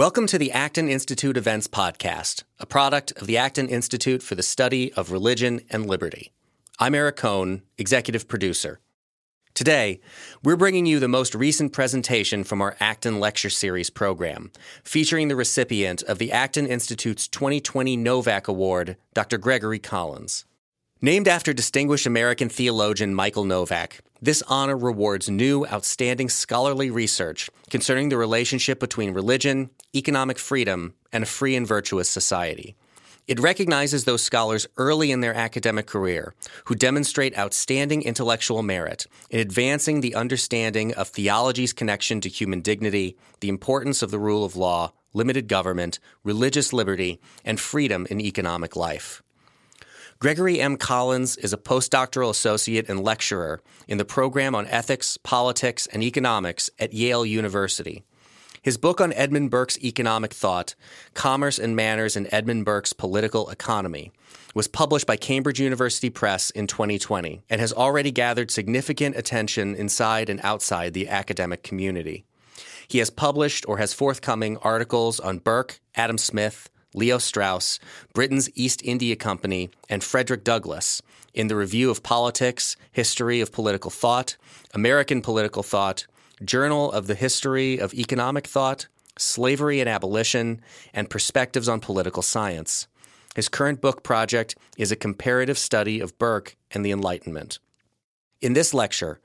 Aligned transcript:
Welcome 0.00 0.26
to 0.28 0.38
the 0.38 0.50
Acton 0.50 0.88
Institute 0.88 1.36
Events 1.36 1.68
Podcast, 1.68 2.44
a 2.58 2.64
product 2.64 3.12
of 3.20 3.26
the 3.26 3.36
Acton 3.36 3.68
Institute 3.68 4.22
for 4.22 4.34
the 4.34 4.42
Study 4.42 4.90
of 4.94 5.12
Religion 5.12 5.60
and 5.68 5.84
Liberty. 5.84 6.32
I'm 6.78 6.94
Eric 6.94 7.16
Kohn, 7.16 7.60
Executive 7.76 8.26
Producer. 8.26 8.80
Today, 9.52 10.00
we're 10.42 10.56
bringing 10.56 10.86
you 10.86 11.00
the 11.00 11.06
most 11.06 11.34
recent 11.34 11.74
presentation 11.74 12.44
from 12.44 12.62
our 12.62 12.78
Acton 12.80 13.20
Lecture 13.20 13.50
Series 13.50 13.90
program, 13.90 14.50
featuring 14.82 15.28
the 15.28 15.36
recipient 15.36 16.02
of 16.04 16.16
the 16.16 16.32
Acton 16.32 16.66
Institute's 16.66 17.28
2020 17.28 17.98
Novak 17.98 18.48
Award, 18.48 18.96
Dr. 19.12 19.36
Gregory 19.36 19.78
Collins. 19.78 20.46
Named 21.02 21.28
after 21.28 21.54
distinguished 21.54 22.04
American 22.04 22.50
theologian 22.50 23.14
Michael 23.14 23.44
Novak, 23.44 24.00
this 24.20 24.42
honor 24.48 24.76
rewards 24.76 25.30
new, 25.30 25.64
outstanding 25.64 26.28
scholarly 26.28 26.90
research 26.90 27.48
concerning 27.70 28.10
the 28.10 28.18
relationship 28.18 28.78
between 28.78 29.14
religion, 29.14 29.70
economic 29.94 30.38
freedom, 30.38 30.92
and 31.10 31.24
a 31.24 31.26
free 31.26 31.56
and 31.56 31.66
virtuous 31.66 32.10
society. 32.10 32.76
It 33.26 33.40
recognizes 33.40 34.04
those 34.04 34.20
scholars 34.22 34.66
early 34.76 35.10
in 35.10 35.22
their 35.22 35.32
academic 35.32 35.86
career 35.86 36.34
who 36.66 36.74
demonstrate 36.74 37.38
outstanding 37.38 38.02
intellectual 38.02 38.62
merit 38.62 39.06
in 39.30 39.40
advancing 39.40 40.02
the 40.02 40.14
understanding 40.14 40.92
of 40.92 41.08
theology's 41.08 41.72
connection 41.72 42.20
to 42.20 42.28
human 42.28 42.60
dignity, 42.60 43.16
the 43.40 43.48
importance 43.48 44.02
of 44.02 44.10
the 44.10 44.18
rule 44.18 44.44
of 44.44 44.54
law, 44.54 44.92
limited 45.14 45.48
government, 45.48 45.98
religious 46.24 46.74
liberty, 46.74 47.18
and 47.42 47.58
freedom 47.58 48.06
in 48.10 48.20
economic 48.20 48.76
life. 48.76 49.22
Gregory 50.20 50.60
M. 50.60 50.76
Collins 50.76 51.38
is 51.38 51.54
a 51.54 51.56
postdoctoral 51.56 52.28
associate 52.28 52.90
and 52.90 53.02
lecturer 53.02 53.62
in 53.88 53.96
the 53.96 54.04
program 54.04 54.54
on 54.54 54.66
ethics, 54.66 55.16
politics, 55.16 55.86
and 55.86 56.02
economics 56.02 56.68
at 56.78 56.92
Yale 56.92 57.24
University. 57.24 58.04
His 58.60 58.76
book 58.76 59.00
on 59.00 59.14
Edmund 59.14 59.50
Burke's 59.50 59.78
economic 59.82 60.34
thought, 60.34 60.74
Commerce 61.14 61.58
and 61.58 61.74
Manners 61.74 62.16
in 62.16 62.28
Edmund 62.34 62.66
Burke's 62.66 62.92
Political 62.92 63.48
Economy, 63.48 64.12
was 64.54 64.68
published 64.68 65.06
by 65.06 65.16
Cambridge 65.16 65.58
University 65.58 66.10
Press 66.10 66.50
in 66.50 66.66
2020 66.66 67.40
and 67.48 67.58
has 67.58 67.72
already 67.72 68.10
gathered 68.10 68.50
significant 68.50 69.16
attention 69.16 69.74
inside 69.74 70.28
and 70.28 70.40
outside 70.42 70.92
the 70.92 71.08
academic 71.08 71.62
community. 71.62 72.26
He 72.86 72.98
has 72.98 73.08
published 73.08 73.64
or 73.66 73.78
has 73.78 73.94
forthcoming 73.94 74.58
articles 74.58 75.18
on 75.18 75.38
Burke, 75.38 75.80
Adam 75.94 76.18
Smith, 76.18 76.68
Leo 76.94 77.18
Strauss, 77.18 77.78
Britain's 78.14 78.50
East 78.54 78.82
India 78.84 79.16
Company, 79.16 79.70
and 79.88 80.02
Frederick 80.02 80.44
Douglass 80.44 81.02
in 81.34 81.46
the 81.46 81.56
Review 81.56 81.90
of 81.90 82.02
Politics, 82.02 82.76
History 82.92 83.40
of 83.40 83.52
Political 83.52 83.90
Thought, 83.90 84.36
American 84.74 85.22
Political 85.22 85.62
Thought, 85.62 86.06
Journal 86.44 86.90
of 86.90 87.06
the 87.06 87.14
History 87.14 87.78
of 87.78 87.94
Economic 87.94 88.46
Thought, 88.46 88.88
Slavery 89.18 89.80
and 89.80 89.88
Abolition, 89.88 90.60
and 90.94 91.10
Perspectives 91.10 91.68
on 91.68 91.80
Political 91.80 92.22
Science. 92.22 92.88
His 93.36 93.48
current 93.48 93.80
book 93.80 94.02
project 94.02 94.56
is 94.76 94.90
a 94.90 94.96
comparative 94.96 95.58
study 95.58 96.00
of 96.00 96.18
Burke 96.18 96.56
and 96.72 96.84
the 96.84 96.90
Enlightenment. 96.90 97.58
In 98.40 98.54
this 98.54 98.74
lecture, 98.74 99.20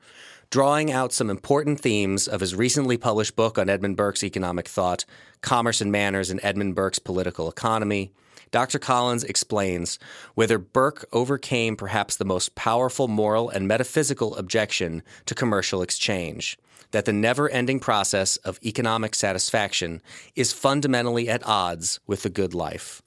drawing 0.52 0.92
out 0.92 1.14
some 1.14 1.30
important 1.30 1.80
themes 1.80 2.28
of 2.28 2.42
his 2.42 2.54
recently 2.54 2.98
published 2.98 3.36
book 3.36 3.58
on 3.58 3.70
Edmund 3.70 3.98
Burke's 3.98 4.24
economic 4.24 4.68
thought, 4.68 5.06
Commerce 5.46 5.80
and 5.80 5.92
Manners 5.92 6.32
in 6.32 6.44
Edmund 6.44 6.74
Burke's 6.74 6.98
Political 6.98 7.48
Economy, 7.48 8.12
Dr. 8.50 8.80
Collins 8.80 9.24
explains 9.24 10.00
whether 10.34 10.58
Burke 10.58 11.06
overcame 11.14 11.76
perhaps 11.76 12.16
the 12.16 12.26
most 12.26 12.56
powerful 12.56 13.08
moral 13.08 13.50
and 13.50 13.68
metaphysical 13.68 14.36
objection 14.38 15.04
to 15.28 15.36
commercial 15.36 15.84
exchange 15.84 16.58
that 16.90 17.06
the 17.06 17.14
never 17.14 17.48
ending 17.50 17.80
process 17.80 18.38
of 18.38 18.58
economic 18.66 19.14
satisfaction 19.14 20.02
is 20.36 20.52
fundamentally 20.52 21.30
at 21.30 21.46
odds 21.46 22.00
with 22.08 22.24
the 22.24 22.30
good 22.30 22.56
life. 22.56 23.04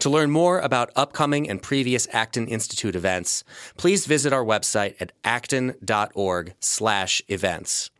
To 0.00 0.10
learn 0.10 0.32
more 0.32 0.58
about 0.58 0.90
upcoming 0.96 1.48
and 1.48 1.62
previous 1.62 2.08
Acton 2.12 2.48
Institute 2.48 2.96
events, 2.96 3.44
please 3.76 4.06
visit 4.06 4.32
our 4.32 4.44
website 4.44 4.96
at 5.00 5.12
acton.org/events. 5.22 7.90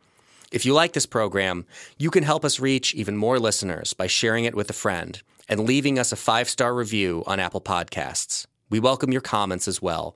If 0.55 0.63
you 0.63 0.73
like 0.73 0.93
this 0.93 1.05
program, 1.05 1.65
you 1.97 2.09
can 2.09 2.23
help 2.23 2.45
us 2.45 2.61
reach 2.61 2.95
even 2.95 3.17
more 3.17 3.39
listeners 3.39 3.91
by 3.91 4.07
sharing 4.07 4.45
it 4.45 4.55
with 4.55 4.69
a 4.69 4.73
friend 4.85 5.21
and 5.49 5.65
leaving 5.65 5.99
us 5.99 6.13
a 6.13 6.15
five-star 6.15 6.73
review 6.73 7.25
on 7.27 7.41
Apple 7.41 7.59
Podcasts. 7.59 8.47
We 8.69 8.79
welcome 8.79 9.11
your 9.11 9.19
comments 9.19 9.67
as 9.67 9.81
well. 9.81 10.15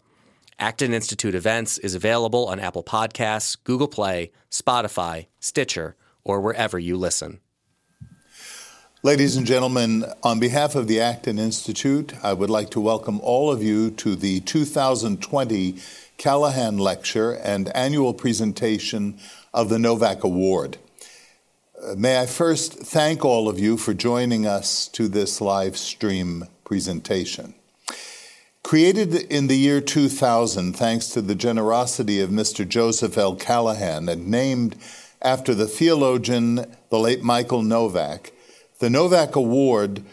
Acton 0.57 0.93
Institute 0.93 1.35
Events 1.35 1.77
is 1.79 1.93
available 1.93 2.47
on 2.47 2.57
Apple 2.57 2.85
Podcasts, 2.85 3.57
Google 3.65 3.89
Play, 3.89 4.31
Spotify, 4.49 5.25
Stitcher, 5.41 5.97
or 6.23 6.39
wherever 6.39 6.79
you 6.79 6.95
listen. 6.95 7.41
Ladies 9.03 9.35
and 9.35 9.45
gentlemen, 9.45 10.05
on 10.23 10.39
behalf 10.39 10.73
of 10.73 10.87
the 10.87 11.01
Acton 11.01 11.37
Institute, 11.37 12.13
I 12.23 12.31
would 12.31 12.49
like 12.49 12.69
to 12.71 12.79
welcome 12.79 13.19
all 13.19 13.51
of 13.51 13.61
you 13.61 13.91
to 13.91 14.15
the 14.15 14.39
2020 14.39 15.73
Calihan 16.17 16.79
Lecture 16.79 17.31
and 17.31 17.75
annual 17.75 18.13
presentation 18.13 19.17
of 19.53 19.69
the 19.69 19.79
Novak 19.79 20.23
Award. 20.23 20.77
Uh, 21.81 21.95
may 21.95 22.19
I 22.19 22.25
first 22.25 22.73
thank 22.73 23.23
all 23.23 23.47
of 23.47 23.59
you 23.59 23.77
for 23.77 23.93
joining 23.93 24.45
us 24.45 24.87
to 24.89 25.07
this 25.07 25.41
live 25.41 25.77
stream 25.77 26.45
presentation. 26.63 27.53
Created 28.63 29.15
in 29.15 29.47
the 29.47 29.57
year 29.57 29.81
2000 29.81 30.73
thanks 30.73 31.07
to 31.07 31.21
the 31.21 31.35
generosity 31.35 32.19
of 32.19 32.29
Mr. 32.29 32.67
Joseph 32.67 33.17
L. 33.17 33.35
Calihan 33.35 34.11
and 34.11 34.27
named 34.27 34.75
after 35.21 35.55
the 35.55 35.67
theologian, 35.67 36.65
the 36.89 36.99
late 36.99 37.23
Michael 37.23 37.63
Novak, 37.63 38.31
the 38.79 38.89
Novak 38.89 39.35
Award 39.35 40.03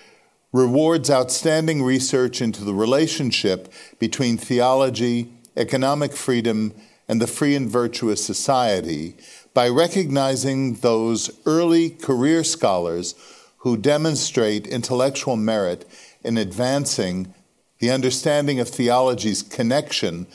rewards 0.53 1.11
outstanding 1.11 1.83
research 1.83 2.41
into 2.41 2.65
the 2.65 2.75
relationship 2.75 3.73
between 3.99 4.39
theology, 4.39 5.29
economic 5.57 6.13
freedom, 6.13 6.73
and 7.09 7.21
the 7.21 7.27
free 7.27 7.55
and 7.55 7.71
virtuous 7.71 8.25
society 8.25 9.17
by 9.55 9.69
recognizing 9.69 10.75
those 10.75 11.31
early 11.47 11.91
career 11.91 12.45
scholars 12.45 13.15
who 13.59 13.77
demonstrate 13.77 14.67
intellectual 14.67 15.37
merit 15.37 15.85
in 16.23 16.37
advancing 16.37 17.35
the 17.79 17.91
understanding 17.91 18.61
of 18.61 18.69
theology's 18.69 19.43
connection 19.43 20.27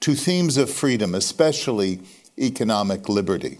to 0.00 0.14
themes 0.14 0.56
of 0.56 0.70
freedom, 0.70 1.14
especially 1.14 2.00
economic 2.38 3.08
liberty. 3.08 3.58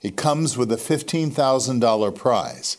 It 0.00 0.16
comes 0.16 0.56
with 0.56 0.72
a 0.72 0.76
$15,000 0.76 2.14
prize. 2.14 2.78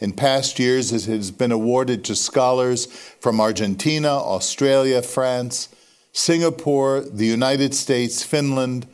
In 0.00 0.12
past 0.12 0.58
years, 0.58 0.92
it 0.92 1.04
has 1.04 1.30
been 1.30 1.52
awarded 1.52 2.04
to 2.04 2.14
scholars 2.14 2.86
from 3.20 3.40
Argentina, 3.40 4.08
Australia, 4.08 5.02
France, 5.02 5.68
Singapore, 6.12 7.00
the 7.00 7.26
United 7.26 7.74
States, 7.74 8.22
Finland, 8.22 8.86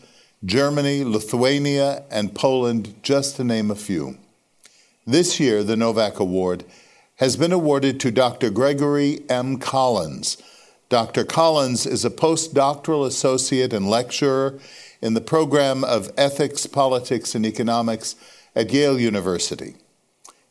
Germany, 0.44 1.03
Lithuania, 1.04 2.04
and 2.10 2.34
Poland, 2.34 2.94
just 3.03 3.37
to 3.37 3.44
name 3.44 3.71
a 3.71 3.75
few. 3.75 4.19
This 5.06 5.41
year, 5.41 5.62
the 5.62 5.76
Novak 5.76 6.19
Award 6.19 6.65
has 7.16 7.37
been 7.37 7.53
awarded 7.53 7.99
to 8.00 8.10
Dr. 8.10 8.50
Gregory 8.50 9.21
M. 9.28 9.59
Collins. 9.59 10.37
Dr. 10.88 11.25
Collins 11.25 11.87
is 11.87 12.05
a 12.05 12.10
postdoctoral 12.10 13.06
associate 13.06 13.72
and 13.72 13.88
lecturer 13.88 14.59
in 15.00 15.15
the 15.15 15.21
program 15.21 15.82
of 15.82 16.12
Ethics, 16.16 16.66
Politics, 16.66 17.34
and 17.34 17.47
Economics 17.47 18.15
at 18.55 18.72
Yale 18.72 19.00
University. 19.00 19.75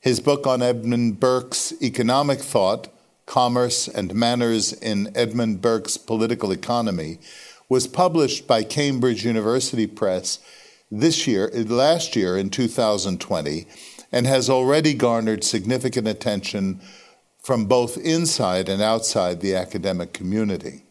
His 0.01 0.19
book 0.19 0.45
on 0.45 0.61
Edmund 0.61 1.19
Burke's 1.19 1.73
economic 1.81 2.39
thought, 2.39 2.87
Commerce 3.25 3.87
and 3.87 4.13
Manners 4.13 4.73
in 4.73 5.11
Edmund 5.15 5.61
Burke's 5.61 5.97
Political 5.97 6.51
Economy, 6.51 7.19
was 7.67 7.87
published 7.87 8.47
by 8.47 8.63
Cambridge 8.63 9.25
University 9.25 9.87
Press 9.87 10.39
this 10.91 11.25
year, 11.25 11.49
eh, 11.53 11.63
last 11.67 12.15
year 12.15 12.37
in 12.37 12.49
2020, 12.49 13.65
and 14.11 14.27
has 14.27 14.49
already 14.49 14.93
garnered 14.93 15.43
significant 15.43 16.07
attention 16.07 16.79
from 17.41 17.65
both 17.65 17.97
inside 17.97 18.69
and 18.69 18.81
outside 18.81 19.41
the 19.41 19.55
academic 19.55 20.13
community. 20.13 20.83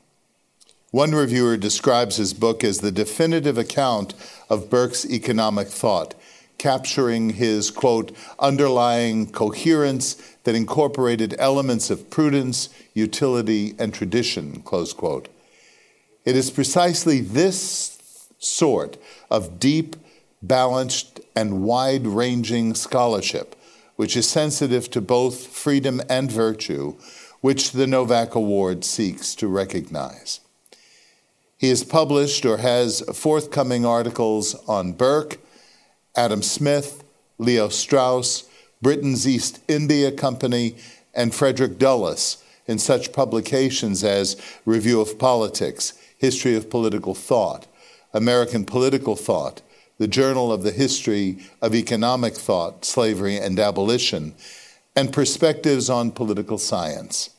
One 0.90 1.12
reviewer 1.12 1.56
describes 1.56 2.16
his 2.16 2.32
book 2.32 2.62
as 2.62 2.78
the 2.78 2.92
definitive 2.92 3.58
account 3.58 4.14
of 4.48 4.70
Burke's 4.70 5.04
economic 5.04 5.66
thought 5.66 6.14
capturing 6.58 7.30
his, 7.30 7.70
quote, 7.70 8.16
underlying 8.38 9.30
coherence 9.30 10.14
that 10.44 10.54
incorporated 10.54 11.34
elements 11.38 11.90
of 11.90 12.10
prudence, 12.10 12.68
utility, 12.94 13.74
and 13.78 13.92
tradition, 13.92 14.62
close 14.62 14.92
quote. 14.92 15.28
It 16.24 16.36
is 16.36 16.50
precisely 16.50 17.20
this 17.20 18.28
sort 18.38 18.96
of 19.30 19.58
deep, 19.58 19.96
balanced, 20.42 21.20
and 21.34 21.62
wide 21.62 22.06
ranging 22.06 22.74
scholarship, 22.74 23.56
which 23.96 24.16
is 24.16 24.28
sensitive 24.28 24.90
to 24.90 25.00
both 25.00 25.46
freedom 25.46 26.00
and 26.08 26.30
virtue, 26.30 26.94
which 27.40 27.72
the 27.72 27.86
Novak 27.86 28.34
Award 28.34 28.84
seeks 28.84 29.34
to 29.34 29.48
recognize. 29.48 30.40
He 31.56 31.68
has 31.68 31.84
published 31.84 32.44
or 32.44 32.58
has 32.58 33.00
forthcoming 33.14 33.86
articles 33.86 34.54
on 34.68 34.92
Burke, 34.92 35.38
Adam 36.16 36.42
Smith, 36.42 37.04
Leo 37.38 37.68
Strauss, 37.68 38.48
Britain's 38.80 39.26
East 39.26 39.60
India 39.68 40.12
Company, 40.12 40.76
and 41.14 41.34
Frederick 41.34 41.78
Douglass 41.78 42.42
in 42.66 42.78
such 42.78 43.12
publications 43.12 44.02
as 44.04 44.40
Review 44.64 45.00
of 45.00 45.18
Politics, 45.18 45.94
History 46.16 46.56
of 46.56 46.70
Political 46.70 47.14
Thought, 47.14 47.66
American 48.12 48.64
Political 48.64 49.16
Thought, 49.16 49.62
the 49.98 50.08
Journal 50.08 50.52
of 50.52 50.62
the 50.62 50.72
History 50.72 51.38
of 51.60 51.74
Economic 51.74 52.34
Thought, 52.34 52.84
Slavery, 52.84 53.36
and 53.36 53.58
Abolition, 53.58 54.34
and 54.96 55.12
Perspectives 55.12 55.90
on 55.90 56.10
Political 56.10 56.58
Science. 56.58 57.30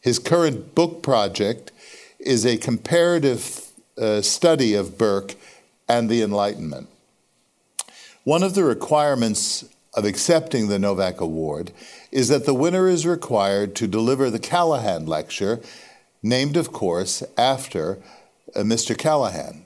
His 0.00 0.18
current 0.18 0.74
book 0.74 1.02
project 1.02 1.70
is 2.18 2.44
a 2.44 2.56
comparative 2.56 3.66
uh, 3.98 4.20
study 4.20 4.74
of 4.74 4.98
Burke 4.98 5.34
and 5.88 6.08
the 6.08 6.22
Enlightenment. 6.22 6.88
One 8.24 8.44
of 8.44 8.54
the 8.54 8.62
requirements 8.62 9.64
of 9.94 10.04
accepting 10.04 10.68
the 10.68 10.78
Novak 10.78 11.20
Award 11.20 11.72
is 12.12 12.28
that 12.28 12.46
the 12.46 12.54
winner 12.54 12.88
is 12.88 13.04
required 13.04 13.74
to 13.74 13.88
deliver 13.88 14.30
the 14.30 14.38
Calihan 14.38 15.08
Lecture, 15.08 15.58
named, 16.22 16.56
of 16.56 16.72
course, 16.72 17.24
after 17.36 17.98
uh, 18.54 18.60
Mr. 18.60 18.96
Calihan. 18.96 19.62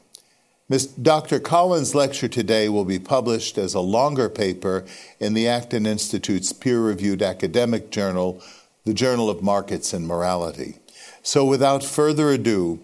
Ms. 0.70 0.86
Dr. 0.86 1.38
Collins' 1.38 1.94
lecture 1.94 2.28
today 2.28 2.70
will 2.70 2.86
be 2.86 2.98
published 2.98 3.58
as 3.58 3.74
a 3.74 3.80
longer 3.80 4.30
paper 4.30 4.86
in 5.20 5.34
the 5.34 5.46
Acton 5.46 5.84
Institute's 5.84 6.54
peer 6.54 6.80
reviewed 6.80 7.20
academic 7.20 7.90
journal, 7.90 8.42
the 8.86 8.94
Journal 8.94 9.28
of 9.28 9.42
Markets 9.42 9.92
and 9.92 10.08
Morality. 10.08 10.78
So, 11.22 11.44
without 11.44 11.84
further 11.84 12.30
ado, 12.30 12.80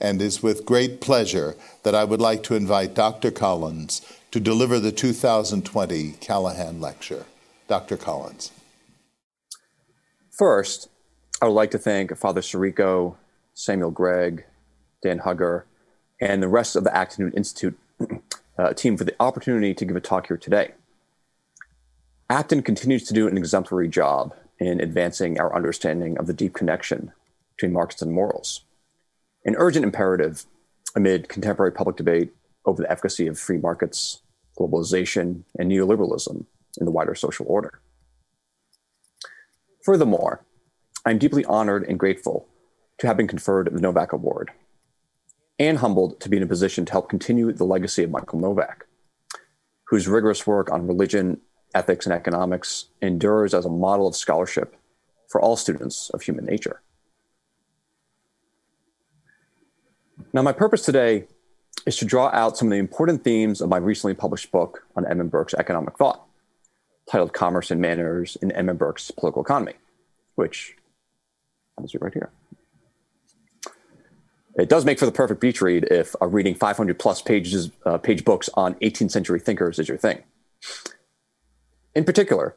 and 0.00 0.20
is 0.20 0.42
with 0.42 0.66
great 0.66 1.00
pleasure 1.00 1.56
that 1.82 1.94
I 1.94 2.04
would 2.04 2.20
like 2.20 2.42
to 2.44 2.54
invite 2.54 2.94
Dr. 2.94 3.30
Collins 3.30 4.02
to 4.36 4.40
deliver 4.40 4.78
the 4.78 4.92
2020 4.92 6.12
Calihan 6.20 6.78
Lecture. 6.78 7.24
Dr. 7.68 7.96
Collins. 7.96 8.52
First, 10.30 10.90
I 11.40 11.46
would 11.46 11.54
like 11.54 11.70
to 11.70 11.78
thank 11.78 12.14
Father 12.14 12.42
Sirico, 12.42 13.16
Samuel 13.54 13.90
Gregg, 13.90 14.44
Dan 15.02 15.20
Hugger, 15.20 15.64
and 16.20 16.42
the 16.42 16.48
rest 16.48 16.76
of 16.76 16.84
the 16.84 16.94
Acton 16.94 17.32
Institute 17.32 17.78
uh, 18.58 18.74
team 18.74 18.98
for 18.98 19.04
the 19.04 19.16
opportunity 19.18 19.72
to 19.72 19.84
give 19.86 19.96
a 19.96 20.02
talk 20.02 20.26
here 20.26 20.36
today. 20.36 20.72
Acton 22.28 22.60
continues 22.60 23.04
to 23.04 23.14
do 23.14 23.26
an 23.26 23.38
exemplary 23.38 23.88
job 23.88 24.34
in 24.58 24.82
advancing 24.82 25.40
our 25.40 25.56
understanding 25.56 26.18
of 26.18 26.26
the 26.26 26.34
deep 26.34 26.52
connection 26.52 27.10
between 27.56 27.72
markets 27.72 28.02
and 28.02 28.12
morals. 28.12 28.64
An 29.46 29.54
urgent 29.56 29.86
imperative 29.86 30.44
amid 30.94 31.30
contemporary 31.30 31.72
public 31.72 31.96
debate 31.96 32.34
over 32.66 32.82
the 32.82 32.90
efficacy 32.90 33.26
of 33.28 33.38
free 33.38 33.56
markets, 33.56 34.20
globalization, 34.58 35.44
and 35.58 35.70
neoliberalism 35.70 36.46
in 36.78 36.84
the 36.84 36.90
wider 36.90 37.14
social 37.14 37.46
order. 37.48 37.80
Furthermore, 39.84 40.44
I'm 41.04 41.18
deeply 41.18 41.44
honored 41.44 41.84
and 41.88 41.98
grateful 41.98 42.48
to 42.98 43.06
have 43.06 43.16
been 43.16 43.28
conferred 43.28 43.72
the 43.72 43.80
Novak 43.80 44.12
Award 44.12 44.50
and 45.58 45.78
humbled 45.78 46.20
to 46.20 46.28
be 46.28 46.36
in 46.36 46.42
a 46.42 46.46
position 46.46 46.84
to 46.84 46.92
help 46.92 47.08
continue 47.08 47.52
the 47.52 47.64
legacy 47.64 48.02
of 48.02 48.10
Michael 48.10 48.40
Novak, 48.40 48.86
whose 49.84 50.08
rigorous 50.08 50.46
work 50.46 50.70
on 50.70 50.86
religion, 50.86 51.40
ethics, 51.74 52.06
and 52.06 52.12
economics 52.12 52.86
endures 53.00 53.54
as 53.54 53.64
a 53.64 53.70
model 53.70 54.06
of 54.06 54.16
scholarship 54.16 54.76
for 55.28 55.40
all 55.40 55.56
students 55.56 56.10
of 56.10 56.22
human 56.22 56.44
nature. 56.44 56.82
Now, 60.32 60.42
my 60.42 60.52
purpose 60.52 60.82
today 60.82 61.26
is 61.84 61.96
to 61.98 62.04
draw 62.04 62.30
out 62.32 62.56
some 62.56 62.68
of 62.68 62.72
the 62.72 62.78
important 62.78 63.22
themes 63.22 63.60
of 63.60 63.68
my 63.68 63.76
recently 63.76 64.14
published 64.14 64.50
book 64.50 64.86
on 64.96 65.06
Edmund 65.06 65.30
Burke's 65.30 65.54
economic 65.54 65.96
thought, 65.96 66.26
titled 67.10 67.32
Commerce 67.32 67.70
and 67.70 67.80
Manners 67.80 68.36
in 68.40 68.52
Edmund 68.52 68.78
Burke's 68.78 69.10
Political 69.10 69.42
Economy, 69.42 69.74
which 70.34 70.76
happens 71.76 71.92
to 71.92 71.98
be 71.98 72.04
right 72.04 72.14
here. 72.14 72.30
It 74.58 74.70
does 74.70 74.86
make 74.86 74.98
for 74.98 75.06
the 75.06 75.12
perfect 75.12 75.40
beach 75.40 75.60
read 75.60 75.84
if 75.90 76.16
uh, 76.20 76.26
reading 76.26 76.54
500 76.54 76.98
plus 76.98 77.20
pages, 77.20 77.70
uh, 77.84 77.98
page 77.98 78.24
books 78.24 78.48
on 78.54 78.74
18th 78.76 79.10
century 79.10 79.38
thinkers 79.38 79.78
is 79.78 79.88
your 79.88 79.98
thing. 79.98 80.22
In 81.94 82.04
particular, 82.04 82.56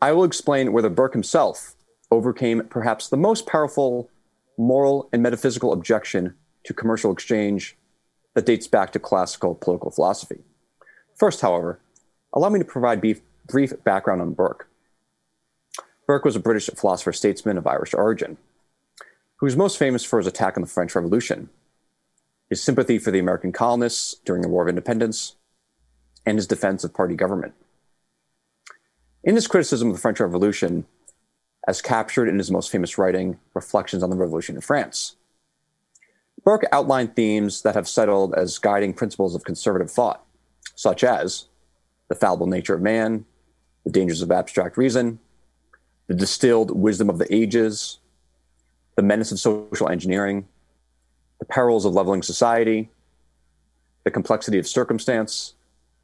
I 0.00 0.12
will 0.12 0.24
explain 0.24 0.72
whether 0.72 0.90
Burke 0.90 1.14
himself 1.14 1.74
overcame 2.10 2.64
perhaps 2.68 3.08
the 3.08 3.16
most 3.16 3.46
powerful 3.46 4.10
moral 4.58 5.08
and 5.12 5.22
metaphysical 5.22 5.72
objection 5.72 6.34
to 6.64 6.74
commercial 6.74 7.12
exchange 7.12 7.76
that 8.36 8.44
dates 8.44 8.68
back 8.68 8.92
to 8.92 8.98
classical 8.98 9.54
political 9.54 9.90
philosophy. 9.90 10.40
First, 11.14 11.40
however, 11.40 11.80
allow 12.34 12.50
me 12.50 12.58
to 12.58 12.66
provide 12.66 13.00
brief, 13.00 13.72
background 13.82 14.20
on 14.20 14.34
Burke. 14.34 14.68
Burke 16.06 16.26
was 16.26 16.36
a 16.36 16.40
British 16.40 16.68
philosopher 16.76 17.14
statesman 17.14 17.56
of 17.56 17.66
Irish 17.66 17.94
origin, 17.94 18.36
who 19.36 19.46
was 19.46 19.56
most 19.56 19.78
famous 19.78 20.04
for 20.04 20.18
his 20.18 20.26
attack 20.26 20.58
on 20.58 20.60
the 20.60 20.68
French 20.68 20.94
Revolution, 20.94 21.48
his 22.50 22.62
sympathy 22.62 22.98
for 22.98 23.10
the 23.10 23.18
American 23.18 23.52
colonists 23.52 24.16
during 24.26 24.42
the 24.42 24.48
War 24.48 24.64
of 24.64 24.68
Independence, 24.68 25.36
and 26.26 26.36
his 26.36 26.46
defense 26.46 26.84
of 26.84 26.92
party 26.92 27.14
government. 27.14 27.54
In 29.24 29.34
his 29.34 29.48
criticism 29.48 29.88
of 29.88 29.94
the 29.94 30.00
French 30.00 30.20
Revolution, 30.20 30.84
as 31.66 31.80
captured 31.80 32.28
in 32.28 32.36
his 32.36 32.50
most 32.50 32.70
famous 32.70 32.98
writing, 32.98 33.38
Reflections 33.54 34.02
on 34.02 34.10
the 34.10 34.16
Revolution 34.16 34.56
in 34.56 34.60
France, 34.60 35.15
Burke 36.46 36.64
outlined 36.70 37.16
themes 37.16 37.62
that 37.62 37.74
have 37.74 37.88
settled 37.88 38.32
as 38.36 38.60
guiding 38.60 38.94
principles 38.94 39.34
of 39.34 39.42
conservative 39.42 39.90
thought, 39.90 40.24
such 40.76 41.02
as 41.02 41.46
the 42.08 42.14
fallible 42.14 42.46
nature 42.46 42.74
of 42.74 42.80
man, 42.80 43.24
the 43.84 43.90
dangers 43.90 44.22
of 44.22 44.30
abstract 44.30 44.76
reason, 44.76 45.18
the 46.06 46.14
distilled 46.14 46.70
wisdom 46.70 47.10
of 47.10 47.18
the 47.18 47.34
ages, 47.34 47.98
the 48.94 49.02
menace 49.02 49.32
of 49.32 49.40
social 49.40 49.88
engineering, 49.88 50.46
the 51.40 51.44
perils 51.46 51.84
of 51.84 51.94
leveling 51.94 52.22
society, 52.22 52.90
the 54.04 54.10
complexity 54.12 54.60
of 54.60 54.68
circumstance, 54.68 55.54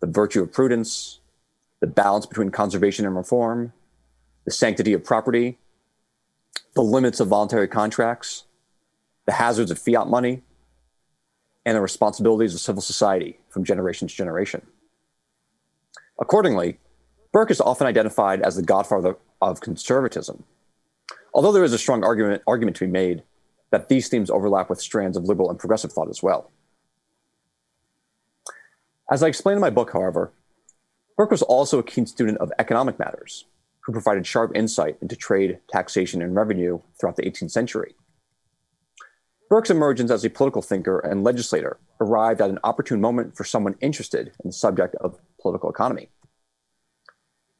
the 0.00 0.08
virtue 0.08 0.42
of 0.42 0.52
prudence, 0.52 1.20
the 1.78 1.86
balance 1.86 2.26
between 2.26 2.50
conservation 2.50 3.06
and 3.06 3.14
reform, 3.14 3.72
the 4.44 4.50
sanctity 4.50 4.92
of 4.92 5.04
property, 5.04 5.60
the 6.74 6.82
limits 6.82 7.20
of 7.20 7.28
voluntary 7.28 7.68
contracts, 7.68 8.42
the 9.26 9.32
hazards 9.32 9.70
of 9.70 9.78
fiat 9.78 10.08
money, 10.08 10.42
and 11.64 11.76
the 11.76 11.80
responsibilities 11.80 12.54
of 12.54 12.60
civil 12.60 12.82
society 12.82 13.38
from 13.48 13.64
generation 13.64 14.08
to 14.08 14.14
generation. 14.14 14.66
Accordingly, 16.20 16.78
Burke 17.32 17.50
is 17.50 17.60
often 17.60 17.86
identified 17.86 18.42
as 18.42 18.56
the 18.56 18.62
godfather 18.62 19.16
of 19.40 19.60
conservatism, 19.60 20.44
although 21.32 21.52
there 21.52 21.64
is 21.64 21.72
a 21.72 21.78
strong 21.78 22.04
argument, 22.04 22.42
argument 22.46 22.76
to 22.78 22.86
be 22.86 22.90
made 22.90 23.22
that 23.70 23.88
these 23.88 24.08
themes 24.08 24.28
overlap 24.28 24.68
with 24.68 24.80
strands 24.80 25.16
of 25.16 25.24
liberal 25.24 25.50
and 25.50 25.58
progressive 25.58 25.92
thought 25.92 26.10
as 26.10 26.22
well. 26.22 26.50
As 29.10 29.22
I 29.22 29.28
explain 29.28 29.56
in 29.56 29.60
my 29.60 29.70
book, 29.70 29.92
however, 29.92 30.32
Burke 31.16 31.30
was 31.30 31.42
also 31.42 31.78
a 31.78 31.82
keen 31.82 32.06
student 32.06 32.38
of 32.38 32.52
economic 32.58 32.98
matters, 32.98 33.46
who 33.80 33.92
provided 33.92 34.26
sharp 34.26 34.52
insight 34.54 34.96
into 35.00 35.16
trade, 35.16 35.58
taxation, 35.68 36.22
and 36.22 36.34
revenue 36.34 36.80
throughout 36.98 37.16
the 37.16 37.22
18th 37.22 37.50
century 37.50 37.94
Burke's 39.52 39.68
emergence 39.68 40.10
as 40.10 40.24
a 40.24 40.30
political 40.30 40.62
thinker 40.62 40.98
and 41.00 41.22
legislator 41.22 41.76
arrived 42.00 42.40
at 42.40 42.48
an 42.48 42.58
opportune 42.64 43.02
moment 43.02 43.36
for 43.36 43.44
someone 43.44 43.74
interested 43.82 44.28
in 44.28 44.48
the 44.48 44.52
subject 44.52 44.94
of 44.94 45.18
political 45.42 45.68
economy. 45.68 46.08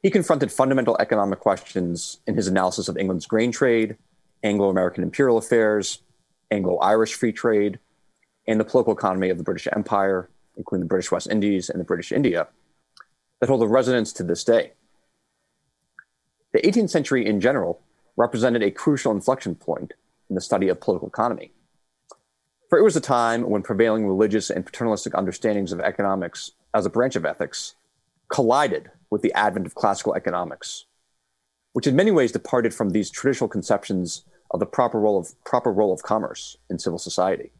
He 0.01 0.09
confronted 0.09 0.51
fundamental 0.51 0.97
economic 0.99 1.39
questions 1.39 2.17
in 2.25 2.33
his 2.33 2.47
analysis 2.47 2.87
of 2.87 2.97
England's 2.97 3.27
grain 3.27 3.51
trade, 3.51 3.95
Anglo 4.41 4.71
American 4.71 5.03
imperial 5.03 5.37
affairs, 5.37 5.99
Anglo 6.49 6.77
Irish 6.77 7.13
free 7.13 7.31
trade, 7.31 7.77
and 8.47 8.59
the 8.59 8.65
political 8.65 8.93
economy 8.93 9.29
of 9.29 9.37
the 9.37 9.43
British 9.43 9.67
Empire, 9.71 10.31
including 10.57 10.85
the 10.85 10.89
British 10.89 11.11
West 11.11 11.29
Indies 11.29 11.69
and 11.69 11.79
the 11.79 11.85
British 11.85 12.11
India, 12.11 12.47
that 13.39 13.49
hold 13.49 13.61
a 13.61 13.67
resonance 13.67 14.11
to 14.13 14.23
this 14.23 14.43
day. 14.43 14.71
The 16.53 16.61
18th 16.61 16.89
century 16.89 17.23
in 17.23 17.39
general 17.39 17.81
represented 18.17 18.63
a 18.63 18.71
crucial 18.71 19.11
inflection 19.11 19.53
point 19.53 19.93
in 20.27 20.33
the 20.33 20.41
study 20.41 20.69
of 20.69 20.81
political 20.81 21.07
economy. 21.07 21.51
For 22.73 22.79
it 22.79 22.83
was 22.83 22.95
a 22.95 23.01
time 23.01 23.47
when 23.47 23.61
prevailing 23.61 24.07
religious 24.07 24.49
and 24.49 24.65
paternalistic 24.65 25.13
understandings 25.13 25.71
of 25.71 25.79
economics 25.79 26.53
as 26.73 26.87
a 26.87 26.89
branch 26.89 27.15
of 27.15 27.23
ethics 27.23 27.75
collided 28.29 28.89
with 29.11 29.21
the 29.21 29.31
advent 29.33 29.67
of 29.67 29.75
classical 29.75 30.15
economics, 30.15 30.85
which 31.73 31.85
in 31.85 31.95
many 31.95 32.09
ways 32.09 32.31
departed 32.31 32.73
from 32.73 32.89
these 32.89 33.11
traditional 33.11 33.47
conceptions 33.47 34.23
of 34.49 34.59
the 34.59 34.65
proper 34.65 34.99
role 34.99 35.19
of, 35.19 35.35
proper 35.43 35.71
role 35.71 35.93
of 35.93 36.01
commerce 36.01 36.57
in 36.67 36.79
civil 36.79 36.97
society. 36.97 37.51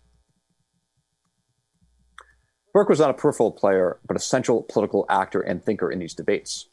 Burke 2.74 2.90
was 2.90 3.00
not 3.00 3.12
a 3.12 3.14
peripheral 3.14 3.52
player, 3.52 4.00
but 4.08 4.18
a 4.18 4.20
central 4.20 4.64
political 4.64 5.06
actor 5.10 5.42
and 5.42 5.64
thinker 5.64 5.92
in 5.92 6.00
these 6.00 6.16
debates. 6.16 6.70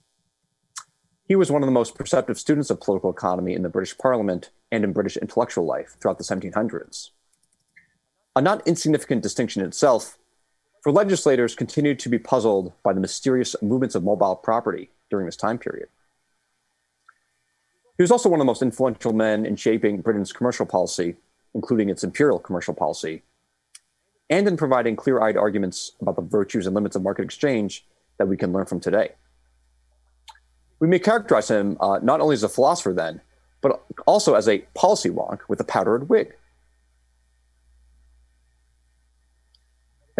He 1.27 1.37
was 1.37 1.51
one 1.51 1.63
of 1.63 1.67
the 1.67 1.73
most 1.73 1.95
perceptive 1.95 2.39
students 2.39 2.71
of 2.71 2.81
political 2.81 3.11
economy 3.11 3.53
in 3.53 3.61
the 3.61 3.69
British 3.69 3.99
Parliament 3.99 4.49
and 4.73 4.83
in 4.83 4.95
British 4.95 5.19
intellectual 5.19 5.67
life 5.67 5.99
throughout 6.01 6.17
the 6.17 6.25
1700s 6.25 7.11
a 8.37 8.41
not 8.41 8.67
insignificant 8.67 9.23
distinction 9.23 9.63
in 9.63 9.69
itself, 9.69 10.19
for 10.83 10.93
legislators 10.93 11.55
continued 11.55 11.99
to 11.99 12.09
be 12.09 12.19
puzzled 12.19 12.73
by 12.83 12.93
the 12.93 13.01
mysterious 13.01 13.55
movements 13.61 13.95
of 13.95 14.05
mobile 14.05 14.37
property 14.37 14.91
during 15.11 15.27
this 15.27 15.37
time 15.37 15.59
period. 15.59 15.89
He 17.97 18.03
was 18.03 18.11
also 18.11 18.31
one 18.31 18.41
of 18.41 18.43
the 18.43 18.47
most 18.47 18.63
influential 18.63 19.13
men 19.13 19.45
in 19.45 19.57
shaping 19.57 20.01
Britain's 20.01 20.33
commercial 20.33 20.65
policy, 20.65 21.17
including 21.55 21.91
its 21.91 22.03
imperial 22.03 22.39
commercial 22.39 22.73
policy, 22.73 23.23
and 24.31 24.49
in 24.49 24.57
providing 24.57 24.97
clear 24.97 25.21
eyed 25.21 25.37
arguments 25.37 25.93
about 26.01 26.17
the 26.17 26.23
virtues 26.23 26.67
and 26.67 26.75
limits 26.75 26.97
of 26.97 27.03
market 27.03 27.25
exchange 27.25 27.87
that 28.19 28.27
we 28.27 28.37
can 28.37 28.53
learn 28.53 28.65
from 28.65 28.81
today. 28.81 29.11
We 30.79 30.89
may 30.89 30.99
characterize 30.99 31.51
him 31.51 31.77
uh, 31.81 31.99
not 32.03 32.21
only 32.21 32.35
as 32.35 32.43
a 32.43 32.49
philosopher 32.49 32.95
then, 32.95 33.21
but 33.61 33.85
also 34.07 34.35
as 34.35 34.49
a 34.49 34.59
policy 34.75 35.11
wonk 35.11 35.41
with 35.49 35.61
a 35.61 35.65
powdered 35.65 36.09
wig. 36.09 36.35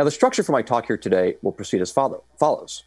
Now, 0.01 0.05
the 0.05 0.11
structure 0.11 0.43
for 0.43 0.53
my 0.53 0.63
talk 0.63 0.87
here 0.87 0.97
today 0.97 1.37
will 1.43 1.53
proceed 1.53 1.83
as 1.83 1.93
follow- 1.93 2.25
follows. 2.39 2.85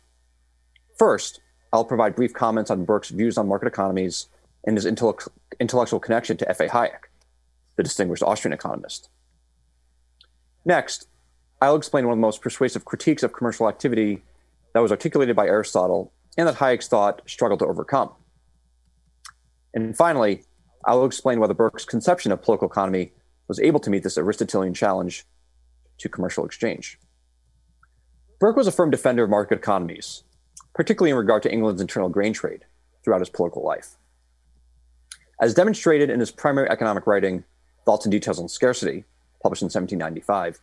First, 0.98 1.42
I'll 1.72 1.86
provide 1.86 2.16
brief 2.16 2.34
comments 2.34 2.72
on 2.72 2.86
Burke's 2.86 3.10
views 3.10 3.38
on 3.38 3.48
market 3.48 3.68
economies 3.68 4.30
and 4.64 4.76
his 4.76 4.88
intellectual 4.88 6.00
connection 6.00 6.38
to 6.38 6.50
F.A. 6.50 6.70
Hayek, 6.70 7.12
the 7.76 7.84
distinguished 7.84 8.24
Austrian 8.24 8.52
economist. 8.52 9.10
Next, 10.66 11.08
I'll 11.62 11.76
explain 11.76 12.08
one 12.08 12.14
of 12.14 12.18
the 12.18 12.22
most 12.22 12.42
persuasive 12.42 12.84
critiques 12.84 13.22
of 13.22 13.32
commercial 13.32 13.70
activity 13.70 14.24
that 14.74 14.80
was 14.80 14.90
articulated 14.90 15.36
by 15.36 15.46
Aristotle 15.46 16.12
and 16.36 16.48
that 16.48 16.56
Hayek's 16.56 16.88
thought 16.88 17.22
struggled 17.28 17.60
to 17.60 17.68
overcome. 17.68 18.10
And 19.76 19.96
finally, 19.96 20.46
I 20.84 20.96
will 20.96 21.06
explain 21.06 21.40
whether 21.40 21.54
Burke's 21.54 21.86
conception 21.86 22.32
of 22.32 22.42
political 22.42 22.68
economy 22.68 23.12
was 23.48 23.60
able 23.60 23.82
to 23.82 23.92
meet 23.92 24.02
this 24.02 24.18
Aristotelian 24.18 24.74
challenge 24.74 25.28
to 26.00 26.10
commercial 26.10 26.44
exchange. 26.44 26.98
Burke 28.44 28.58
was 28.58 28.68
a 28.68 28.74
firm 28.74 28.90
defender 28.90 29.24
of 29.24 29.30
market 29.30 29.58
economies, 29.58 30.24
particularly 30.76 31.12
in 31.12 31.16
regard 31.16 31.42
to 31.44 31.50
England's 31.54 31.80
internal 31.80 32.10
grain 32.10 32.34
trade 32.34 32.66
throughout 33.02 33.22
his 33.22 33.30
political 33.30 33.64
life. 33.64 33.96
As 35.40 35.54
demonstrated 35.54 36.10
in 36.10 36.20
his 36.20 36.30
primary 36.30 36.70
economic 36.70 37.08
writing, 37.08 37.46
Thoughts 37.86 38.04
and 38.04 38.12
Details 38.12 38.42
on 38.42 38.50
Scarcity, 38.50 39.06
published 39.42 39.62
in 39.62 39.68
1795, 39.68 40.60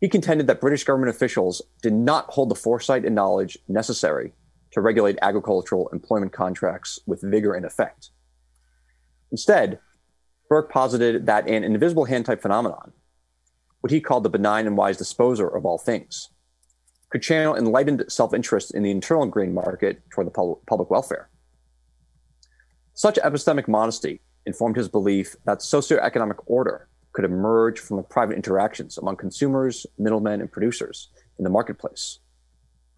he 0.00 0.08
contended 0.08 0.46
that 0.46 0.62
British 0.62 0.84
government 0.84 1.14
officials 1.14 1.60
did 1.82 1.92
not 1.92 2.30
hold 2.30 2.48
the 2.48 2.54
foresight 2.54 3.04
and 3.04 3.14
knowledge 3.14 3.58
necessary 3.68 4.32
to 4.70 4.80
regulate 4.80 5.18
agricultural 5.20 5.90
employment 5.92 6.32
contracts 6.32 6.98
with 7.04 7.20
vigor 7.20 7.52
and 7.52 7.66
effect. 7.66 8.08
Instead, 9.30 9.80
Burke 10.48 10.72
posited 10.72 11.26
that 11.26 11.46
an 11.46 11.62
invisible 11.62 12.06
hand 12.06 12.24
type 12.24 12.40
phenomenon, 12.40 12.92
what 13.82 13.90
he 13.90 14.00
called 14.00 14.22
the 14.22 14.30
benign 14.30 14.66
and 14.66 14.78
wise 14.78 14.96
disposer 14.96 15.46
of 15.46 15.66
all 15.66 15.76
things, 15.76 16.30
could 17.10 17.22
channel 17.22 17.56
enlightened 17.56 18.04
self 18.08 18.32
interest 18.32 18.72
in 18.72 18.82
the 18.82 18.90
internal 18.90 19.26
grain 19.26 19.52
market 19.52 20.02
toward 20.10 20.26
the 20.26 20.30
pub- 20.30 20.58
public 20.66 20.90
welfare. 20.90 21.28
Such 22.94 23.16
epistemic 23.16 23.68
modesty 23.68 24.20
informed 24.46 24.76
his 24.76 24.88
belief 24.88 25.36
that 25.44 25.58
socioeconomic 25.58 26.42
order 26.46 26.88
could 27.12 27.24
emerge 27.24 27.78
from 27.78 27.96
the 27.96 28.02
private 28.02 28.36
interactions 28.36 28.96
among 28.96 29.16
consumers, 29.16 29.86
middlemen, 29.98 30.40
and 30.40 30.50
producers 30.50 31.08
in 31.38 31.44
the 31.44 31.50
marketplace 31.50 32.20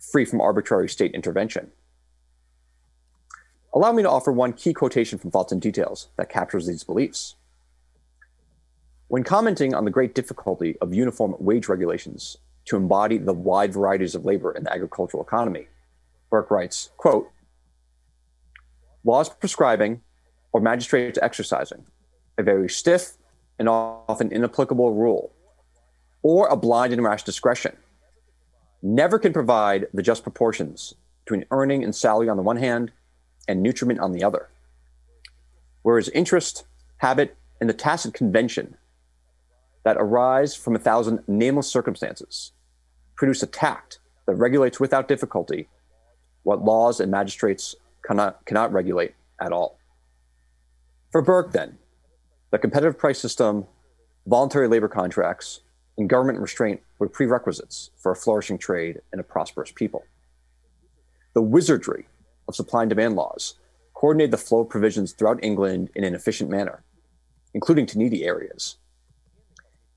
free 0.02 0.24
from 0.24 0.40
arbitrary 0.40 0.88
state 0.88 1.12
intervention. 1.12 1.70
Allow 3.72 3.92
me 3.92 4.02
to 4.02 4.10
offer 4.10 4.32
one 4.32 4.52
key 4.52 4.74
quotation 4.74 5.18
from 5.18 5.30
Thoughts 5.30 5.52
and 5.52 5.62
Details 5.62 6.08
that 6.16 6.28
captures 6.28 6.66
these 6.66 6.84
beliefs. 6.84 7.36
When 9.08 9.24
commenting 9.24 9.74
on 9.74 9.84
the 9.84 9.90
great 9.90 10.14
difficulty 10.14 10.76
of 10.80 10.92
uniform 10.92 11.36
wage 11.38 11.68
regulations 11.68 12.36
to 12.66 12.76
embody 12.76 13.18
the 13.18 13.32
wide 13.32 13.72
varieties 13.72 14.14
of 14.14 14.24
labor 14.24 14.52
in 14.52 14.64
the 14.64 14.72
agricultural 14.72 15.22
economy, 15.22 15.66
Burke 16.30 16.50
writes, 16.50 16.90
quote, 16.96 17.30
laws 19.04 19.28
prescribing 19.28 20.00
or 20.52 20.60
magistrates 20.60 21.18
exercising 21.20 21.84
a 22.38 22.42
very 22.42 22.68
stiff 22.68 23.16
and 23.58 23.68
often 23.68 24.32
inapplicable 24.32 24.94
rule 24.94 25.32
or 26.22 26.46
a 26.46 26.56
blind 26.56 26.92
and 26.92 27.02
rash 27.02 27.22
discretion 27.22 27.76
never 28.82 29.18
can 29.18 29.32
provide 29.32 29.86
the 29.92 30.02
just 30.02 30.22
proportions 30.22 30.94
between 31.24 31.44
earning 31.50 31.84
and 31.84 31.94
salary 31.94 32.28
on 32.28 32.36
the 32.36 32.42
one 32.42 32.56
hand 32.56 32.90
and 33.46 33.62
nutriment 33.62 34.00
on 34.00 34.12
the 34.12 34.24
other. 34.24 34.48
Whereas 35.82 36.08
interest, 36.10 36.64
habit, 36.98 37.36
and 37.60 37.68
the 37.68 37.74
tacit 37.74 38.14
convention 38.14 38.76
that 39.84 39.96
arise 39.98 40.54
from 40.54 40.76
a 40.76 40.78
thousand 40.78 41.22
nameless 41.26 41.68
circumstances 41.68 42.52
produce 43.16 43.42
a 43.42 43.46
tact 43.46 43.98
that 44.26 44.34
regulates 44.34 44.80
without 44.80 45.08
difficulty 45.08 45.68
what 46.44 46.64
laws 46.64 47.00
and 47.00 47.10
magistrates 47.10 47.74
cannot, 48.04 48.44
cannot 48.46 48.72
regulate 48.72 49.14
at 49.40 49.52
all. 49.52 49.78
For 51.10 51.22
Burke, 51.22 51.52
then, 51.52 51.78
the 52.50 52.58
competitive 52.58 52.98
price 52.98 53.18
system, 53.18 53.66
voluntary 54.26 54.68
labor 54.68 54.88
contracts, 54.88 55.60
and 55.98 56.08
government 56.08 56.40
restraint 56.40 56.80
were 56.98 57.08
prerequisites 57.08 57.90
for 57.96 58.12
a 58.12 58.16
flourishing 58.16 58.58
trade 58.58 59.00
and 59.12 59.20
a 59.20 59.24
prosperous 59.24 59.72
people. 59.72 60.04
The 61.34 61.42
wizardry 61.42 62.06
of 62.48 62.56
supply 62.56 62.82
and 62.82 62.88
demand 62.88 63.14
laws 63.14 63.54
coordinated 63.94 64.32
the 64.32 64.38
flow 64.38 64.60
of 64.60 64.68
provisions 64.68 65.12
throughout 65.12 65.42
England 65.44 65.90
in 65.94 66.04
an 66.04 66.14
efficient 66.14 66.50
manner, 66.50 66.82
including 67.54 67.86
to 67.86 67.98
needy 67.98 68.24
areas. 68.24 68.78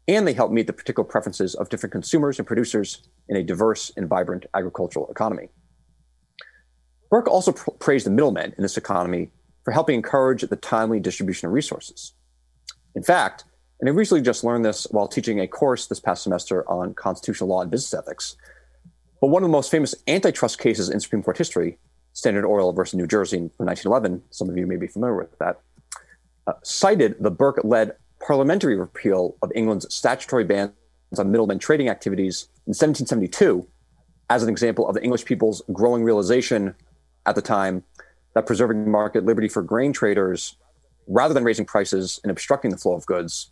And 0.07 0.27
they 0.27 0.33
help 0.33 0.51
meet 0.51 0.67
the 0.67 0.73
particular 0.73 1.07
preferences 1.07 1.55
of 1.55 1.69
different 1.69 1.91
consumers 1.91 2.37
and 2.37 2.47
producers 2.47 3.07
in 3.27 3.37
a 3.37 3.43
diverse 3.43 3.91
and 3.97 4.07
vibrant 4.07 4.45
agricultural 4.53 5.09
economy. 5.09 5.49
Burke 7.09 7.27
also 7.27 7.53
pr- 7.53 7.71
praised 7.71 8.05
the 8.05 8.11
middlemen 8.11 8.53
in 8.57 8.61
this 8.61 8.77
economy 8.77 9.31
for 9.63 9.71
helping 9.71 9.95
encourage 9.95 10.41
the 10.41 10.55
timely 10.55 10.99
distribution 10.99 11.47
of 11.47 11.53
resources. 11.53 12.13
In 12.93 13.03
fact, 13.03 13.45
and 13.79 13.89
I 13.89 13.91
recently 13.93 14.21
just 14.21 14.43
learned 14.43 14.63
this 14.63 14.87
while 14.91 15.07
teaching 15.07 15.39
a 15.39 15.47
course 15.47 15.87
this 15.87 15.99
past 15.99 16.23
semester 16.23 16.69
on 16.69 16.93
constitutional 16.93 17.49
law 17.49 17.61
and 17.61 17.71
business 17.71 17.93
ethics. 17.93 18.37
But 19.19 19.27
one 19.27 19.43
of 19.43 19.49
the 19.49 19.51
most 19.51 19.71
famous 19.71 19.95
antitrust 20.07 20.59
cases 20.59 20.89
in 20.89 20.99
Supreme 20.99 21.23
Court 21.23 21.37
history, 21.37 21.77
Standard 22.13 22.47
Oil 22.47 22.71
versus 22.71 22.93
New 22.93 23.07
Jersey 23.07 23.37
in 23.37 23.51
1911, 23.57 24.23
some 24.29 24.49
of 24.49 24.57
you 24.57 24.65
may 24.65 24.77
be 24.77 24.87
familiar 24.87 25.15
with 25.15 25.37
that, 25.39 25.59
uh, 26.47 26.53
cited 26.63 27.15
the 27.19 27.31
Burke 27.31 27.61
led 27.63 27.95
parliamentary 28.19 28.75
repeal 28.75 29.35
of 29.41 29.51
England's 29.55 29.93
statutory 29.93 30.43
bans 30.43 30.71
on 31.17 31.31
middlemen 31.31 31.59
trading 31.59 31.89
activities 31.89 32.47
in 32.65 32.71
1772 32.71 33.67
as 34.29 34.43
an 34.43 34.49
example 34.49 34.87
of 34.87 34.95
the 34.95 35.03
English 35.03 35.25
people's 35.25 35.61
growing 35.71 36.03
realization 36.03 36.75
at 37.25 37.35
the 37.35 37.41
time 37.41 37.83
that 38.33 38.45
preserving 38.45 38.89
market 38.89 39.25
liberty 39.25 39.47
for 39.47 39.61
grain 39.61 39.93
traders, 39.93 40.57
rather 41.07 41.33
than 41.33 41.43
raising 41.43 41.65
prices 41.65 42.19
and 42.23 42.31
obstructing 42.31 42.71
the 42.71 42.77
flow 42.77 42.93
of 42.93 43.05
goods, 43.05 43.51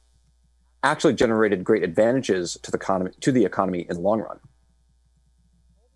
actually 0.84 1.14
generated 1.14 1.64
great 1.64 1.84
advantages 1.84 2.58
to 2.62 2.72
the 2.72 2.78
economy, 2.78 3.12
to 3.22 3.32
the 3.32 3.46
economy 3.46 3.86
in 3.90 3.96
the 3.96 4.02
long 4.02 4.20
run. 4.20 4.40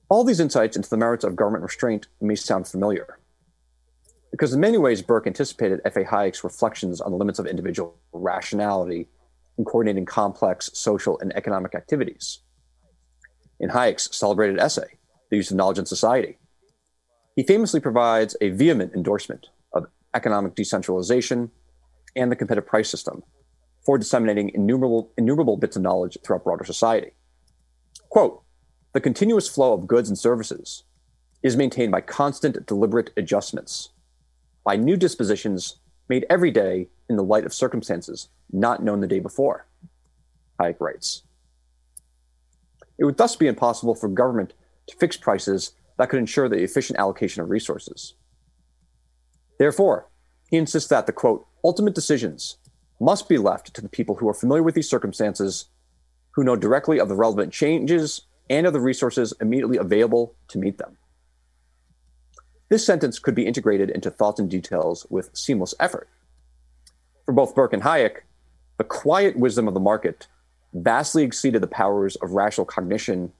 All 0.09 0.23
these 0.23 0.39
insights 0.39 0.77
into 0.77 0.89
the 0.89 0.97
merits 0.97 1.25
of 1.25 1.35
government 1.35 1.63
restraint 1.63 2.07
may 2.21 2.35
sound 2.35 2.67
familiar. 2.67 3.19
Because 4.31 4.53
in 4.53 4.59
many 4.59 4.77
ways, 4.77 5.01
Burke 5.01 5.27
anticipated 5.27 5.81
F.A. 5.85 6.03
Hayek's 6.03 6.43
reflections 6.43 7.01
on 7.01 7.11
the 7.11 7.17
limits 7.17 7.39
of 7.39 7.47
individual 7.47 7.95
rationality 8.11 9.07
in 9.57 9.65
coordinating 9.65 10.05
complex 10.05 10.69
social 10.73 11.17
and 11.19 11.35
economic 11.35 11.73
activities. 11.75 12.39
In 13.59 13.69
Hayek's 13.69 14.15
celebrated 14.15 14.59
essay, 14.59 14.97
The 15.29 15.37
Use 15.37 15.49
of 15.49 15.57
Knowledge 15.57 15.79
in 15.79 15.85
Society, 15.85 16.37
he 17.35 17.43
famously 17.43 17.79
provides 17.79 18.35
a 18.41 18.49
vehement 18.49 18.93
endorsement 18.93 19.47
of 19.73 19.85
economic 20.13 20.55
decentralization 20.55 21.51
and 22.15 22.31
the 22.31 22.35
competitive 22.35 22.67
price 22.67 22.89
system 22.89 23.23
for 23.85 23.97
disseminating 23.97 24.51
innumerable, 24.53 25.11
innumerable 25.17 25.55
bits 25.55 25.75
of 25.75 25.81
knowledge 25.81 26.17
throughout 26.23 26.43
broader 26.43 26.65
society. 26.65 27.11
Quote, 28.09 28.43
the 28.93 28.99
continuous 28.99 29.47
flow 29.47 29.73
of 29.73 29.87
goods 29.87 30.09
and 30.09 30.17
services 30.17 30.83
is 31.43 31.55
maintained 31.55 31.91
by 31.91 32.01
constant, 32.01 32.65
deliberate 32.65 33.11
adjustments, 33.15 33.89
by 34.67 34.75
new 34.75 34.97
dispositions 34.97 35.77
made 36.09 36.25
every 36.29 36.51
day 36.51 36.89
in 37.09 37.15
the 37.15 37.23
light 37.23 37.45
of 37.45 37.53
circumstances 37.53 38.27
not 38.51 38.83
known 38.83 38.99
the 38.99 39.07
day 39.07 39.19
before, 39.19 39.65
Hayek 40.59 40.81
writes. 40.81 41.23
It 42.97 43.05
would 43.05 43.15
thus 43.15 43.37
be 43.37 43.47
impossible 43.47 43.95
for 43.95 44.09
government 44.09 44.51
to 44.87 44.97
fix 44.97 45.15
prices 45.15 45.71
that 45.97 46.09
could 46.09 46.19
ensure 46.19 46.49
the 46.49 46.63
efficient 46.63 46.99
allocation 46.99 47.41
of 47.41 47.49
resources. 47.49 48.15
Therefore, 49.57 50.09
he 50.49 50.57
insists 50.57 50.89
that 50.89 51.05
the 51.05 51.13
quote, 51.13 51.47
ultimate 51.63 51.95
decisions 51.95 52.57
must 52.99 53.29
be 53.29 53.37
left 53.37 53.73
to 53.73 53.81
the 53.81 53.87
people 53.87 54.15
who 54.15 54.27
are 54.27 54.33
familiar 54.33 54.63
with 54.63 54.75
these 54.75 54.89
circumstances, 54.89 55.67
who 56.31 56.43
know 56.43 56.57
directly 56.57 56.99
of 56.99 57.07
the 57.07 57.15
relevant 57.15 57.53
changes 57.53 58.23
and 58.49 58.67
of 58.67 58.73
the 58.73 58.81
resources 58.81 59.33
immediately 59.39 59.77
available 59.77 60.35
to 60.49 60.57
meet 60.57 60.77
them. 60.77 60.97
This 62.69 62.85
sentence 62.85 63.19
could 63.19 63.35
be 63.35 63.45
integrated 63.45 63.89
into 63.89 64.11
thoughts 64.11 64.39
and 64.39 64.49
details 64.49 65.05
with 65.09 65.29
seamless 65.33 65.73
effort. 65.79 66.09
For 67.25 67.33
both 67.33 67.55
Burke 67.55 67.73
and 67.73 67.83
Hayek, 67.83 68.21
the 68.77 68.83
quiet 68.83 69.37
wisdom 69.37 69.67
of 69.67 69.73
the 69.73 69.79
market 69.79 70.27
vastly 70.73 71.23
exceeded 71.23 71.61
the 71.61 71.67
powers 71.67 72.17
of 72.17 72.31
rational 72.31 72.65
cognition 72.65 73.31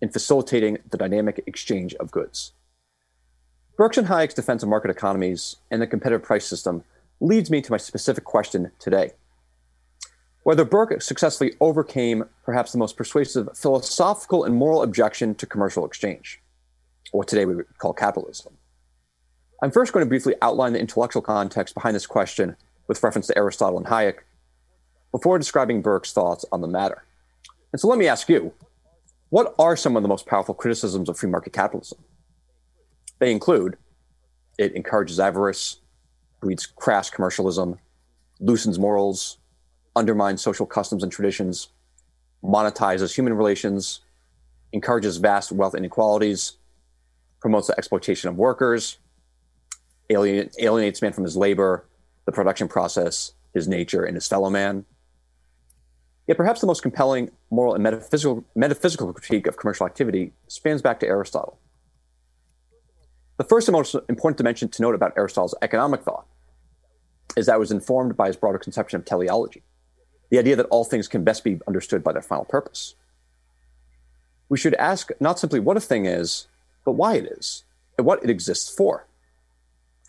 in 0.00 0.08
facilitating 0.08 0.78
the 0.90 0.96
dynamic 0.96 1.42
exchange 1.46 1.94
of 1.94 2.10
goods. 2.10 2.52
Burke's 3.76 3.98
and 3.98 4.08
Hayek's 4.08 4.34
defense 4.34 4.62
of 4.62 4.68
market 4.68 4.90
economies 4.90 5.56
and 5.70 5.80
the 5.80 5.86
competitive 5.86 6.22
price 6.22 6.46
system 6.46 6.82
leads 7.20 7.50
me 7.50 7.60
to 7.60 7.70
my 7.70 7.76
specific 7.76 8.24
question 8.24 8.72
today. 8.78 9.12
Whether 10.44 10.64
Burke 10.64 11.00
successfully 11.00 11.54
overcame 11.60 12.24
perhaps 12.44 12.72
the 12.72 12.78
most 12.78 12.96
persuasive 12.96 13.48
philosophical 13.54 14.44
and 14.44 14.56
moral 14.56 14.82
objection 14.82 15.34
to 15.36 15.46
commercial 15.46 15.86
exchange, 15.86 16.40
what 17.12 17.28
today 17.28 17.44
we 17.44 17.54
would 17.54 17.78
call 17.78 17.92
capitalism. 17.92 18.56
I'm 19.62 19.70
first 19.70 19.92
going 19.92 20.04
to 20.04 20.08
briefly 20.08 20.34
outline 20.42 20.72
the 20.72 20.80
intellectual 20.80 21.22
context 21.22 21.74
behind 21.74 21.94
this 21.94 22.06
question 22.06 22.56
with 22.88 23.00
reference 23.00 23.28
to 23.28 23.38
Aristotle 23.38 23.78
and 23.78 23.86
Hayek 23.86 24.16
before 25.12 25.38
describing 25.38 25.82
Burke's 25.82 26.12
thoughts 26.12 26.44
on 26.50 26.60
the 26.60 26.66
matter. 26.66 27.04
And 27.70 27.78
so 27.78 27.86
let 27.86 27.96
me 27.96 28.08
ask 28.08 28.28
you 28.28 28.52
what 29.30 29.54
are 29.60 29.76
some 29.76 29.96
of 29.96 30.02
the 30.02 30.08
most 30.08 30.26
powerful 30.26 30.52
criticisms 30.52 31.08
of 31.08 31.16
free 31.16 31.30
market 31.30 31.52
capitalism? 31.52 31.98
They 33.20 33.30
include 33.30 33.76
it 34.58 34.74
encourages 34.74 35.20
avarice, 35.20 35.78
breeds 36.40 36.66
crass 36.66 37.08
commercialism, 37.08 37.78
loosens 38.40 38.80
morals, 38.80 39.38
undermines 39.94 40.42
social 40.42 40.66
customs 40.66 41.04
and 41.04 41.12
traditions, 41.12 41.68
monetizes 42.42 43.14
human 43.14 43.34
relations, 43.34 44.00
encourages 44.72 45.18
vast 45.18 45.52
wealth 45.52 45.76
inequalities, 45.76 46.54
promotes 47.40 47.68
the 47.68 47.78
exploitation 47.78 48.28
of 48.28 48.36
workers, 48.36 48.98
alien, 50.12 50.50
alienates 50.60 51.02
man 51.02 51.12
from 51.12 51.24
his 51.24 51.36
labor, 51.36 51.86
the 52.26 52.32
production 52.32 52.68
process, 52.68 53.32
his 53.54 53.68
nature, 53.68 54.04
and 54.04 54.14
his 54.14 54.28
fellow 54.28 54.50
man. 54.50 54.84
Yet 56.26 56.36
perhaps 56.36 56.60
the 56.60 56.66
most 56.66 56.82
compelling 56.82 57.30
moral 57.50 57.74
and 57.74 57.82
metaphysical, 57.82 58.44
metaphysical 58.54 59.12
critique 59.12 59.46
of 59.46 59.56
commercial 59.56 59.86
activity 59.86 60.32
spans 60.46 60.80
back 60.80 61.00
to 61.00 61.06
Aristotle. 61.06 61.58
The 63.38 63.44
first 63.44 63.66
and 63.66 63.72
most 63.72 63.96
important 64.08 64.38
dimension 64.38 64.68
to 64.68 64.82
note 64.82 64.94
about 64.94 65.14
Aristotle's 65.16 65.54
economic 65.62 66.02
thought 66.02 66.26
is 67.36 67.46
that 67.46 67.56
it 67.56 67.58
was 67.58 67.72
informed 67.72 68.16
by 68.16 68.28
his 68.28 68.36
broader 68.36 68.58
conception 68.58 69.00
of 69.00 69.04
teleology, 69.04 69.62
the 70.30 70.38
idea 70.38 70.54
that 70.54 70.66
all 70.66 70.84
things 70.84 71.08
can 71.08 71.24
best 71.24 71.42
be 71.42 71.58
understood 71.66 72.04
by 72.04 72.12
their 72.12 72.22
final 72.22 72.44
purpose. 72.44 72.94
We 74.48 74.58
should 74.58 74.74
ask 74.74 75.10
not 75.18 75.38
simply 75.38 75.60
what 75.60 75.76
a 75.76 75.80
thing 75.80 76.06
is, 76.06 76.46
but 76.84 76.92
why 76.92 77.14
it 77.14 77.24
is, 77.24 77.64
and 77.96 78.06
what 78.06 78.22
it 78.22 78.30
exists 78.30 78.72
for. 78.72 79.06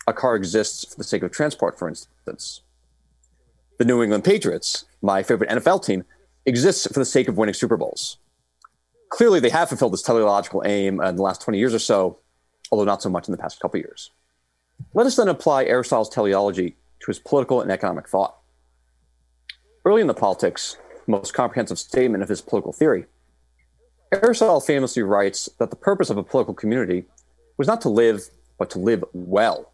A 0.06 0.12
car 0.12 0.36
exists 0.36 0.84
for 0.84 0.96
the 0.96 1.04
sake 1.04 1.22
of 1.22 1.30
transport, 1.30 1.78
for 1.78 1.88
instance. 1.88 2.60
The 3.78 3.84
New 3.84 4.02
England 4.02 4.24
Patriots, 4.24 4.84
my 5.02 5.22
favorite 5.22 5.50
NFL 5.50 5.84
team, 5.84 6.04
exists 6.46 6.86
for 6.86 6.98
the 6.98 7.04
sake 7.04 7.28
of 7.28 7.36
winning 7.36 7.54
Super 7.54 7.76
Bowls. 7.76 8.18
Clearly, 9.08 9.40
they 9.40 9.50
have 9.50 9.68
fulfilled 9.68 9.92
this 9.92 10.02
teleological 10.02 10.62
aim 10.66 11.00
in 11.00 11.16
the 11.16 11.22
last 11.22 11.40
20 11.40 11.58
years 11.58 11.74
or 11.74 11.78
so, 11.78 12.18
although 12.70 12.84
not 12.84 13.02
so 13.02 13.08
much 13.08 13.28
in 13.28 13.32
the 13.32 13.38
past 13.38 13.60
couple 13.60 13.80
years. 13.80 14.10
Let 14.92 15.06
us 15.06 15.16
then 15.16 15.28
apply 15.28 15.64
Aristotle's 15.64 16.08
teleology 16.08 16.76
to 17.00 17.06
his 17.06 17.18
political 17.18 17.60
and 17.60 17.70
economic 17.70 18.08
thought. 18.08 18.36
Early 19.84 20.00
in 20.00 20.06
the 20.06 20.14
politics, 20.14 20.76
most 21.06 21.34
comprehensive 21.34 21.78
statement 21.78 22.22
of 22.22 22.28
his 22.28 22.40
political 22.40 22.72
theory, 22.72 23.06
Aristotle 24.12 24.60
famously 24.60 25.02
writes 25.02 25.48
that 25.58 25.70
the 25.70 25.76
purpose 25.76 26.10
of 26.10 26.16
a 26.16 26.22
political 26.22 26.54
community 26.54 27.04
was 27.56 27.66
not 27.66 27.80
to 27.82 27.88
live, 27.88 28.22
but 28.58 28.70
to 28.70 28.78
live 28.78 29.04
well. 29.12 29.72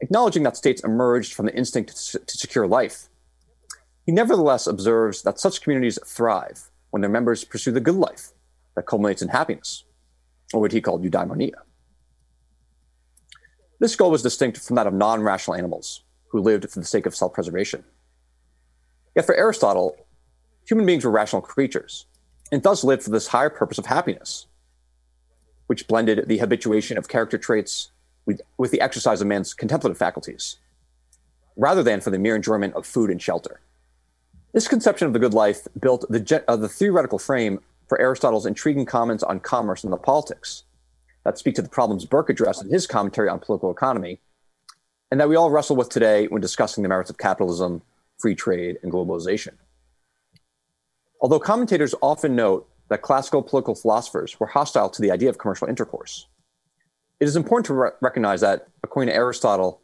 Acknowledging 0.00 0.44
that 0.44 0.56
states 0.56 0.84
emerged 0.84 1.32
from 1.32 1.46
the 1.46 1.54
instinct 1.54 1.90
to 1.90 2.38
secure 2.38 2.66
life, 2.66 3.08
he 4.06 4.12
nevertheless 4.12 4.66
observes 4.66 5.22
that 5.22 5.40
such 5.40 5.60
communities 5.60 5.98
thrive 6.06 6.70
when 6.90 7.02
their 7.02 7.10
members 7.10 7.44
pursue 7.44 7.72
the 7.72 7.80
good 7.80 7.96
life 7.96 8.30
that 8.74 8.86
culminates 8.86 9.22
in 9.22 9.28
happiness, 9.28 9.84
or 10.54 10.60
what 10.60 10.72
he 10.72 10.80
called 10.80 11.04
eudaimonia. 11.04 11.52
This 13.80 13.96
goal 13.96 14.10
was 14.10 14.22
distinct 14.22 14.58
from 14.58 14.76
that 14.76 14.86
of 14.86 14.94
non 14.94 15.22
rational 15.22 15.56
animals 15.56 16.04
who 16.28 16.40
lived 16.40 16.68
for 16.70 16.78
the 16.78 16.86
sake 16.86 17.06
of 17.06 17.14
self 17.14 17.32
preservation. 17.32 17.84
Yet 19.14 19.26
for 19.26 19.34
Aristotle, 19.34 19.96
human 20.66 20.86
beings 20.86 21.04
were 21.04 21.10
rational 21.10 21.42
creatures 21.42 22.06
and 22.50 22.62
thus 22.62 22.84
lived 22.84 23.02
for 23.02 23.10
this 23.10 23.28
higher 23.28 23.50
purpose 23.50 23.78
of 23.78 23.86
happiness, 23.86 24.46
which 25.66 25.86
blended 25.86 26.28
the 26.28 26.38
habituation 26.38 26.96
of 26.96 27.08
character 27.08 27.36
traits 27.36 27.90
with, 28.28 28.42
with 28.58 28.70
the 28.70 28.80
exercise 28.82 29.22
of 29.22 29.26
man's 29.26 29.54
contemplative 29.54 29.96
faculties, 29.96 30.56
rather 31.56 31.82
than 31.82 32.02
for 32.02 32.10
the 32.10 32.18
mere 32.18 32.36
enjoyment 32.36 32.74
of 32.74 32.84
food 32.84 33.10
and 33.10 33.22
shelter. 33.22 33.62
This 34.52 34.68
conception 34.68 35.06
of 35.06 35.14
the 35.14 35.18
good 35.18 35.32
life 35.32 35.66
built 35.80 36.04
the, 36.10 36.44
uh, 36.46 36.56
the 36.56 36.68
theoretical 36.68 37.18
frame 37.18 37.60
for 37.88 37.98
Aristotle's 37.98 38.44
intriguing 38.44 38.84
comments 38.84 39.22
on 39.22 39.40
commerce 39.40 39.82
and 39.82 39.90
the 39.90 39.96
politics 39.96 40.64
that 41.24 41.38
speak 41.38 41.54
to 41.54 41.62
the 41.62 41.70
problems 41.70 42.04
Burke 42.04 42.28
addressed 42.28 42.62
in 42.62 42.70
his 42.70 42.86
commentary 42.86 43.30
on 43.30 43.38
political 43.40 43.70
economy, 43.70 44.20
and 45.10 45.18
that 45.18 45.28
we 45.30 45.36
all 45.36 45.50
wrestle 45.50 45.76
with 45.76 45.88
today 45.88 46.26
when 46.26 46.42
discussing 46.42 46.82
the 46.82 46.88
merits 46.88 47.08
of 47.08 47.16
capitalism, 47.16 47.80
free 48.18 48.34
trade, 48.34 48.76
and 48.82 48.92
globalization. 48.92 49.54
Although 51.22 51.40
commentators 51.40 51.94
often 52.02 52.36
note 52.36 52.68
that 52.88 53.00
classical 53.00 53.42
political 53.42 53.74
philosophers 53.74 54.38
were 54.38 54.48
hostile 54.48 54.90
to 54.90 55.00
the 55.00 55.10
idea 55.10 55.30
of 55.30 55.38
commercial 55.38 55.66
intercourse, 55.66 56.26
it 57.20 57.24
is 57.24 57.36
important 57.36 57.66
to 57.66 57.74
re- 57.74 57.90
recognize 58.00 58.40
that, 58.40 58.68
according 58.82 59.12
to 59.12 59.16
Aristotle, 59.16 59.80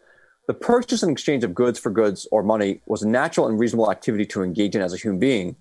the 0.46 0.54
purchase 0.54 1.02
and 1.02 1.10
exchange 1.10 1.42
of 1.42 1.54
goods 1.54 1.78
for 1.78 1.90
goods 1.90 2.28
or 2.30 2.42
money 2.42 2.80
was 2.86 3.02
a 3.02 3.08
natural 3.08 3.48
and 3.48 3.58
reasonable 3.58 3.90
activity 3.90 4.26
to 4.26 4.42
engage 4.42 4.76
in 4.76 4.82
as 4.82 4.92
a 4.92 4.98
human 4.98 5.18
being, 5.18 5.56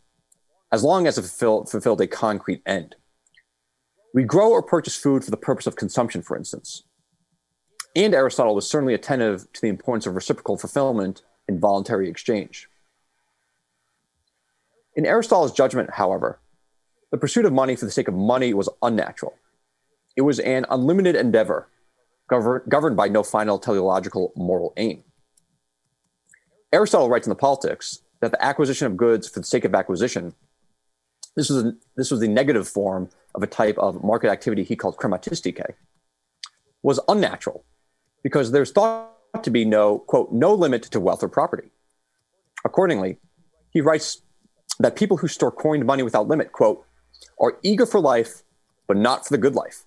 as 0.72 0.84
long 0.84 1.08
as 1.08 1.18
it 1.18 1.22
fulfill, 1.22 1.66
fulfilled 1.66 2.02
a 2.02 2.08
concrete 2.08 2.62
end. 2.66 2.96
We 4.14 4.24
grow 4.24 4.52
or 4.52 4.62
purchase 4.62 4.96
food 4.96 5.24
for 5.24 5.32
the 5.32 5.38
purpose 5.38 5.66
of 5.66 5.76
consumption, 5.76 6.22
for 6.22 6.38
instance. 6.38 6.84
And 7.96 8.14
Aristotle 8.14 8.56
was 8.56 8.70
certainly 8.70 8.94
attentive 8.94 9.52
to 9.54 9.62
the 9.62 9.70
importance 9.70 10.06
of 10.06 10.16
reciprocal 10.16 10.58
fulfillment 10.58 11.22
in 11.48 11.60
voluntary 11.60 12.10
exchange. 12.10 12.68
In 14.96 15.06
Aristotle's 15.06 15.54
judgment, 15.54 15.92
however, 15.92 16.40
the 17.12 17.18
pursuit 17.18 17.46
of 17.46 17.54
money 17.54 17.76
for 17.76 17.86
the 17.86 17.92
sake 17.92 18.08
of 18.08 18.14
money 18.14 18.54
was 18.54 18.70
unnatural. 18.82 19.34
It 20.16 20.22
was 20.22 20.40
an 20.40 20.66
unlimited 20.70 21.16
endeavor 21.16 21.68
govern, 22.30 22.62
governed 22.70 22.98
by 22.98 23.08
no 23.08 23.24
final 23.24 23.60
teleological 23.60 24.32
moral 24.36 24.74
aim. 24.78 25.04
Aristotle 26.72 27.10
writes 27.10 27.28
in 27.28 27.30
the 27.30 27.36
Politics 27.36 28.00
that 28.22 28.32
the 28.32 28.44
acquisition 28.44 28.88
of 28.88 28.98
goods 28.98 29.28
for 29.28 29.40
the 29.40 29.46
sake 29.46 29.66
of 29.66 29.76
acquisition, 29.76 30.34
this 31.36 31.50
was, 31.50 31.66
a, 31.66 31.74
this 31.96 32.10
was 32.10 32.20
the 32.20 32.28
negative 32.28 32.68
form 32.68 33.10
of 33.36 33.44
a 33.44 33.48
type 33.48 33.78
of 33.78 34.04
market 34.04 34.30
activity 34.30 34.64
he 34.64 34.76
called 34.76 34.98
chrematistike, 34.98 35.74
was 36.82 37.00
unnatural 37.08 37.64
because 38.24 38.52
there's 38.52 38.72
thought 38.72 39.12
to 39.44 39.50
be 39.50 39.66
no, 39.66 40.00
quote, 40.00 40.32
no 40.32 40.54
limit 40.54 40.84
to 40.84 41.00
wealth 41.00 41.24
or 41.24 41.30
property. 41.30 41.70
Accordingly, 42.66 43.18
he 43.72 43.82
writes 43.82 44.22
that 44.80 44.96
people 44.96 45.18
who 45.18 45.28
store 45.28 45.52
coined 45.52 45.86
money 45.86 46.04
without 46.04 46.28
limit, 46.28 46.52
quote, 46.52 46.86
are 47.40 47.58
eager 47.64 47.86
for 47.86 48.00
life, 48.00 48.44
but 48.88 48.98
not 48.98 49.26
for 49.26 49.34
the 49.34 49.38
good 49.38 49.56
life. 49.56 49.86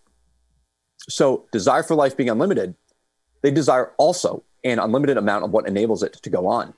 So, 1.08 1.46
desire 1.52 1.82
for 1.82 1.94
life 1.94 2.16
being 2.16 2.30
unlimited, 2.30 2.74
they 3.42 3.50
desire 3.50 3.92
also 3.96 4.42
an 4.64 4.78
unlimited 4.78 5.16
amount 5.16 5.44
of 5.44 5.50
what 5.50 5.68
enables 5.68 6.02
it 6.02 6.14
to 6.14 6.30
go 6.30 6.46
on. 6.46 6.74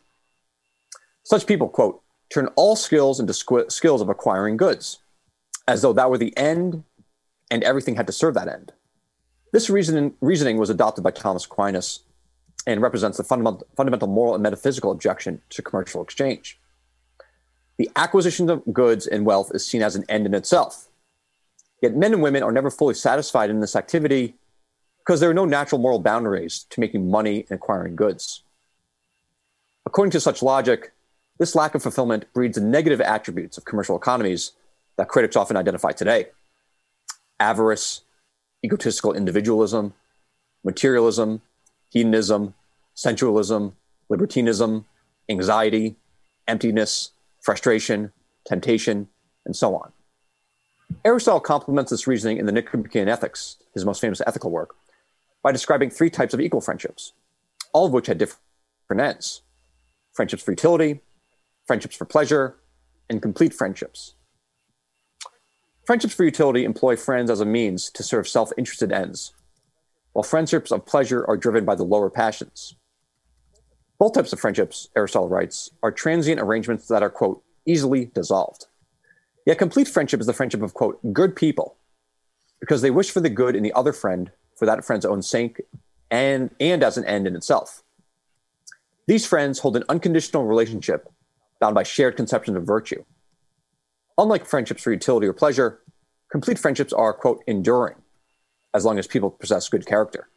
Such 1.25 1.47
people, 1.47 1.69
quote, 1.69 2.03
turn 2.33 2.49
all 2.57 2.77
skills 2.77 3.21
into 3.21 3.33
squ- 3.33 3.71
skills 3.73 4.03
of 4.03 4.09
acquiring 4.09 4.57
goods, 4.57 4.99
as 5.67 5.83
though 5.83 5.93
that 5.95 6.11
were 6.11 6.19
the 6.19 6.37
end 6.37 6.85
and 7.51 7.63
everything 7.65 7.97
had 7.97 8.07
to 8.07 8.13
serve 8.13 8.35
that 8.35 8.49
end. 8.49 8.73
This 9.53 9.71
reasoning, 9.71 10.15
reasoning 10.21 10.59
was 10.59 10.69
adopted 10.69 11.03
by 11.03 11.11
Thomas 11.11 11.47
Aquinas 11.47 12.01
and 12.67 12.83
represents 12.83 13.17
the 13.17 13.25
fundamental 13.25 14.09
moral 14.09 14.35
and 14.35 14.43
metaphysical 14.43 14.91
objection 14.91 15.41
to 15.51 15.63
commercial 15.63 16.03
exchange. 16.03 16.61
The 17.79 17.89
acquisition 17.97 18.51
of 18.51 18.63
goods 18.73 19.07
and 19.07 19.25
wealth 19.25 19.51
is 19.55 19.65
seen 19.65 19.83
as 19.83 19.97
an 19.97 20.05
end 20.09 20.27
in 20.27 20.35
itself. 20.35 20.88
Yet 21.81 21.95
men 21.95 22.13
and 22.13 22.23
women 22.23 22.43
are 22.43 22.53
never 22.53 22.71
fully 22.71 22.95
satisfied 22.95 23.51
in 23.51 23.61
this 23.61 23.77
activity 23.77 24.35
because 24.99 25.21
there 25.21 25.31
are 25.31 25.35
no 25.35 25.45
natural 25.45 25.81
moral 25.81 26.01
boundaries 26.01 26.67
to 26.71 26.81
making 26.81 27.11
money 27.11 27.47
and 27.49 27.53
acquiring 27.53 27.97
goods. 27.97 28.43
According 29.87 30.11
to 30.13 30.21
such 30.21 30.43
logic, 30.43 30.93
this 31.39 31.55
lack 31.55 31.75
of 31.75 31.83
fulfillment 31.83 32.27
breeds 32.35 32.59
the 32.59 32.65
negative 32.65 33.01
attributes 33.01 33.57
of 33.57 33.65
commercial 33.65 33.97
economies 33.97 34.53
that 34.97 35.09
critics 35.09 35.37
often 35.37 35.57
identify 35.57 35.93
today 35.93 36.27
avarice, 37.41 38.03
egotistical 38.65 39.13
individualism, 39.13 39.95
materialism, 40.65 41.41
hedonism, 41.91 42.55
sensualism, 42.95 43.77
libertinism, 44.09 44.85
anxiety, 45.29 45.95
emptiness, 46.49 47.13
frustration, 47.41 48.13
temptation, 48.45 49.09
and 49.47 49.55
so 49.55 49.77
on. 49.77 49.93
Aristotle 51.05 51.41
complements 51.41 51.91
this 51.91 52.07
reasoning 52.07 52.39
in 52.39 52.47
the 52.47 52.53
Nicomachean 52.53 53.09
Ethics, 53.09 53.57
his 53.73 53.85
most 53.85 54.01
famous 54.01 54.21
ethical 54.27 54.51
work, 54.51 54.75
by 55.43 55.53
describing 55.53 55.91
three 55.91 56.11
types 56.11 56.35
of 56.35 56.41
equal 56.41 56.61
friendships, 56.61 57.13
all 57.73 57.87
of 57.87 57.93
which 57.93 58.07
had 58.07 58.19
different 58.19 58.43
ends 59.01 59.43
friendships 60.13 60.43
for 60.43 60.51
utility, 60.51 61.01
friendships 61.67 61.95
for 61.95 62.05
pleasure, 62.05 62.57
and 63.09 63.23
complete 63.23 63.55
friendships. 63.55 64.15
Friendships 65.87 66.15
for 66.15 66.25
utility 66.25 66.65
employ 66.65 66.97
friends 66.97 67.31
as 67.31 67.41
a 67.41 67.47
means 67.47 67.91
to 67.91 68.03
serve 68.03 68.27
self 68.27 68.51
interested 68.59 68.91
ends, 68.91 69.33
while 70.13 70.23
friendships 70.23 70.73
of 70.73 70.85
pleasure 70.85 71.25
are 71.29 71.37
driven 71.37 71.65
by 71.65 71.75
the 71.75 71.85
lower 71.85 72.11
passions. 72.11 72.75
Both 73.99 74.15
types 74.15 74.33
of 74.33 74.41
friendships, 74.41 74.89
Aristotle 74.97 75.29
writes, 75.29 75.71
are 75.83 75.93
transient 75.93 76.41
arrangements 76.41 76.89
that 76.89 77.03
are, 77.03 77.11
quote, 77.11 77.43
easily 77.65 78.07
dissolved. 78.07 78.67
Yet 79.49 79.57
complete 79.57 79.89
friendship 79.89 80.21
is 80.21 80.27
the 80.27 80.35
friendship 80.35 80.61
of, 80.61 80.75
quote, 80.75 81.01
good 81.11 81.35
people, 81.35 81.79
because 82.61 82.83
they 82.83 82.91
wish 82.91 83.11
for 83.11 83.21
the 83.21 83.31
good 83.31 83.57
in 83.57 83.63
the 83.63 83.73
other 83.73 83.95
friend 83.95 84.31
for 84.59 84.67
that 84.67 84.85
friend's 84.85 85.07
own 85.07 85.23
sake 85.23 85.63
and, 86.11 86.51
and 86.61 86.83
as 86.83 86.99
an 86.99 87.07
end 87.07 87.27
in 87.27 87.35
itself. 87.35 87.83
These 89.07 89.25
friends 89.25 89.61
hold 89.61 89.75
an 89.79 89.85
unconditional 89.89 90.45
relationship 90.45 91.11
bound 91.61 91.75
by 91.75 91.83
shared 91.83 92.15
conceptions 92.15 92.59
of 92.59 92.65
virtue. 92.65 93.03
Unlike 94.19 94.45
friendships 94.45 94.83
for 94.83 94.93
utility 94.93 95.27
or 95.27 95.33
pleasure, 95.33 95.81
complete 96.31 96.59
friendships 96.59 96.93
are, 96.93 97.15
quote, 97.15 97.43
enduring, 97.47 97.97
as 98.75 98.85
long 98.85 98.99
as 98.99 99.07
people 99.07 99.31
possess 99.31 99.71
good 99.71 99.87
character. 99.87 100.29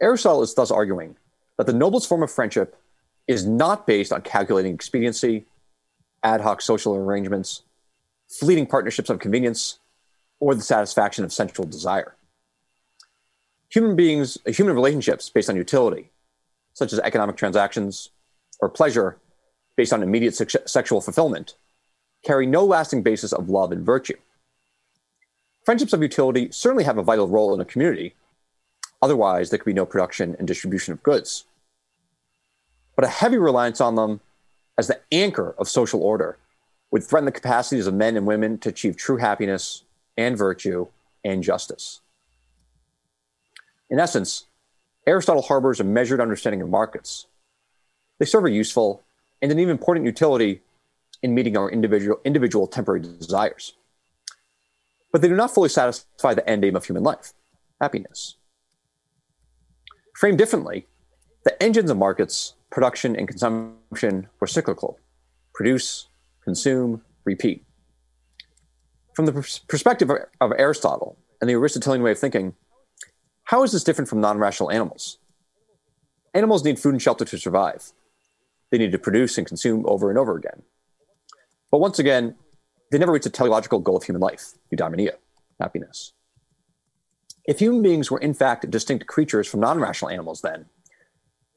Aristotle 0.00 0.42
is 0.42 0.52
thus 0.56 0.72
arguing 0.72 1.14
that 1.56 1.68
the 1.68 1.72
noblest 1.72 2.08
form 2.08 2.24
of 2.24 2.32
friendship 2.32 2.76
is 3.28 3.46
not 3.46 3.86
based 3.86 4.12
on 4.12 4.22
calculating 4.22 4.74
expediency, 4.74 5.46
ad 6.24 6.40
hoc 6.40 6.60
social 6.60 6.96
arrangements, 6.96 7.62
fleeting 8.32 8.66
partnerships 8.66 9.10
of 9.10 9.18
convenience, 9.18 9.78
or 10.40 10.54
the 10.54 10.62
satisfaction 10.62 11.24
of 11.24 11.32
sensual 11.32 11.66
desire. 11.66 12.16
Human 13.68 13.94
beings, 13.94 14.38
uh, 14.46 14.50
human 14.50 14.74
relationships 14.74 15.30
based 15.30 15.48
on 15.48 15.56
utility, 15.56 16.10
such 16.74 16.92
as 16.92 16.98
economic 17.00 17.36
transactions, 17.36 18.10
or 18.60 18.68
pleasure 18.68 19.18
based 19.76 19.92
on 19.92 20.02
immediate 20.02 20.34
se- 20.34 20.66
sexual 20.66 21.00
fulfillment, 21.00 21.54
carry 22.24 22.46
no 22.46 22.64
lasting 22.64 23.02
basis 23.02 23.32
of 23.32 23.48
love 23.48 23.72
and 23.72 23.84
virtue. 23.84 24.16
Friendships 25.64 25.92
of 25.92 26.02
utility 26.02 26.48
certainly 26.50 26.84
have 26.84 26.98
a 26.98 27.02
vital 27.02 27.28
role 27.28 27.54
in 27.54 27.60
a 27.60 27.64
community. 27.64 28.14
Otherwise, 29.00 29.50
there 29.50 29.58
could 29.58 29.66
be 29.66 29.72
no 29.72 29.86
production 29.86 30.36
and 30.38 30.48
distribution 30.48 30.92
of 30.92 31.02
goods. 31.02 31.44
But 32.96 33.04
a 33.04 33.08
heavy 33.08 33.38
reliance 33.38 33.80
on 33.80 33.94
them 33.94 34.20
as 34.76 34.88
the 34.88 35.00
anchor 35.12 35.54
of 35.58 35.68
social 35.68 36.02
order 36.02 36.38
would 36.92 37.02
threaten 37.02 37.24
the 37.24 37.32
capacities 37.32 37.86
of 37.86 37.94
men 37.94 38.16
and 38.16 38.26
women 38.26 38.58
to 38.58 38.68
achieve 38.68 38.96
true 38.96 39.16
happiness 39.16 39.82
and 40.16 40.36
virtue 40.36 40.86
and 41.24 41.42
justice. 41.42 42.00
In 43.90 43.98
essence, 43.98 44.44
Aristotle 45.06 45.42
harbors 45.42 45.80
a 45.80 45.84
measured 45.84 46.20
understanding 46.20 46.62
of 46.62 46.68
markets. 46.68 47.26
They 48.18 48.26
serve 48.26 48.44
a 48.44 48.50
useful 48.50 49.02
and 49.40 49.50
an 49.50 49.58
even 49.58 49.72
important 49.72 50.06
utility 50.06 50.60
in 51.22 51.34
meeting 51.34 51.56
our 51.56 51.70
individual, 51.70 52.20
individual 52.24 52.66
temporary 52.66 53.00
desires. 53.00 53.74
But 55.10 55.22
they 55.22 55.28
do 55.28 55.36
not 55.36 55.52
fully 55.52 55.68
satisfy 55.68 56.34
the 56.34 56.48
end 56.48 56.64
aim 56.64 56.76
of 56.76 56.84
human 56.84 57.02
life 57.02 57.32
happiness. 57.80 58.36
Framed 60.14 60.38
differently, 60.38 60.86
the 61.44 61.60
engines 61.60 61.90
of 61.90 61.96
markets, 61.96 62.54
production 62.70 63.16
and 63.16 63.26
consumption, 63.26 64.28
were 64.38 64.46
cyclical 64.46 64.98
produce, 65.52 66.06
consume, 66.44 67.02
repeat. 67.24 67.64
From 69.14 69.26
the 69.26 69.32
pers- 69.32 69.60
perspective 69.60 70.10
of, 70.10 70.18
of 70.40 70.52
Aristotle 70.58 71.18
and 71.40 71.48
the 71.48 71.54
Aristotelian 71.54 72.02
way 72.02 72.12
of 72.12 72.18
thinking, 72.18 72.54
how 73.44 73.62
is 73.62 73.72
this 73.72 73.84
different 73.84 74.08
from 74.08 74.20
non 74.20 74.38
rational 74.38 74.70
animals? 74.70 75.18
Animals 76.34 76.64
need 76.64 76.78
food 76.78 76.94
and 76.94 77.02
shelter 77.02 77.24
to 77.24 77.38
survive. 77.38 77.92
They 78.70 78.78
need 78.78 78.92
to 78.92 78.98
produce 78.98 79.36
and 79.36 79.46
consume 79.46 79.84
over 79.86 80.08
and 80.08 80.18
over 80.18 80.36
again. 80.36 80.62
But 81.70 81.78
once 81.78 81.98
again, 81.98 82.36
they 82.90 82.98
never 82.98 83.12
reach 83.12 83.24
the 83.24 83.30
teleological 83.30 83.80
goal 83.80 83.96
of 83.96 84.04
human 84.04 84.20
life, 84.20 84.52
eudaimonia, 84.74 85.12
happiness. 85.60 86.12
If 87.44 87.58
human 87.58 87.82
beings 87.82 88.10
were 88.10 88.18
in 88.18 88.34
fact 88.34 88.70
distinct 88.70 89.06
creatures 89.06 89.48
from 89.48 89.60
non 89.60 89.80
rational 89.80 90.10
animals, 90.10 90.40
then, 90.40 90.66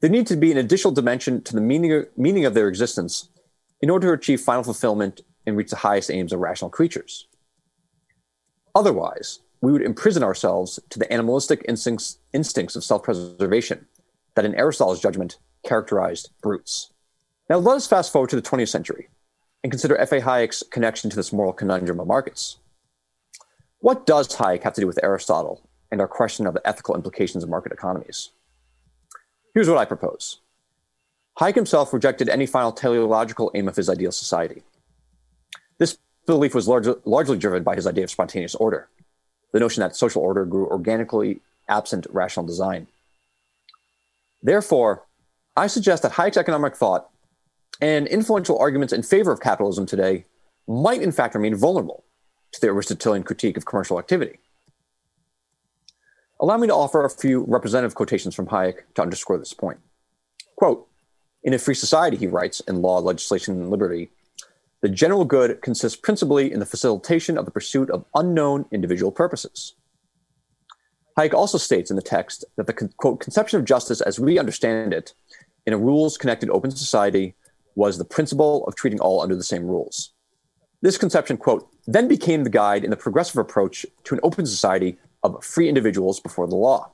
there 0.00 0.10
needs 0.10 0.30
to 0.30 0.36
be 0.36 0.52
an 0.52 0.58
additional 0.58 0.92
dimension 0.92 1.42
to 1.42 1.54
the 1.54 1.60
meaning, 1.60 2.04
meaning 2.16 2.44
of 2.44 2.54
their 2.54 2.68
existence 2.68 3.30
in 3.80 3.90
order 3.90 4.08
to 4.08 4.12
achieve 4.14 4.40
final 4.40 4.62
fulfillment 4.62 5.20
and 5.46 5.56
reach 5.56 5.70
the 5.70 5.76
highest 5.76 6.10
aims 6.10 6.32
of 6.32 6.40
rational 6.40 6.70
creatures. 6.70 7.28
Otherwise, 8.74 9.40
we 9.60 9.72
would 9.72 9.82
imprison 9.82 10.22
ourselves 10.22 10.78
to 10.90 10.98
the 10.98 11.10
animalistic 11.12 11.64
instincts, 11.66 12.18
instincts 12.32 12.76
of 12.76 12.84
self 12.84 13.02
preservation 13.02 13.86
that, 14.34 14.44
in 14.44 14.54
Aristotle's 14.54 15.00
judgment, 15.00 15.38
characterized 15.64 16.30
brutes. 16.42 16.92
Now, 17.48 17.58
let 17.58 17.76
us 17.76 17.86
fast 17.86 18.12
forward 18.12 18.30
to 18.30 18.36
the 18.36 18.42
20th 18.42 18.68
century 18.68 19.08
and 19.62 19.70
consider 19.70 19.96
F.A. 19.96 20.20
Hayek's 20.20 20.62
connection 20.70 21.10
to 21.10 21.16
this 21.16 21.32
moral 21.32 21.52
conundrum 21.52 22.00
of 22.00 22.06
markets. 22.06 22.58
What 23.78 24.06
does 24.06 24.28
Hayek 24.28 24.62
have 24.62 24.74
to 24.74 24.80
do 24.80 24.86
with 24.86 25.02
Aristotle 25.02 25.68
and 25.90 26.00
our 26.00 26.08
question 26.08 26.46
of 26.46 26.54
the 26.54 26.66
ethical 26.66 26.94
implications 26.94 27.44
of 27.44 27.50
market 27.50 27.72
economies? 27.72 28.30
Here's 29.54 29.68
what 29.68 29.78
I 29.78 29.84
propose 29.84 30.40
Hayek 31.40 31.54
himself 31.54 31.92
rejected 31.92 32.28
any 32.28 32.46
final 32.46 32.72
teleological 32.72 33.50
aim 33.54 33.68
of 33.68 33.76
his 33.76 33.90
ideal 33.90 34.12
society. 34.12 34.62
This 35.78 35.98
belief 36.26 36.54
was 36.54 36.66
large, 36.66 36.86
largely 37.04 37.36
driven 37.36 37.62
by 37.62 37.76
his 37.76 37.86
idea 37.86 38.04
of 38.04 38.10
spontaneous 38.10 38.54
order, 38.54 38.88
the 39.52 39.60
notion 39.60 39.82
that 39.82 39.94
social 39.94 40.22
order 40.22 40.44
grew 40.46 40.66
organically 40.66 41.40
absent 41.68 42.06
rational 42.10 42.46
design. 42.46 42.86
Therefore, 44.42 45.04
I 45.56 45.66
suggest 45.66 46.02
that 46.02 46.12
Hayek's 46.12 46.36
economic 46.36 46.74
thought 46.76 47.10
and 47.80 48.06
influential 48.06 48.58
arguments 48.58 48.92
in 48.92 49.02
favor 49.02 49.30
of 49.30 49.40
capitalism 49.40 49.84
today 49.84 50.24
might, 50.66 51.02
in 51.02 51.12
fact, 51.12 51.34
remain 51.34 51.54
vulnerable 51.54 52.04
to 52.52 52.60
the 52.60 52.68
Aristotelian 52.68 53.22
critique 53.22 53.56
of 53.56 53.66
commercial 53.66 53.98
activity. 53.98 54.38
Allow 56.40 56.56
me 56.56 56.66
to 56.66 56.74
offer 56.74 57.04
a 57.04 57.10
few 57.10 57.44
representative 57.46 57.94
quotations 57.94 58.34
from 58.34 58.46
Hayek 58.46 58.80
to 58.94 59.02
underscore 59.02 59.38
this 59.38 59.52
point. 59.52 59.80
Quote 60.56 60.86
In 61.46 61.54
a 61.54 61.58
free 61.58 61.76
society, 61.76 62.16
he 62.16 62.26
writes 62.26 62.58
in 62.58 62.82
Law, 62.82 62.98
Legislation, 62.98 63.54
and 63.54 63.70
Liberty, 63.70 64.10
the 64.80 64.88
general 64.88 65.24
good 65.24 65.62
consists 65.62 65.96
principally 65.96 66.52
in 66.52 66.58
the 66.58 66.66
facilitation 66.66 67.38
of 67.38 67.44
the 67.44 67.52
pursuit 67.52 67.88
of 67.88 68.04
unknown 68.16 68.66
individual 68.72 69.12
purposes. 69.12 69.74
Hayek 71.16 71.34
also 71.34 71.56
states 71.56 71.88
in 71.88 71.94
the 71.94 72.02
text 72.02 72.44
that 72.56 72.66
the 72.66 72.72
quote, 72.72 73.20
conception 73.20 73.60
of 73.60 73.64
justice 73.64 74.00
as 74.00 74.18
we 74.18 74.40
understand 74.40 74.92
it 74.92 75.14
in 75.66 75.72
a 75.72 75.78
rules 75.78 76.18
connected 76.18 76.50
open 76.50 76.72
society 76.72 77.36
was 77.76 77.96
the 77.96 78.04
principle 78.04 78.66
of 78.66 78.74
treating 78.74 78.98
all 78.98 79.22
under 79.22 79.36
the 79.36 79.44
same 79.44 79.66
rules. 79.66 80.14
This 80.82 80.98
conception, 80.98 81.36
quote, 81.36 81.68
then 81.86 82.08
became 82.08 82.42
the 82.42 82.50
guide 82.50 82.82
in 82.82 82.90
the 82.90 82.96
progressive 82.96 83.38
approach 83.38 83.86
to 84.02 84.14
an 84.14 84.20
open 84.24 84.46
society 84.46 84.98
of 85.22 85.44
free 85.44 85.68
individuals 85.68 86.18
before 86.18 86.48
the 86.48 86.56
law. 86.56 86.90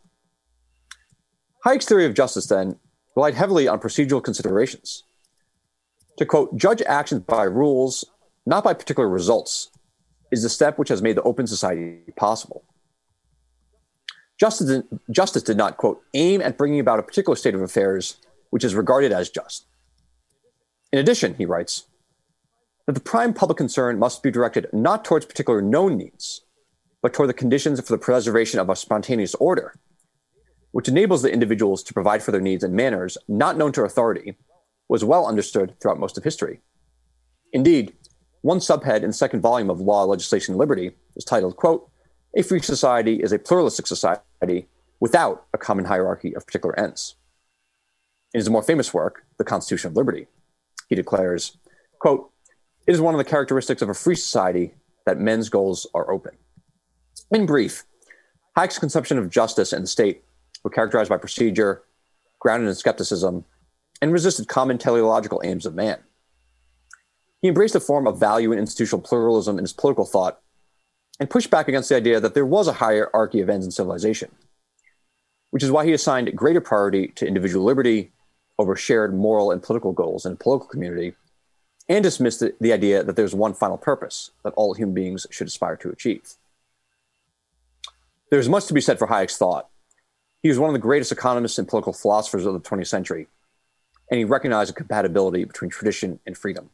Hayek's 1.64 1.86
theory 1.86 2.04
of 2.04 2.12
justice, 2.12 2.46
then, 2.46 2.78
relied 3.16 3.34
heavily 3.34 3.68
on 3.68 3.80
procedural 3.80 4.22
considerations. 4.22 5.04
To 6.18 6.26
quote, 6.26 6.56
judge 6.56 6.82
actions 6.82 7.22
by 7.22 7.44
rules, 7.44 8.04
not 8.46 8.64
by 8.64 8.74
particular 8.74 9.08
results, 9.08 9.70
is 10.30 10.42
the 10.42 10.48
step 10.48 10.78
which 10.78 10.88
has 10.88 11.02
made 11.02 11.16
the 11.16 11.22
open 11.22 11.46
society 11.46 11.98
possible. 12.16 12.64
Justice 14.38 14.66
did, 14.66 14.84
justice 15.10 15.42
did 15.42 15.56
not, 15.56 15.76
quote, 15.76 16.02
aim 16.14 16.40
at 16.40 16.58
bringing 16.58 16.80
about 16.80 16.98
a 16.98 17.02
particular 17.02 17.36
state 17.36 17.54
of 17.54 17.62
affairs 17.62 18.16
which 18.50 18.64
is 18.64 18.74
regarded 18.74 19.12
as 19.12 19.30
just. 19.30 19.66
In 20.92 20.98
addition, 20.98 21.34
he 21.34 21.46
writes, 21.46 21.84
that 22.86 22.94
the 22.94 23.00
prime 23.00 23.32
public 23.32 23.56
concern 23.56 23.98
must 23.98 24.22
be 24.22 24.30
directed 24.30 24.66
not 24.72 25.04
towards 25.04 25.26
particular 25.26 25.62
known 25.62 25.96
needs, 25.96 26.42
but 27.00 27.14
toward 27.14 27.28
the 27.28 27.34
conditions 27.34 27.80
for 27.80 27.92
the 27.92 27.98
preservation 27.98 28.58
of 28.58 28.68
a 28.68 28.76
spontaneous 28.76 29.34
order, 29.36 29.74
which 30.72 30.88
enables 30.88 31.22
the 31.22 31.32
individuals 31.32 31.82
to 31.84 31.94
provide 31.94 32.22
for 32.22 32.32
their 32.32 32.40
needs 32.40 32.64
in 32.64 32.74
manners 32.74 33.16
not 33.28 33.56
known 33.56 33.72
to 33.72 33.84
authority, 33.84 34.34
was 34.88 35.04
well 35.04 35.26
understood 35.26 35.74
throughout 35.80 36.00
most 36.00 36.18
of 36.18 36.24
history. 36.24 36.60
Indeed, 37.52 37.94
one 38.40 38.58
subhead 38.58 39.02
in 39.02 39.08
the 39.08 39.12
second 39.12 39.40
volume 39.40 39.70
of 39.70 39.80
Law, 39.80 40.04
Legislation, 40.04 40.52
and 40.52 40.58
Liberty 40.58 40.92
is 41.16 41.24
titled, 41.24 41.56
quote, 41.56 41.88
A 42.36 42.42
free 42.42 42.60
society 42.60 43.22
is 43.22 43.32
a 43.32 43.38
pluralistic 43.38 43.86
society 43.86 44.66
without 45.00 45.46
a 45.54 45.58
common 45.58 45.84
hierarchy 45.84 46.34
of 46.34 46.46
particular 46.46 46.78
ends. 46.78 47.14
In 48.34 48.40
his 48.40 48.50
more 48.50 48.62
famous 48.62 48.92
work, 48.92 49.24
The 49.38 49.44
Constitution 49.44 49.88
of 49.88 49.96
Liberty, 49.96 50.26
he 50.88 50.94
declares, 50.94 51.56
quote, 51.98 52.30
it 52.86 52.92
is 52.92 53.00
one 53.00 53.14
of 53.14 53.18
the 53.18 53.24
characteristics 53.24 53.82
of 53.82 53.88
a 53.88 53.94
free 53.94 54.16
society 54.16 54.74
that 55.06 55.18
men's 55.18 55.48
goals 55.48 55.86
are 55.94 56.10
open. 56.10 56.32
In 57.30 57.46
brief, 57.46 57.84
Hayek's 58.56 58.78
conception 58.78 59.18
of 59.18 59.30
justice 59.30 59.72
and 59.72 59.84
the 59.84 59.88
state 59.88 60.24
were 60.62 60.70
characterized 60.70 61.10
by 61.10 61.16
procedure, 61.16 61.82
grounded 62.38 62.68
in 62.68 62.74
skepticism, 62.74 63.44
and 64.00 64.12
resisted 64.12 64.48
common 64.48 64.78
teleological 64.78 65.40
aims 65.44 65.66
of 65.66 65.74
man. 65.74 65.98
He 67.40 67.48
embraced 67.48 67.74
a 67.74 67.80
form 67.80 68.06
of 68.06 68.18
value 68.18 68.52
and 68.52 68.60
institutional 68.60 69.02
pluralism 69.02 69.58
in 69.58 69.64
his 69.64 69.72
political 69.72 70.04
thought 70.04 70.40
and 71.18 71.30
pushed 71.30 71.50
back 71.50 71.68
against 71.68 71.88
the 71.88 71.96
idea 71.96 72.20
that 72.20 72.34
there 72.34 72.46
was 72.46 72.68
a 72.68 72.72
hierarchy 72.74 73.40
of 73.40 73.48
ends 73.48 73.66
in 73.66 73.72
civilization, 73.72 74.30
which 75.50 75.62
is 75.62 75.70
why 75.70 75.84
he 75.84 75.92
assigned 75.92 76.34
greater 76.36 76.60
priority 76.60 77.08
to 77.08 77.26
individual 77.26 77.64
liberty 77.64 78.12
over 78.58 78.76
shared 78.76 79.14
moral 79.14 79.50
and 79.50 79.62
political 79.62 79.92
goals 79.92 80.24
in 80.24 80.32
a 80.32 80.36
political 80.36 80.68
community, 80.68 81.14
and 81.88 82.04
dismissed 82.04 82.40
the, 82.40 82.54
the 82.60 82.72
idea 82.72 83.02
that 83.02 83.16
there's 83.16 83.34
one 83.34 83.54
final 83.54 83.76
purpose 83.76 84.30
that 84.44 84.54
all 84.54 84.74
human 84.74 84.94
beings 84.94 85.26
should 85.30 85.48
aspire 85.48 85.76
to 85.76 85.90
achieve. 85.90 86.34
There's 88.30 88.48
much 88.48 88.66
to 88.66 88.74
be 88.74 88.80
said 88.80 88.98
for 88.98 89.08
Hayek's 89.08 89.36
thought, 89.36 89.68
He 90.42 90.48
was 90.48 90.58
one 90.58 90.68
of 90.68 90.74
the 90.74 90.80
greatest 90.80 91.12
economists 91.12 91.58
and 91.58 91.68
political 91.68 91.92
philosophers 91.92 92.46
of 92.46 92.54
the 92.54 92.60
20th 92.60 92.88
century, 92.88 93.28
and 94.10 94.18
he 94.18 94.24
recognized 94.24 94.70
a 94.70 94.74
compatibility 94.74 95.44
between 95.44 95.70
tradition 95.70 96.18
and 96.26 96.36
freedom. 96.36 96.70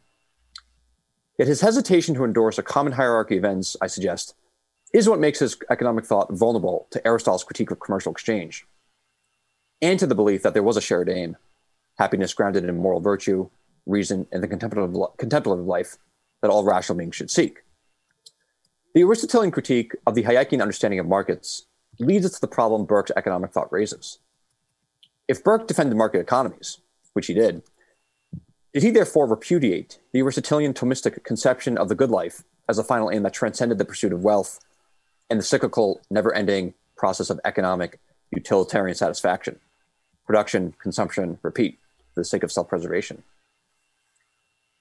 Yet 1.38 1.48
his 1.48 1.61
hesitation 1.61 2.14
to 2.14 2.24
endorse 2.24 2.59
a 2.59 2.62
common 2.62 2.94
hierarchy 2.94 3.37
of 3.37 3.44
ends, 3.44 3.76
I 3.81 3.87
suggest, 3.87 4.35
is 4.92 5.09
what 5.09 5.20
makes 5.20 5.38
his 5.38 5.57
economic 5.70 6.07
thought 6.07 6.33
vulnerable 6.33 6.88
to 6.90 7.07
Aristotle's 7.07 7.44
critique 7.44 7.70
of 7.70 7.78
commercial 7.78 8.11
exchange 8.11 8.66
and 9.83 9.98
to 9.98 10.07
the 10.07 10.14
belief 10.14 10.42
that 10.42 10.54
there 10.54 10.62
was 10.62 10.76
a 10.76 10.81
shared 10.81 11.09
aim 11.09 11.37
happiness 11.98 12.33
grounded 12.33 12.64
in 12.64 12.76
moral 12.76 13.00
virtue, 13.00 13.50
reason, 13.85 14.26
and 14.31 14.42
the 14.42 14.48
contemplative, 14.48 14.96
contemplative 15.18 15.66
life 15.66 15.96
that 16.40 16.50
all 16.50 16.64
rational 16.64 16.96
beings 16.96 17.16
should 17.16 17.31
seek. 17.31 17.59
The 18.94 19.02
Aristotelian 19.02 19.50
critique 19.50 19.92
of 20.07 20.14
the 20.14 20.22
Hayekian 20.22 20.62
understanding 20.62 21.00
of 21.00 21.07
markets 21.07 21.66
leads 21.98 22.26
us 22.26 22.32
to 22.32 22.40
the 22.40 22.48
problem 22.48 22.84
Burke's 22.84 23.12
economic 23.16 23.52
thought 23.52 23.72
raises. 23.72 24.18
If 25.26 25.44
Burke 25.44 25.66
defended 25.66 25.96
market 25.96 26.20
economies, 26.20 26.78
which 27.12 27.26
he 27.26 27.34
did, 27.34 27.62
did 28.72 28.82
he 28.82 28.90
therefore 28.90 29.26
repudiate 29.26 29.98
the 30.12 30.20
Aristotelian 30.20 30.74
Thomistic 30.74 31.24
conception 31.24 31.76
of 31.76 31.88
the 31.88 31.94
good 31.94 32.11
life 32.11 32.44
as 32.68 32.78
a 32.78 32.84
final 32.84 33.11
aim 33.11 33.22
that 33.24 33.32
transcended 33.32 33.78
the 33.78 33.84
pursuit 33.84 34.12
of 34.12 34.22
wealth 34.22 34.61
and 35.30 35.38
the 35.38 35.44
cyclical, 35.44 36.00
never 36.11 36.34
ending 36.34 36.74
process 36.96 37.30
of 37.30 37.40
economic 37.44 37.98
utilitarian 38.30 38.94
satisfaction? 38.94 39.58
Production, 40.26 40.74
consumption, 40.78 41.38
repeat, 41.42 41.78
for 42.14 42.20
the 42.20 42.24
sake 42.24 42.42
of 42.42 42.52
self 42.52 42.68
preservation. 42.68 43.22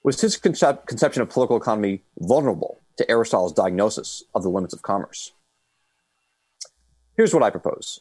Was 0.04 0.20
his 0.20 0.38
concep- 0.38 0.86
conception 0.86 1.22
of 1.22 1.30
political 1.30 1.56
economy 1.56 2.02
vulnerable 2.18 2.78
to 2.96 3.10
Aristotle's 3.10 3.52
diagnosis 3.52 4.22
of 4.34 4.42
the 4.42 4.50
limits 4.50 4.74
of 4.74 4.82
commerce? 4.82 5.32
Here's 7.18 7.34
what 7.34 7.42
I 7.42 7.50
propose, 7.50 7.98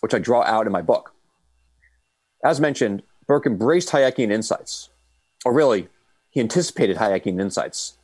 which 0.00 0.14
I 0.14 0.18
draw 0.18 0.42
out 0.42 0.64
in 0.64 0.72
my 0.72 0.80
book. 0.80 1.12
As 2.42 2.62
mentioned, 2.62 3.02
Burke 3.26 3.44
embraced 3.44 3.90
Hayekian 3.90 4.32
insights, 4.32 4.88
or 5.44 5.52
really, 5.52 5.88
he 6.30 6.40
anticipated 6.40 6.96
Hayekian 6.96 7.38
insights 7.38 7.98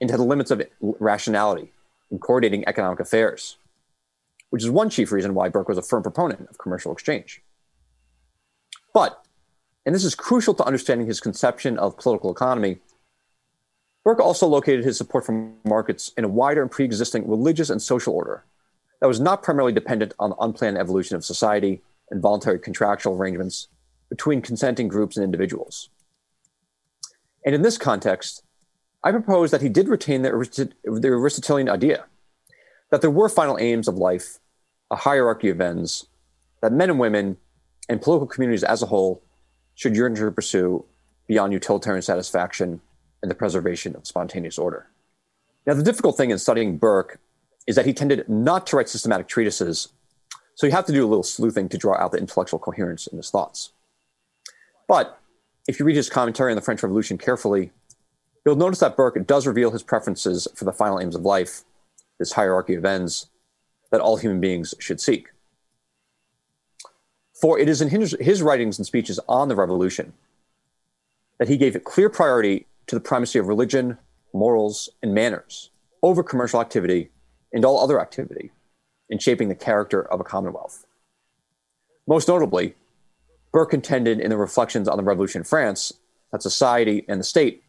into 0.00 0.16
the 0.16 0.22
limits 0.22 0.52
of 0.52 0.62
rationality 0.80 1.72
in 2.12 2.20
coordinating 2.20 2.62
economic 2.68 3.00
affairs, 3.00 3.56
which 4.50 4.62
is 4.62 4.70
one 4.70 4.88
chief 4.88 5.10
reason 5.10 5.34
why 5.34 5.48
Burke 5.48 5.68
was 5.68 5.78
a 5.78 5.82
firm 5.82 6.04
proponent 6.04 6.48
of 6.48 6.58
commercial 6.58 6.92
exchange. 6.92 7.42
But, 8.92 9.20
and 9.84 9.92
this 9.92 10.04
is 10.04 10.14
crucial 10.14 10.54
to 10.54 10.64
understanding 10.64 11.08
his 11.08 11.20
conception 11.20 11.76
of 11.76 11.98
political 11.98 12.30
economy, 12.30 12.78
Burke 14.04 14.20
also 14.20 14.46
located 14.46 14.84
his 14.84 14.96
support 14.96 15.26
for 15.26 15.50
markets 15.64 16.12
in 16.16 16.22
a 16.22 16.28
wider 16.28 16.62
and 16.62 16.70
pre 16.70 16.84
existing 16.84 17.28
religious 17.28 17.68
and 17.68 17.82
social 17.82 18.14
order 18.14 18.44
that 19.00 19.08
was 19.08 19.20
not 19.20 19.42
primarily 19.42 19.72
dependent 19.72 20.14
on 20.18 20.30
the 20.30 20.36
unplanned 20.36 20.78
evolution 20.78 21.16
of 21.16 21.24
society 21.24 21.82
and 22.10 22.22
voluntary 22.22 22.58
contractual 22.58 23.14
arrangements 23.14 23.68
between 24.08 24.42
consenting 24.42 24.88
groups 24.88 25.16
and 25.16 25.24
individuals. 25.24 25.90
And 27.44 27.54
in 27.54 27.62
this 27.62 27.78
context, 27.78 28.42
I 29.02 29.10
propose 29.10 29.50
that 29.50 29.60
he 29.60 29.68
did 29.68 29.88
retain 29.88 30.22
the, 30.22 30.30
the 30.84 31.08
Aristotelian 31.08 31.68
idea 31.68 32.04
that 32.90 33.00
there 33.00 33.10
were 33.10 33.28
final 33.28 33.58
aims 33.58 33.88
of 33.88 33.96
life, 33.96 34.38
a 34.90 34.96
hierarchy 34.96 35.50
of 35.50 35.60
ends, 35.60 36.06
that 36.62 36.72
men 36.72 36.90
and 36.90 36.98
women 36.98 37.36
and 37.88 38.00
political 38.00 38.26
communities 38.26 38.64
as 38.64 38.82
a 38.82 38.86
whole 38.86 39.22
should 39.74 39.96
yearn 39.96 40.14
to 40.14 40.30
pursue 40.30 40.84
beyond 41.26 41.52
utilitarian 41.52 42.02
satisfaction 42.02 42.80
and 43.22 43.30
the 43.30 43.34
preservation 43.34 43.96
of 43.96 44.06
spontaneous 44.06 44.58
order. 44.58 44.86
Now, 45.66 45.74
the 45.74 45.82
difficult 45.82 46.16
thing 46.16 46.30
in 46.30 46.38
studying 46.38 46.78
Burke 46.78 47.18
is 47.66 47.76
that 47.76 47.86
he 47.86 47.92
tended 47.92 48.28
not 48.28 48.66
to 48.66 48.76
write 48.76 48.88
systematic 48.88 49.28
treatises, 49.28 49.88
so 50.54 50.66
you 50.66 50.72
have 50.72 50.86
to 50.86 50.92
do 50.92 51.04
a 51.04 51.08
little 51.08 51.22
sleuthing 51.22 51.68
to 51.68 51.78
draw 51.78 51.96
out 51.96 52.12
the 52.12 52.18
intellectual 52.18 52.58
coherence 52.58 53.06
in 53.06 53.16
his 53.16 53.30
thoughts. 53.30 53.72
But 54.86 55.18
if 55.66 55.78
you 55.78 55.86
read 55.86 55.96
his 55.96 56.10
commentary 56.10 56.52
on 56.52 56.56
the 56.56 56.62
French 56.62 56.82
Revolution 56.82 57.18
carefully, 57.18 57.70
you'll 58.44 58.56
notice 58.56 58.80
that 58.80 58.96
Burke 58.96 59.26
does 59.26 59.46
reveal 59.46 59.70
his 59.70 59.82
preferences 59.82 60.46
for 60.54 60.64
the 60.64 60.72
final 60.72 61.00
aims 61.00 61.14
of 61.14 61.22
life, 61.22 61.62
this 62.18 62.32
hierarchy 62.32 62.74
of 62.74 62.84
ends 62.84 63.28
that 63.90 64.00
all 64.00 64.16
human 64.16 64.40
beings 64.40 64.74
should 64.78 65.00
seek. 65.00 65.28
For 67.40 67.58
it 67.58 67.68
is 67.68 67.80
in 67.80 67.88
his, 67.88 68.42
writings 68.42 68.78
and 68.78 68.86
speeches 68.86 69.18
on 69.28 69.48
the 69.48 69.56
revolution 69.56 70.12
that 71.38 71.48
he 71.48 71.56
gave 71.56 71.74
a 71.74 71.80
clear 71.80 72.08
priority 72.08 72.66
to 72.86 72.94
the 72.94 73.00
primacy 73.00 73.38
of 73.38 73.48
religion, 73.48 73.98
morals, 74.32 74.88
and 75.02 75.14
manners 75.14 75.70
over 76.02 76.22
commercial 76.22 76.60
activity 76.60 77.10
and 77.54 77.64
all 77.64 77.80
other 77.80 78.00
activity 78.00 78.50
in 79.08 79.18
shaping 79.18 79.48
the 79.48 79.54
character 79.54 80.02
of 80.02 80.20
a 80.20 80.24
commonwealth. 80.24 80.84
Most 82.06 82.28
notably, 82.28 82.74
Burke 83.52 83.70
contended 83.70 84.20
in 84.20 84.28
the 84.28 84.36
Reflections 84.36 84.88
on 84.88 84.98
the 84.98 85.02
Revolution 85.02 85.40
in 85.40 85.44
France 85.44 85.94
that 86.32 86.42
society 86.42 87.04
and 87.08 87.20
the 87.20 87.24
state 87.24 87.62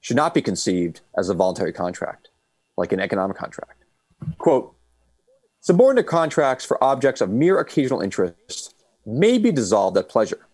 should 0.00 0.16
not 0.16 0.34
be 0.34 0.42
conceived 0.42 1.00
as 1.16 1.28
a 1.28 1.34
voluntary 1.34 1.72
contract, 1.72 2.28
like 2.76 2.92
an 2.92 3.00
economic 3.00 3.36
contract. 3.36 3.84
Quote, 4.36 4.74
subordinate 5.60 6.06
contracts 6.06 6.64
for 6.64 6.82
objects 6.82 7.20
of 7.20 7.30
mere 7.30 7.58
occasional 7.58 8.00
interest 8.00 8.74
may 9.06 9.38
be 9.38 9.52
dissolved 9.52 9.96
at 9.96 10.08
pleasure 10.08 10.46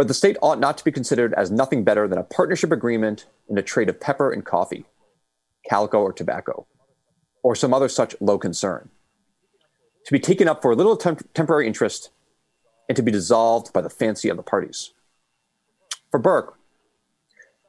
but 0.00 0.08
the 0.08 0.14
state 0.14 0.38
ought 0.40 0.58
not 0.58 0.78
to 0.78 0.84
be 0.84 0.90
considered 0.90 1.34
as 1.34 1.50
nothing 1.50 1.84
better 1.84 2.08
than 2.08 2.16
a 2.16 2.22
partnership 2.22 2.72
agreement 2.72 3.26
in 3.50 3.58
a 3.58 3.62
trade 3.62 3.90
of 3.90 4.00
pepper 4.00 4.32
and 4.32 4.46
coffee, 4.46 4.86
calico 5.68 6.00
or 6.00 6.10
tobacco, 6.10 6.66
or 7.42 7.54
some 7.54 7.72
other 7.72 7.88
such 7.88 8.14
low 8.20 8.38
concern, 8.38 8.88
to 10.04 10.12
be 10.12 10.20
taken 10.20 10.48
up 10.48 10.62
for 10.62 10.72
a 10.72 10.76
little 10.76 10.96
temp- 10.96 11.32
temporary 11.34 11.66
interest 11.66 12.10
and 12.88 12.96
to 12.96 13.02
be 13.02 13.12
dissolved 13.12 13.72
by 13.72 13.80
the 13.80 13.90
fancy 13.90 14.28
of 14.28 14.36
the 14.36 14.42
parties. 14.42 14.92
For 16.10 16.18
Burke, 16.18 16.58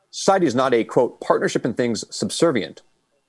society 0.09 0.47
is 0.47 0.55
not 0.55 0.73
a, 0.73 0.83
quote, 0.83 1.21
partnership 1.21 1.65
in 1.65 1.73
things 1.73 2.03
subservient 2.13 2.81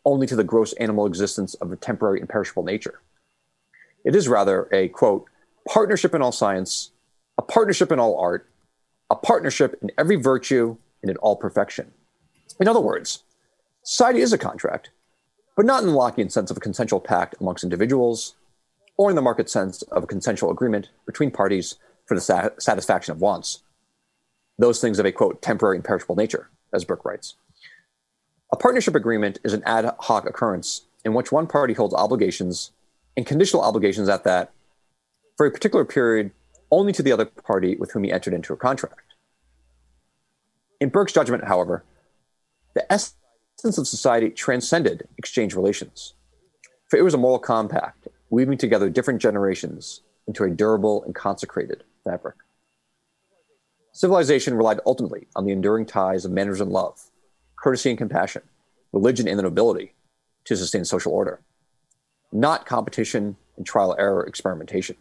only 0.04 0.26
to 0.26 0.34
the 0.34 0.44
gross 0.44 0.72
animal 0.74 1.06
existence 1.06 1.54
of 1.54 1.70
a 1.70 1.76
temporary 1.76 2.18
and 2.18 2.28
perishable 2.28 2.64
nature. 2.64 3.00
It 4.04 4.16
is 4.16 4.28
rather 4.28 4.68
a, 4.72 4.88
quote, 4.88 5.26
partnership 5.68 6.14
in 6.14 6.22
all 6.22 6.32
science, 6.32 6.90
a 7.38 7.42
partnership 7.42 7.92
in 7.92 8.00
all 8.00 8.18
art, 8.18 8.48
a 9.10 9.14
partnership 9.14 9.78
in 9.82 9.90
every 9.96 10.16
virtue 10.16 10.76
and 11.02 11.10
in 11.10 11.16
all 11.18 11.36
perfection. 11.36 11.92
In 12.58 12.66
other 12.66 12.80
words, 12.80 13.22
society 13.82 14.20
is 14.20 14.32
a 14.32 14.38
contract, 14.38 14.90
but 15.56 15.66
not 15.66 15.82
in 15.82 15.88
the 15.88 15.94
Lockean 15.94 16.30
sense 16.30 16.50
of 16.50 16.56
a 16.56 16.60
consensual 16.60 17.00
pact 17.00 17.34
amongst 17.40 17.64
individuals, 17.64 18.34
or 18.96 19.10
in 19.10 19.16
the 19.16 19.22
market 19.22 19.50
sense 19.50 19.82
of 19.82 20.04
a 20.04 20.06
consensual 20.06 20.50
agreement 20.50 20.90
between 21.06 21.30
parties 21.30 21.76
for 22.06 22.14
the 22.14 22.20
sa- 22.20 22.50
satisfaction 22.58 23.12
of 23.12 23.20
wants. 23.20 23.62
Those 24.58 24.80
things 24.80 24.98
of 24.98 25.06
a 25.06 25.12
quote, 25.12 25.42
temporary 25.42 25.76
and 25.76 25.84
perishable 25.84 26.16
nature, 26.16 26.50
as 26.72 26.84
Burke 26.84 27.04
writes. 27.04 27.34
A 28.52 28.56
partnership 28.56 28.94
agreement 28.94 29.38
is 29.44 29.54
an 29.54 29.62
ad 29.64 29.90
hoc 30.00 30.28
occurrence 30.28 30.82
in 31.04 31.14
which 31.14 31.32
one 31.32 31.46
party 31.46 31.74
holds 31.74 31.94
obligations 31.94 32.70
and 33.16 33.26
conditional 33.26 33.62
obligations 33.62 34.08
at 34.08 34.24
that 34.24 34.52
for 35.36 35.46
a 35.46 35.50
particular 35.50 35.84
period 35.84 36.32
only 36.70 36.92
to 36.92 37.02
the 37.02 37.12
other 37.12 37.24
party 37.24 37.76
with 37.76 37.92
whom 37.92 38.04
he 38.04 38.12
entered 38.12 38.34
into 38.34 38.52
a 38.52 38.56
contract. 38.56 39.14
In 40.80 40.88
Burke's 40.88 41.12
judgment, 41.12 41.44
however, 41.44 41.84
the 42.74 42.90
essence 42.92 43.14
of 43.64 43.86
society 43.86 44.28
transcended 44.28 45.06
exchange 45.18 45.54
relations, 45.54 46.14
for 46.88 46.98
it 46.98 47.02
was 47.02 47.14
a 47.14 47.18
moral 47.18 47.38
compact 47.38 48.08
weaving 48.28 48.58
together 48.58 48.90
different 48.90 49.22
generations 49.22 50.00
into 50.26 50.42
a 50.42 50.50
durable 50.50 51.04
and 51.04 51.14
consecrated 51.14 51.84
fabric. 52.02 52.34
Civilization 53.92 54.54
relied 54.54 54.80
ultimately 54.84 55.28
on 55.36 55.44
the 55.44 55.52
enduring 55.52 55.86
ties 55.86 56.24
of 56.24 56.32
manners 56.32 56.60
and 56.60 56.72
love, 56.72 57.10
courtesy 57.56 57.90
and 57.90 57.98
compassion, 57.98 58.42
religion 58.90 59.28
and 59.28 59.38
the 59.38 59.42
nobility 59.42 59.92
to 60.44 60.56
sustain 60.56 60.84
social 60.84 61.12
order, 61.12 61.40
not 62.32 62.66
competition 62.66 63.36
and 63.56 63.64
trial 63.64 63.94
error 63.98 64.24
experimentation. 64.24 64.96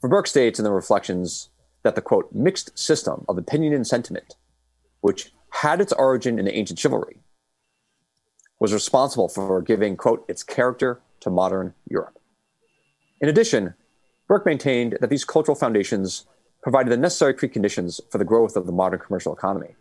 For 0.00 0.08
Burke 0.08 0.26
states 0.26 0.58
in 0.58 0.64
the 0.64 0.72
reflections 0.72 1.50
that 1.82 1.94
the 1.94 2.02
quote 2.02 2.32
mixed 2.32 2.76
system 2.76 3.24
of 3.28 3.38
opinion 3.38 3.74
and 3.74 3.86
sentiment, 3.86 4.34
which 5.02 5.32
had 5.62 5.80
its 5.80 5.92
origin 5.94 6.38
in 6.38 6.44
the 6.44 6.54
ancient 6.54 6.78
chivalry, 6.78 7.18
was 8.60 8.72
responsible 8.74 9.28
for 9.28 9.62
giving 9.62 9.96
quote 9.96 10.24
its 10.28 10.42
character 10.42 11.00
to 11.20 11.30
modern 11.30 11.74
Europe. 11.88 12.18
In 13.20 13.28
addition, 13.28 13.74
Burke 14.28 14.44
maintained 14.44 14.98
that 15.00 15.08
these 15.08 15.24
cultural 15.24 15.54
foundations 15.54 16.26
provided 16.62 16.90
the 16.90 16.96
necessary 16.96 17.32
preconditions 17.32 18.00
for 18.10 18.18
the 18.18 18.24
growth 18.24 18.56
of 18.56 18.66
the 18.66 18.72
modern 18.72 18.98
commercial 18.98 19.32
economy. 19.32 19.76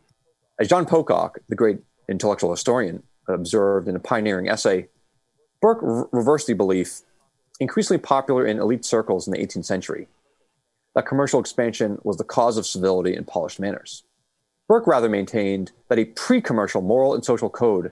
As 0.60 0.70
John 0.70 0.86
Pocock, 0.86 1.40
the 1.50 1.56
great 1.56 1.80
intellectual 2.08 2.52
historian, 2.52 3.04
observed 3.28 3.88
in 3.88 3.96
a 3.96 4.00
pioneering 4.00 4.48
essay, 4.48 4.88
Burke 5.62 5.80
reversed 6.12 6.48
the 6.48 6.54
belief, 6.54 7.02
increasingly 7.60 8.00
popular 8.00 8.46
in 8.46 8.60
elite 8.60 8.86
circles 8.86 9.28
in 9.28 9.34
the 9.34 9.40
18th 9.40 9.66
century, 9.66 10.08
that 10.94 11.06
commercial 11.06 11.40
expansion 11.40 12.00
was 12.04 12.18
the 12.18 12.24
cause 12.24 12.58
of 12.58 12.66
civility 12.66 13.14
and 13.16 13.28
polished 13.28 13.60
manners. 13.60 14.04
Burke 14.68 14.88
rather 14.88 15.10
maintained 15.10 15.72
that 15.90 16.00
a 16.00 16.06
pre 16.06 16.42
commercial 16.42 16.82
moral 16.82 17.14
and 17.14 17.24
social 17.24 17.50
code 17.50 17.92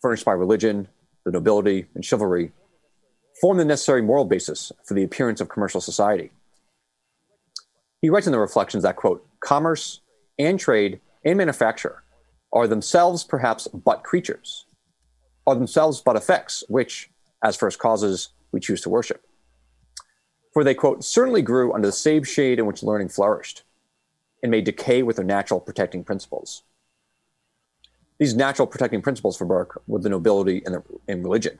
furnished 0.00 0.24
by 0.24 0.32
religion, 0.32 0.88
the 1.24 1.32
nobility, 1.32 1.86
and 1.94 2.04
chivalry 2.04 2.52
formed 3.40 3.58
the 3.58 3.64
necessary 3.64 4.00
moral 4.00 4.24
basis 4.24 4.70
for 4.84 4.94
the 4.94 5.02
appearance 5.02 5.40
of 5.40 5.48
commercial 5.48 5.80
society. 5.80 6.30
He 8.00 8.10
writes 8.10 8.26
in 8.26 8.32
the 8.32 8.38
reflections 8.38 8.84
that, 8.84 8.96
quote, 8.96 9.26
commerce 9.40 10.00
and 10.38 10.60
trade 10.60 11.00
and 11.24 11.38
manufacture 11.38 12.04
are 12.52 12.68
themselves 12.68 13.24
perhaps 13.24 13.66
but 13.66 14.04
creatures, 14.04 14.66
are 15.46 15.54
themselves 15.54 16.00
but 16.00 16.16
effects, 16.16 16.62
which, 16.68 17.10
as 17.42 17.56
first 17.56 17.78
causes, 17.78 18.28
we 18.52 18.60
choose 18.60 18.80
to 18.82 18.90
worship. 18.90 19.22
For 20.52 20.62
they, 20.62 20.74
quote, 20.74 21.02
certainly 21.02 21.42
grew 21.42 21.72
under 21.72 21.88
the 21.88 21.92
same 21.92 22.22
shade 22.22 22.60
in 22.60 22.66
which 22.66 22.84
learning 22.84 23.08
flourished, 23.08 23.64
and 24.44 24.50
may 24.50 24.60
decay 24.60 25.02
with 25.02 25.16
their 25.16 25.24
natural 25.24 25.58
protecting 25.58 26.04
principles. 26.04 26.64
These 28.18 28.36
natural 28.36 28.66
protecting 28.66 29.00
principles 29.00 29.38
for 29.38 29.46
Burke 29.46 29.80
were 29.86 30.00
the 30.00 30.10
nobility 30.10 30.62
and, 30.66 30.74
the, 30.74 30.82
and 31.08 31.24
religion. 31.24 31.58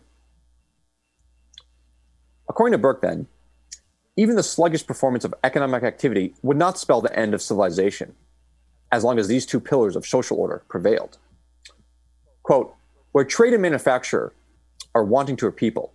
According 2.46 2.72
to 2.72 2.78
Burke, 2.78 3.00
then, 3.00 3.26
even 4.18 4.36
the 4.36 4.42
sluggish 4.42 4.86
performance 4.86 5.24
of 5.24 5.34
economic 5.42 5.82
activity 5.82 6.34
would 6.42 6.58
not 6.58 6.76
spell 6.76 7.00
the 7.00 7.18
end 7.18 7.32
of 7.32 7.40
civilization, 7.40 8.14
as 8.92 9.02
long 9.02 9.18
as 9.18 9.28
these 9.28 9.46
two 9.46 9.60
pillars 9.60 9.96
of 9.96 10.04
social 10.04 10.38
order 10.38 10.62
prevailed. 10.68 11.16
Quote, 12.42 12.74
where 13.12 13.24
trade 13.24 13.54
and 13.54 13.62
manufacture 13.62 14.34
are 14.94 15.04
wanting 15.04 15.36
to 15.36 15.46
a 15.46 15.52
people, 15.52 15.94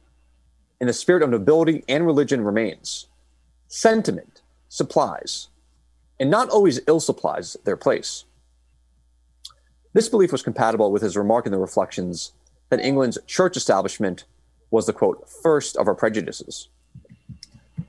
and 0.79 0.89
the 0.89 0.93
spirit 0.93 1.21
of 1.21 1.29
nobility 1.29 1.83
and 1.87 2.03
religion 2.07 2.43
remains, 2.43 3.05
sentiment 3.67 4.41
supplies, 4.69 5.49
and 6.19 6.29
not 6.29 6.49
always 6.49 6.81
ill 6.87 6.99
supplies 6.99 7.55
their 7.63 7.77
place. 7.77 8.25
This 9.93 10.09
belief 10.09 10.31
was 10.31 10.43
compatible 10.43 10.91
with 10.91 11.01
his 11.01 11.17
remark 11.17 11.45
in 11.45 11.51
the 11.51 11.57
Reflections 11.57 12.33
that 12.69 12.79
England's 12.79 13.17
church 13.25 13.57
establishment 13.57 14.25
was 14.69 14.85
the 14.85 14.93
quote, 14.93 15.27
first 15.27 15.75
of 15.77 15.87
our 15.87 15.95
prejudices. 15.95 16.69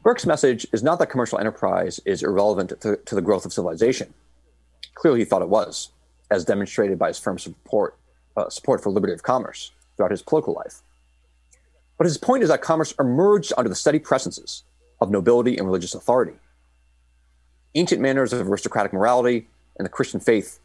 Burke's 0.02 0.24
message 0.24 0.66
is 0.72 0.82
not 0.82 0.98
that 0.98 1.10
commercial 1.10 1.38
enterprise 1.38 2.00
is 2.06 2.22
irrelevant 2.22 2.72
to, 2.80 2.96
to 2.96 3.14
the 3.14 3.20
growth 3.20 3.44
of 3.44 3.52
civilization. 3.52 4.14
Clearly, 4.94 5.20
he 5.20 5.24
thought 5.26 5.42
it 5.42 5.48
was, 5.48 5.90
as 6.30 6.44
demonstrated 6.44 6.98
by 6.98 7.08
his 7.08 7.18
firm 7.18 7.38
support, 7.38 7.96
uh, 8.36 8.48
support 8.48 8.82
for 8.82 8.90
liberty 8.90 9.12
of 9.12 9.22
commerce 9.22 9.72
throughout 9.96 10.10
his 10.10 10.22
political 10.22 10.54
life. 10.54 10.80
But 11.98 12.06
his 12.06 12.16
point 12.16 12.42
is 12.42 12.48
that 12.48 12.62
commerce 12.62 12.94
emerged 12.98 13.52
under 13.58 13.68
the 13.68 13.74
steady 13.74 13.98
presences 13.98 14.64
of 15.02 15.10
nobility 15.10 15.58
and 15.58 15.66
religious 15.66 15.94
authority. 15.94 16.32
Ancient 17.74 18.00
manners 18.00 18.32
of 18.32 18.48
aristocratic 18.48 18.92
morality 18.92 19.48
and 19.78 19.86
the 19.86 19.90
Christian 19.90 20.20
faith 20.20 20.58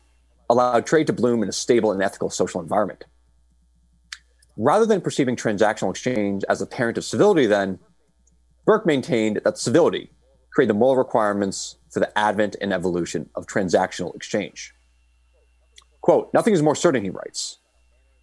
allowed 0.49 0.85
trade 0.85 1.07
to 1.07 1.13
bloom 1.13 1.43
in 1.43 1.49
a 1.49 1.53
stable 1.53 1.91
and 1.91 2.01
ethical 2.01 2.29
social 2.29 2.61
environment. 2.61 3.05
Rather 4.57 4.85
than 4.85 5.01
perceiving 5.01 5.35
transactional 5.35 5.91
exchange 5.91 6.43
as 6.49 6.61
a 6.61 6.65
parent 6.65 6.97
of 6.97 7.03
civility, 7.03 7.45
then, 7.45 7.79
Burke 8.65 8.85
maintained 8.85 9.41
that 9.43 9.57
civility 9.57 10.11
created 10.51 10.69
the 10.69 10.79
moral 10.79 10.95
requirements 10.95 11.75
for 11.91 11.99
the 11.99 12.17
advent 12.17 12.55
and 12.61 12.73
evolution 12.73 13.29
of 13.35 13.45
transactional 13.45 14.15
exchange. 14.15 14.73
Quote, 16.01 16.33
nothing 16.33 16.53
is 16.53 16.61
more 16.61 16.75
certain, 16.75 17.03
he 17.03 17.09
writes, 17.09 17.59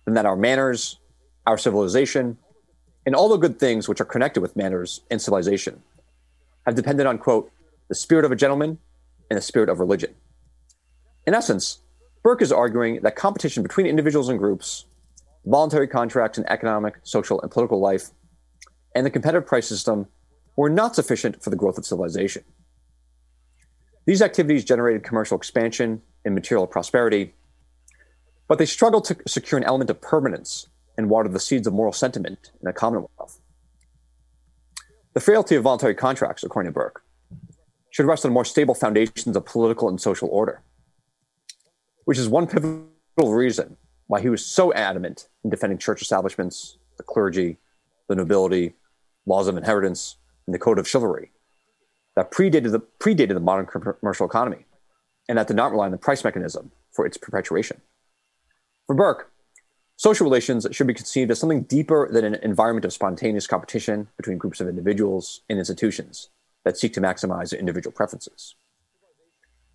than 0.05 0.15
that 0.15 0.27
our 0.27 0.37
manners, 0.37 0.99
our 1.47 1.59
civilization, 1.59 2.39
and 3.05 3.15
all 3.15 3.29
the 3.29 3.37
good 3.37 3.59
things 3.59 3.89
which 3.89 4.01
are 4.01 4.07
connected 4.07 4.41
with 4.41 4.57
manners 4.57 5.03
and 5.11 5.21
civilization 5.21 5.83
have 6.65 6.75
depended 6.75 7.07
on, 7.07 7.19
quote, 7.19 7.51
the 7.89 7.95
spirit 7.95 8.25
of 8.25 8.33
a 8.33 8.37
gentleman 8.37 8.79
and 9.31 9.37
the 9.37 9.43
spirit 9.43 9.69
of 9.69 9.81
religion. 9.81 10.15
In 11.27 11.35
essence, 11.35 11.79
Burke 12.23 12.43
is 12.43 12.53
arguing 12.53 13.01
that 13.03 13.17
competition 13.17 13.63
between 13.63 13.87
individuals 13.87 14.29
and 14.29 14.39
groups, 14.39 14.87
voluntary 15.45 15.89
contracts 15.89 16.39
in 16.39 16.47
economic, 16.47 16.97
social, 17.03 17.41
and 17.41 17.51
political 17.51 17.81
life, 17.81 18.11
and 18.95 19.05
the 19.05 19.11
competitive 19.11 19.47
price 19.47 19.67
system 19.67 20.07
were 20.57 20.71
not 20.71 20.95
sufficient 20.95 21.43
for 21.43 21.51
the 21.51 21.57
growth 21.57 21.79
of 21.79 21.87
civilization. 21.87 22.45
These 24.05 24.23
activities 24.23 24.65
generated 24.65 25.05
commercial 25.05 25.37
expansion 25.37 26.03
and 26.25 26.35
material 26.35 26.67
prosperity, 26.67 27.35
but 28.49 28.59
they 28.59 28.67
struggled 28.67 29.05
to 29.07 29.17
secure 29.27 29.59
an 29.59 29.65
element 29.65 29.91
of 29.91 30.01
permanence 30.01 30.69
and 30.97 31.09
water 31.09 31.29
the 31.29 31.41
seeds 31.41 31.67
of 31.67 31.73
moral 31.73 31.93
sentiment 31.93 32.51
in 32.61 32.69
a 32.69 32.73
commonwealth. 32.73 33.41
The 35.15 35.21
frailty 35.21 35.57
of 35.57 35.63
voluntary 35.63 35.95
contracts, 35.95 36.43
according 36.43 36.71
to 36.71 36.75
Burke, 36.75 37.03
should 37.93 38.07
rest 38.07 38.27
on 38.27 38.33
more 38.33 38.45
stable 38.45 38.75
foundations 38.75 39.37
of 39.37 39.45
political 39.45 39.89
and 39.89 40.01
social 40.01 40.29
order 40.33 40.63
which 42.05 42.19
is 42.19 42.29
one 42.29 42.47
pivotal 42.47 43.33
reason 43.33 43.77
why 44.07 44.21
he 44.21 44.29
was 44.29 44.45
so 44.45 44.73
adamant 44.75 45.29
in 45.45 45.51
defending 45.51 45.79
church 45.79 46.03
establishments, 46.03 46.77
the 46.97 47.03
clergy, 47.03 47.57
the 48.09 48.15
nobility, 48.15 48.75
laws 49.27 49.49
of 49.49 49.57
inheritance, 49.57 50.17
and 50.47 50.55
the 50.55 50.59
code 50.59 50.79
of 50.79 50.89
chivalry 50.89 51.31
that 52.17 52.31
predated 52.31 52.73
the, 52.73 52.81
predated 52.99 53.35
the 53.35 53.41
modern 53.41 53.67
commercial 53.67 54.27
economy 54.27 54.67
and 55.29 55.39
that 55.39 55.47
did 55.47 55.57
not 55.57 55.71
rely 55.71 55.87
on 55.87 55.93
the 55.93 55.97
price 55.97 56.25
mechanism 56.25 56.73
for 56.91 57.07
its 57.07 57.17
perpetuation. 57.17 57.81
For 58.87 58.95
Burke, 58.95 59.31
social 59.97 60.25
relations 60.25 60.67
should 60.73 60.89
be 60.89 60.95
conceived 60.95 61.31
as 61.31 61.39
something 61.39 61.63
deeper 61.63 62.09
than 62.13 62.25
an 62.25 62.35
environment 62.43 62.85
of 62.85 62.93
spontaneous 62.93 63.47
competition 63.47 64.09
between 64.17 64.37
groups 64.37 64.61
of 64.61 64.69
individuals 64.69 65.43
and 65.49 65.59
institutions 65.59 66.29
that 66.65 66.79
seek 66.79 66.93
to 66.95 67.01
maximize 67.01 67.59
individual 67.59 67.93
preferences. 67.93 68.55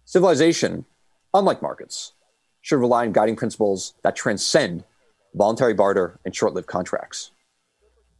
Civilization, 0.06 0.86
unlike 1.34 1.62
markets, 1.62 2.14
should 2.62 2.80
rely 2.80 3.06
on 3.06 3.12
guiding 3.12 3.36
principles 3.36 3.94
that 4.04 4.16
transcend 4.16 4.84
voluntary 5.36 5.74
barter 5.74 6.20
and 6.26 6.36
short 6.36 6.54
lived 6.54 6.68
contracts. 6.68 7.32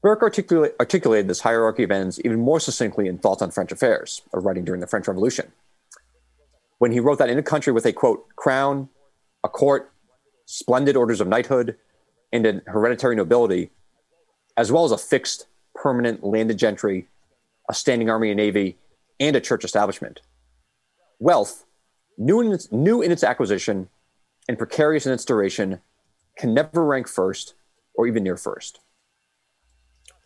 Burke 0.02 0.22
articula- 0.22 0.72
articulated 0.80 1.28
this 1.28 1.42
hierarchy 1.42 1.84
of 1.84 1.92
ends 1.92 2.20
even 2.22 2.40
more 2.40 2.60
succinctly 2.60 3.08
in 3.08 3.18
Thoughts 3.18 3.42
on 3.42 3.52
French 3.52 3.72
Affairs, 3.72 4.22
a 4.34 4.40
writing 4.40 4.64
during 4.64 4.82
the 4.82 4.88
French 4.88 5.08
Revolution, 5.08 5.52
when 6.78 6.92
he 6.92 7.00
wrote 7.00 7.18
that 7.18 7.30
in 7.30 7.38
a 7.38 7.44
country 7.44 7.74
with 7.74 7.86
a 7.86 7.94
quote, 7.94 8.28
crown, 8.36 8.90
a 9.44 9.50
court, 9.50 9.92
splendid 10.46 10.96
orders 10.96 11.20
of 11.20 11.28
knighthood, 11.28 11.76
and 12.32 12.46
an 12.46 12.62
hereditary 12.68 13.16
nobility, 13.16 13.72
as 14.56 14.72
well 14.72 14.86
as 14.86 14.92
a 14.92 14.98
fixed, 14.98 15.48
permanent 15.74 16.24
landed 16.24 16.58
gentry, 16.58 17.08
a 17.70 17.74
standing 17.74 18.10
army 18.10 18.30
and 18.30 18.38
navy, 18.38 18.78
and 19.20 19.36
a 19.36 19.42
church 19.42 19.64
establishment. 19.64 20.22
Wealth, 21.20 21.66
new 22.18 22.40
in 22.42 22.52
its, 22.52 22.72
new 22.72 23.02
in 23.02 23.12
its 23.12 23.24
acquisition, 23.24 23.90
and 24.48 24.58
precarious 24.58 25.06
in 25.06 25.14
its 25.14 25.26
duration 25.26 25.82
can 26.38 26.54
never 26.54 26.86
rank 26.86 27.08
first 27.08 27.56
or 27.96 28.08
even 28.08 28.24
near 28.24 28.38
first. 28.38 28.80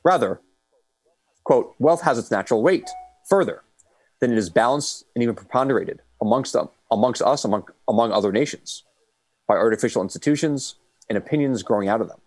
Rather, 0.04 0.42
quote, 1.44 1.76
wealth 1.80 2.02
has 2.02 2.18
its 2.18 2.32
natural 2.32 2.62
weight 2.62 2.90
further 3.28 3.64
than 4.20 4.32
it 4.32 4.38
is 4.38 4.50
balanced 4.50 5.06
and 5.16 5.24
even 5.24 5.36
preponderated 5.36 6.02
amongst 6.22 6.54
them, 6.54 6.70
amongst 6.92 7.22
us, 7.22 7.44
among, 7.44 7.64
among 7.88 8.12
other 8.12 8.32
nations, 8.32 8.84
by 9.48 9.56
artificial 9.56 10.02
institutions 10.02 10.76
and 11.10 11.18
opinions 11.18 11.64
growing 11.64 11.90
out 11.90 12.02
of 12.02 12.08
them. 12.08 12.20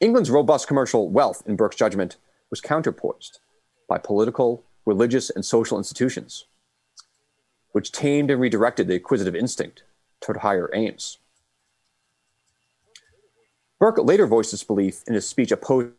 England's 0.00 0.30
robust 0.30 0.68
commercial 0.68 1.08
wealth, 1.10 1.42
in 1.46 1.56
Burke's 1.56 1.76
judgment, 1.76 2.16
was 2.50 2.60
counterpoised 2.60 3.40
by 3.88 3.98
political, 3.98 4.64
religious, 4.84 5.30
and 5.30 5.44
social 5.44 5.78
institutions, 5.78 6.46
which 7.72 7.92
tamed 7.92 8.30
and 8.30 8.40
redirected 8.40 8.88
the 8.88 8.94
acquisitive 8.94 9.34
instinct 9.34 9.82
toward 10.20 10.38
higher 10.38 10.70
aims. 10.74 11.18
Burke 13.78 13.98
later 13.98 14.26
voiced 14.26 14.52
this 14.52 14.64
belief 14.64 15.02
in 15.06 15.14
his 15.14 15.28
speech 15.28 15.52
opposing 15.52 15.92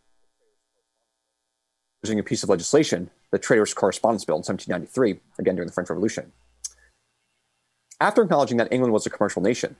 a 2.10 2.23
piece 2.23 2.43
of 2.43 2.49
legislation, 2.49 3.12
the 3.31 3.38
Traitorous 3.38 3.73
Correspondence 3.73 4.25
Bill 4.25 4.36
in 4.36 4.39
1793, 4.39 5.19
again 5.38 5.55
during 5.55 5.67
the 5.67 5.73
French 5.73 5.89
Revolution. 5.89 6.31
After 7.99 8.23
acknowledging 8.23 8.57
that 8.57 8.71
England 8.71 8.93
was 8.93 9.05
a 9.05 9.10
commercial 9.10 9.41
nation, 9.41 9.75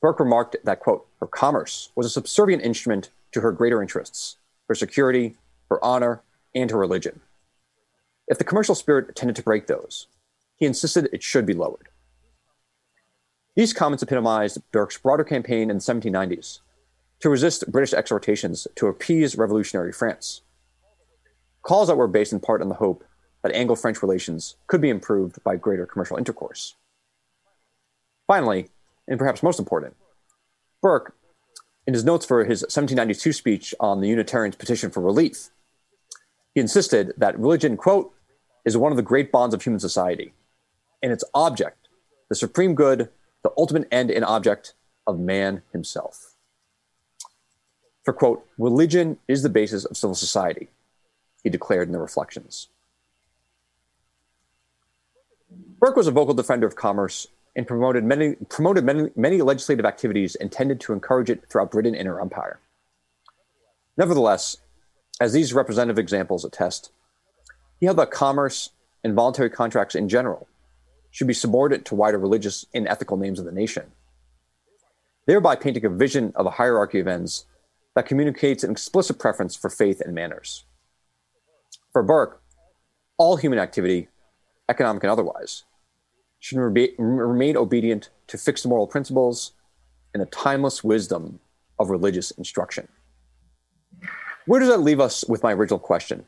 Burke 0.00 0.20
remarked 0.20 0.56
that, 0.64 0.80
quote, 0.80 1.06
her 1.20 1.26
commerce 1.26 1.90
was 1.94 2.06
a 2.06 2.10
subservient 2.10 2.62
instrument 2.62 3.10
to 3.32 3.40
her 3.40 3.52
greater 3.52 3.80
interests, 3.80 4.36
her 4.68 4.74
security, 4.74 5.36
her 5.70 5.84
honor, 5.84 6.22
and 6.54 6.70
her 6.70 6.78
religion. 6.78 7.20
If 8.28 8.38
the 8.38 8.44
commercial 8.44 8.74
spirit 8.74 9.14
tended 9.14 9.36
to 9.36 9.42
break 9.42 9.66
those, 9.66 10.06
he 10.56 10.66
insisted 10.66 11.08
it 11.12 11.22
should 11.22 11.46
be 11.46 11.52
lowered. 11.52 11.88
These 13.56 13.72
comments 13.72 14.02
epitomized 14.02 14.62
Burke's 14.72 14.98
broader 14.98 15.24
campaign 15.24 15.70
in 15.70 15.76
the 15.76 15.82
1790s 15.82 16.60
to 17.20 17.30
resist 17.30 17.70
British 17.70 17.92
exhortations 17.92 18.66
to 18.74 18.86
appease 18.88 19.38
revolutionary 19.38 19.92
France. 19.92 20.42
Calls 21.62 21.88
that 21.88 21.96
were 21.96 22.08
based 22.08 22.32
in 22.32 22.40
part 22.40 22.60
on 22.60 22.68
the 22.68 22.74
hope 22.74 23.04
that 23.42 23.52
Anglo 23.52 23.76
French 23.76 24.02
relations 24.02 24.56
could 24.66 24.80
be 24.80 24.90
improved 24.90 25.42
by 25.44 25.56
greater 25.56 25.86
commercial 25.86 26.16
intercourse. 26.16 26.74
Finally, 28.26 28.68
and 29.06 29.18
perhaps 29.18 29.42
most 29.42 29.58
important, 29.58 29.94
Burke, 30.82 31.14
in 31.86 31.94
his 31.94 32.04
notes 32.04 32.24
for 32.24 32.44
his 32.44 32.62
1792 32.62 33.32
speech 33.32 33.74
on 33.78 34.00
the 34.00 34.08
Unitarians' 34.08 34.56
petition 34.56 34.90
for 34.90 35.00
relief, 35.00 35.50
he 36.54 36.60
insisted 36.60 37.12
that 37.16 37.38
religion, 37.38 37.76
quote, 37.76 38.12
is 38.64 38.76
one 38.76 38.92
of 38.92 38.96
the 38.96 39.02
great 39.02 39.30
bonds 39.30 39.54
of 39.54 39.62
human 39.62 39.80
society, 39.80 40.32
and 41.02 41.12
its 41.12 41.24
object, 41.34 41.88
the 42.28 42.34
supreme 42.34 42.74
good 42.74 43.10
the 43.42 43.52
ultimate 43.58 43.86
end 43.92 44.10
and 44.10 44.24
object 44.24 44.74
of 45.06 45.20
man 45.20 45.62
himself. 45.72 46.34
For, 48.02 48.12
quote, 48.12 48.46
religion 48.58 49.18
is 49.28 49.42
the 49.42 49.48
basis 49.48 49.84
of 49.84 49.96
civil 49.96 50.14
society, 50.14 50.68
he 51.42 51.50
declared 51.50 51.88
in 51.88 51.92
the 51.92 52.00
Reflections. 52.00 52.68
Burke 55.78 55.96
was 55.96 56.06
a 56.06 56.10
vocal 56.10 56.34
defender 56.34 56.66
of 56.66 56.74
commerce 56.74 57.26
and 57.56 57.66
promoted 57.66 58.04
many, 58.04 58.34
promoted 58.48 58.84
many, 58.84 59.10
many 59.16 59.40
legislative 59.40 59.84
activities 59.84 60.34
intended 60.34 60.80
to 60.80 60.92
encourage 60.92 61.30
it 61.30 61.48
throughout 61.48 61.70
Britain 61.70 61.94
and 61.94 62.08
her 62.08 62.20
empire. 62.20 62.60
Nevertheless, 63.96 64.56
as 65.20 65.32
these 65.32 65.54
representative 65.54 65.98
examples 65.98 66.44
attest, 66.44 66.90
he 67.78 67.86
held 67.86 67.98
that 67.98 68.10
commerce 68.10 68.70
and 69.04 69.14
voluntary 69.14 69.50
contracts 69.50 69.94
in 69.94 70.08
general 70.08 70.48
should 71.10 71.28
be 71.28 71.34
subordinate 71.34 71.84
to 71.84 71.94
wider 71.94 72.18
religious 72.18 72.66
and 72.74 72.88
ethical 72.88 73.16
names 73.16 73.38
of 73.38 73.44
the 73.44 73.52
nation, 73.52 73.92
thereby 75.26 75.54
painting 75.54 75.84
a 75.84 75.90
vision 75.90 76.32
of 76.34 76.46
a 76.46 76.50
hierarchy 76.50 76.98
of 76.98 77.06
ends 77.06 77.46
that 77.94 78.06
communicates 78.06 78.64
an 78.64 78.72
explicit 78.72 79.18
preference 79.18 79.54
for 79.54 79.70
faith 79.70 80.00
and 80.00 80.12
manners. 80.12 80.64
For 81.92 82.02
Burke, 82.02 82.42
all 83.16 83.36
human 83.36 83.60
activity, 83.60 84.08
economic 84.68 85.04
and 85.04 85.12
otherwise, 85.12 85.62
should 86.44 86.58
remain 86.58 87.56
obedient 87.56 88.10
to 88.26 88.36
fixed 88.36 88.66
moral 88.66 88.86
principles 88.86 89.52
and 90.12 90.20
the 90.20 90.26
timeless 90.26 90.84
wisdom 90.84 91.40
of 91.78 91.88
religious 91.88 92.32
instruction. 92.32 92.86
Where 94.44 94.60
does 94.60 94.68
that 94.68 94.82
leave 94.82 95.00
us 95.00 95.24
with 95.26 95.42
my 95.42 95.54
original 95.54 95.78
question? 95.78 96.26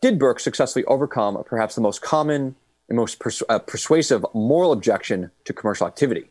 Did 0.00 0.20
Burke 0.20 0.38
successfully 0.38 0.84
overcome 0.84 1.42
perhaps 1.44 1.74
the 1.74 1.80
most 1.80 2.02
common 2.02 2.54
and 2.88 2.96
most 2.96 3.18
pers- 3.18 3.42
uh, 3.48 3.58
persuasive 3.58 4.24
moral 4.32 4.70
objection 4.70 5.32
to 5.44 5.52
commercial 5.52 5.88
activity? 5.88 6.30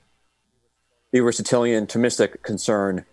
The 1.11 1.19
Aristotelian 1.19 1.87
Thomistic 1.87 2.43
concern 2.43 3.03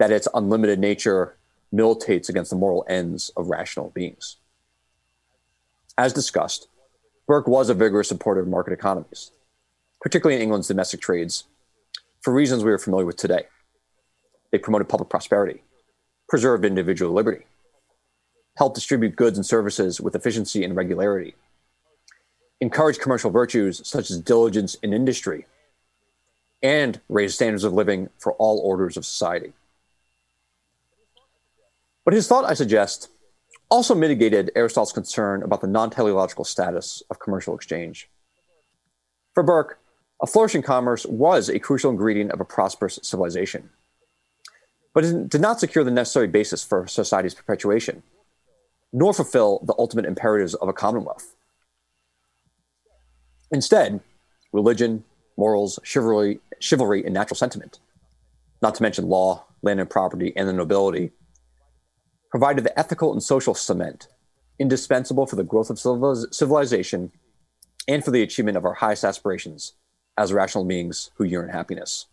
that 0.00 0.10
its 0.10 0.26
unlimited 0.34 0.80
nature 0.80 1.36
militates 1.70 2.28
against 2.28 2.50
the 2.50 2.56
moral 2.56 2.84
ends 2.88 3.30
of 3.36 3.48
rational 3.48 3.90
beings. 3.90 4.38
As 5.96 6.12
discussed, 6.12 6.66
Burke 7.30 7.46
was 7.46 7.70
a 7.70 7.74
vigorous 7.74 8.08
supporter 8.08 8.40
of 8.40 8.48
market 8.48 8.72
economies, 8.72 9.30
particularly 10.00 10.34
in 10.34 10.42
England's 10.42 10.66
domestic 10.66 11.00
trades, 11.00 11.44
for 12.20 12.34
reasons 12.34 12.64
we 12.64 12.72
are 12.72 12.76
familiar 12.76 13.06
with 13.06 13.18
today. 13.18 13.46
They 14.50 14.58
promoted 14.58 14.88
public 14.88 15.10
prosperity, 15.10 15.62
preserved 16.28 16.64
individual 16.64 17.12
liberty, 17.12 17.46
helped 18.56 18.74
distribute 18.74 19.14
goods 19.14 19.38
and 19.38 19.46
services 19.46 20.00
with 20.00 20.16
efficiency 20.16 20.64
and 20.64 20.74
regularity, 20.74 21.36
encouraged 22.60 23.00
commercial 23.00 23.30
virtues 23.30 23.80
such 23.86 24.10
as 24.10 24.18
diligence 24.18 24.74
in 24.82 24.92
industry, 24.92 25.46
and 26.64 27.00
raised 27.08 27.36
standards 27.36 27.62
of 27.62 27.72
living 27.72 28.08
for 28.18 28.32
all 28.40 28.58
orders 28.58 28.96
of 28.96 29.06
society. 29.06 29.52
But 32.04 32.14
his 32.14 32.26
thought, 32.26 32.44
I 32.44 32.54
suggest, 32.54 33.08
also 33.70 33.94
mitigated 33.94 34.50
Aristotle's 34.56 34.92
concern 34.92 35.42
about 35.42 35.60
the 35.60 35.66
non 35.66 35.90
teleological 35.90 36.44
status 36.44 37.02
of 37.10 37.18
commercial 37.18 37.54
exchange. 37.54 38.10
For 39.34 39.42
Burke, 39.42 39.78
a 40.22 40.26
flourishing 40.26 40.62
commerce 40.62 41.06
was 41.06 41.48
a 41.48 41.58
crucial 41.58 41.90
ingredient 41.90 42.32
of 42.32 42.40
a 42.40 42.44
prosperous 42.44 42.98
civilization 43.02 43.70
but 44.92 45.04
it 45.04 45.28
did 45.28 45.40
not 45.40 45.60
secure 45.60 45.84
the 45.84 45.90
necessary 45.90 46.26
basis 46.26 46.64
for 46.64 46.86
society's 46.86 47.34
perpetuation, 47.34 48.02
nor 48.92 49.12
fulfill 49.12 49.60
the 49.64 49.74
ultimate 49.78 50.04
imperatives 50.04 50.54
of 50.54 50.68
a 50.68 50.72
commonwealth. 50.72 51.34
Instead, 53.52 54.00
religion, 54.52 55.04
morals, 55.36 55.78
chivalry, 55.82 56.40
chivalry, 56.58 57.04
and 57.04 57.14
natural 57.14 57.36
sentiment, 57.36 57.78
not 58.62 58.74
to 58.74 58.82
mention 58.82 59.08
law, 59.08 59.44
land 59.62 59.80
and 59.80 59.90
property, 59.90 60.32
and 60.36 60.48
the 60.48 60.52
nobility, 60.52 61.12
provided 62.30 62.64
the 62.64 62.78
ethical 62.78 63.12
and 63.12 63.22
social 63.22 63.54
cement 63.54 64.08
indispensable 64.58 65.26
for 65.26 65.36
the 65.36 65.42
growth 65.42 65.70
of 65.70 65.78
civilization 65.78 67.10
and 67.88 68.04
for 68.04 68.10
the 68.10 68.22
achievement 68.22 68.56
of 68.56 68.64
our 68.64 68.74
highest 68.74 69.04
aspirations 69.04 69.72
as 70.16 70.32
rational 70.32 70.64
beings 70.64 71.10
who 71.14 71.24
yearn 71.24 71.48
happiness. 71.48 72.06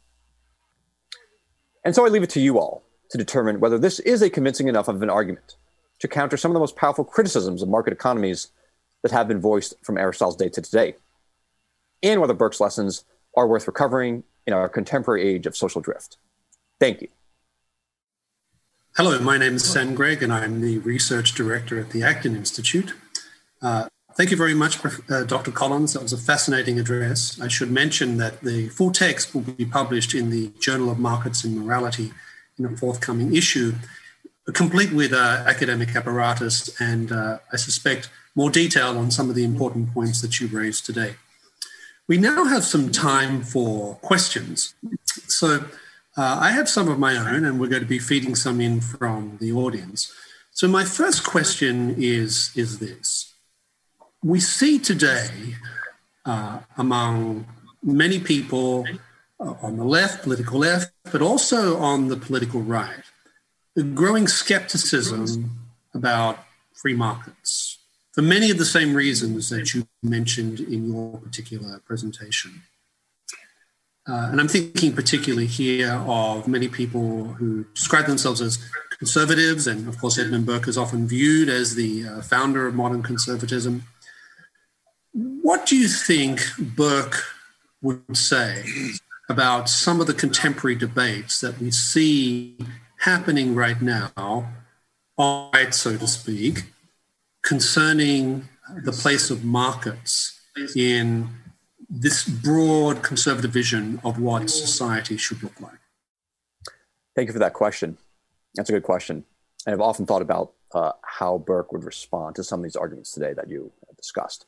And 1.83 1.93
so 1.93 2.05
I 2.05 2.09
leave 2.09 2.23
it 2.23 2.29
to 2.31 2.39
you 2.39 2.57
all 2.57 2.83
to 3.11 3.17
determine 3.17 3.59
whether 3.59 3.77
this 3.77 3.99
is 3.99 4.21
a 4.21 4.29
convincing 4.29 4.67
enough 4.67 4.87
of 4.87 5.01
an 5.01 5.09
argument 5.09 5.55
to 5.99 6.07
counter 6.07 6.37
some 6.37 6.51
of 6.51 6.53
the 6.53 6.59
most 6.59 6.75
powerful 6.75 7.03
criticisms 7.03 7.61
of 7.61 7.69
market 7.69 7.93
economies 7.93 8.47
that 9.03 9.11
have 9.11 9.27
been 9.27 9.41
voiced 9.41 9.73
from 9.83 9.97
Aristotle's 9.97 10.35
day 10.35 10.49
to 10.49 10.61
today, 10.61 10.95
and 12.03 12.21
whether 12.21 12.33
Burke's 12.33 12.59
lessons 12.59 13.05
are 13.35 13.47
worth 13.47 13.67
recovering 13.67 14.23
in 14.45 14.53
our 14.53 14.69
contemporary 14.69 15.23
age 15.23 15.45
of 15.45 15.55
social 15.55 15.81
drift. 15.81 16.17
Thank 16.79 17.01
you. 17.01 17.07
Hello, 18.97 19.19
my 19.19 19.37
name 19.37 19.53
is 19.53 19.63
Sam 19.63 19.93
Gregg, 19.93 20.23
and 20.23 20.33
I'm 20.33 20.59
the 20.59 20.79
research 20.79 21.35
director 21.35 21.79
at 21.79 21.91
the 21.91 22.01
Acton 22.01 22.35
Institute. 22.35 22.95
Uh, 23.61 23.89
Thank 24.15 24.31
you 24.31 24.37
very 24.37 24.55
much, 24.55 24.79
uh, 25.07 25.23
Dr. 25.23 25.51
Collins. 25.51 25.93
That 25.93 26.01
was 26.01 26.13
a 26.13 26.17
fascinating 26.17 26.79
address. 26.79 27.39
I 27.39 27.47
should 27.47 27.69
mention 27.69 28.17
that 28.17 28.41
the 28.41 28.69
full 28.69 28.91
text 28.91 29.35
will 29.35 29.41
be 29.41 29.65
published 29.65 30.15
in 30.15 30.31
the 30.31 30.51
Journal 30.59 30.89
of 30.89 30.97
Markets 30.97 31.43
and 31.43 31.63
Morality 31.63 32.11
in 32.57 32.65
a 32.65 32.75
forthcoming 32.75 33.35
issue, 33.35 33.75
complete 34.53 34.91
with 34.91 35.13
uh, 35.13 35.43
academic 35.45 35.95
apparatus 35.95 36.81
and 36.81 37.11
uh, 37.11 37.37
I 37.53 37.57
suspect 37.57 38.09
more 38.33 38.49
detail 38.49 38.97
on 38.97 39.11
some 39.11 39.29
of 39.29 39.35
the 39.35 39.43
important 39.43 39.93
points 39.93 40.23
that 40.23 40.39
you 40.39 40.47
raised 40.47 40.87
today. 40.87 41.17
We 42.07 42.17
now 42.17 42.45
have 42.45 42.63
some 42.63 42.91
time 42.91 43.43
for 43.43 43.97
questions. 43.97 44.73
So 45.27 45.65
uh, 46.17 46.37
I 46.41 46.51
have 46.51 46.67
some 46.67 46.89
of 46.89 46.97
my 46.97 47.15
own, 47.15 47.45
and 47.45 47.59
we're 47.59 47.67
going 47.67 47.83
to 47.83 47.87
be 47.87 47.99
feeding 47.99 48.35
some 48.35 48.59
in 48.59 48.81
from 48.81 49.37
the 49.39 49.51
audience. 49.51 50.11
So 50.51 50.67
my 50.67 50.83
first 50.83 51.23
question 51.23 51.95
is, 51.97 52.51
is 52.55 52.79
this 52.79 53.33
we 54.23 54.39
see 54.39 54.79
today 54.79 55.29
uh, 56.25 56.59
among 56.77 57.45
many 57.83 58.19
people 58.19 58.85
uh, 59.39 59.53
on 59.61 59.77
the 59.77 59.85
left, 59.85 60.23
political 60.23 60.59
left, 60.59 60.91
but 61.11 61.21
also 61.21 61.77
on 61.77 62.07
the 62.07 62.17
political 62.17 62.61
right, 62.61 63.03
the 63.75 63.83
growing 63.83 64.27
skepticism 64.27 65.51
about 65.93 66.39
free 66.73 66.95
markets 66.95 67.77
for 68.17 68.23
many 68.23 68.49
of 68.49 68.57
the 68.57 68.65
same 68.65 68.95
reasons 68.95 69.49
that 69.49 69.75
you 69.75 69.87
mentioned 70.01 70.59
in 70.59 70.91
your 70.91 71.19
particular 71.19 71.79
presentation. 71.85 72.63
Uh, 74.07 74.29
and 74.31 74.39
I'm 74.39 74.47
thinking 74.47 74.93
particularly 74.93 75.47
here 75.47 75.91
of 76.07 76.47
many 76.47 76.67
people 76.69 77.25
who 77.25 77.65
describe 77.73 78.05
themselves 78.05 78.41
as 78.41 78.57
conservatives, 78.97 79.67
and 79.67 79.87
of 79.87 79.99
course, 79.99 80.17
Edmund 80.17 80.45
Burke 80.45 80.67
is 80.67 80.77
often 80.77 81.07
viewed 81.07 81.49
as 81.49 81.75
the 81.75 82.07
uh, 82.07 82.21
founder 82.21 82.67
of 82.67 82.73
modern 82.73 83.03
conservatism. 83.03 83.83
What 85.13 85.65
do 85.65 85.75
you 85.75 85.87
think 85.87 86.41
Burke 86.57 87.23
would 87.81 88.15
say 88.15 88.63
about 89.29 89.69
some 89.69 89.99
of 89.99 90.07
the 90.07 90.13
contemporary 90.13 90.75
debates 90.75 91.41
that 91.41 91.59
we 91.59 91.69
see 91.71 92.57
happening 92.99 93.55
right 93.55 93.81
now, 93.81 94.53
so 95.17 95.97
to 95.97 96.07
speak, 96.07 96.63
concerning 97.41 98.47
the 98.83 98.91
place 98.91 99.29
of 99.29 99.43
markets 99.43 100.39
in 100.75 101.29
this 101.89 102.27
broad 102.27 103.01
conservative 103.01 103.51
vision 103.51 103.99
of 104.03 104.19
what 104.19 104.49
society 104.49 105.17
should 105.17 105.41
look 105.41 105.59
like? 105.59 105.79
Thank 107.15 107.27
you 107.27 107.33
for 107.33 107.39
that 107.39 107.53
question. 107.53 107.97
That's 108.55 108.69
a 108.69 108.73
good 108.73 108.83
question. 108.83 109.23
And 109.65 109.73
I've 109.73 109.81
often 109.81 110.05
thought 110.05 110.21
about 110.21 110.53
uh, 110.73 110.91
how 111.03 111.37
Burke 111.37 111.71
would 111.71 111.83
respond 111.83 112.35
to 112.35 112.43
some 112.43 112.59
of 112.59 112.63
these 112.63 112.75
arguments 112.75 113.11
today 113.11 113.33
that 113.33 113.49
you 113.49 113.71
discussed 113.95 114.45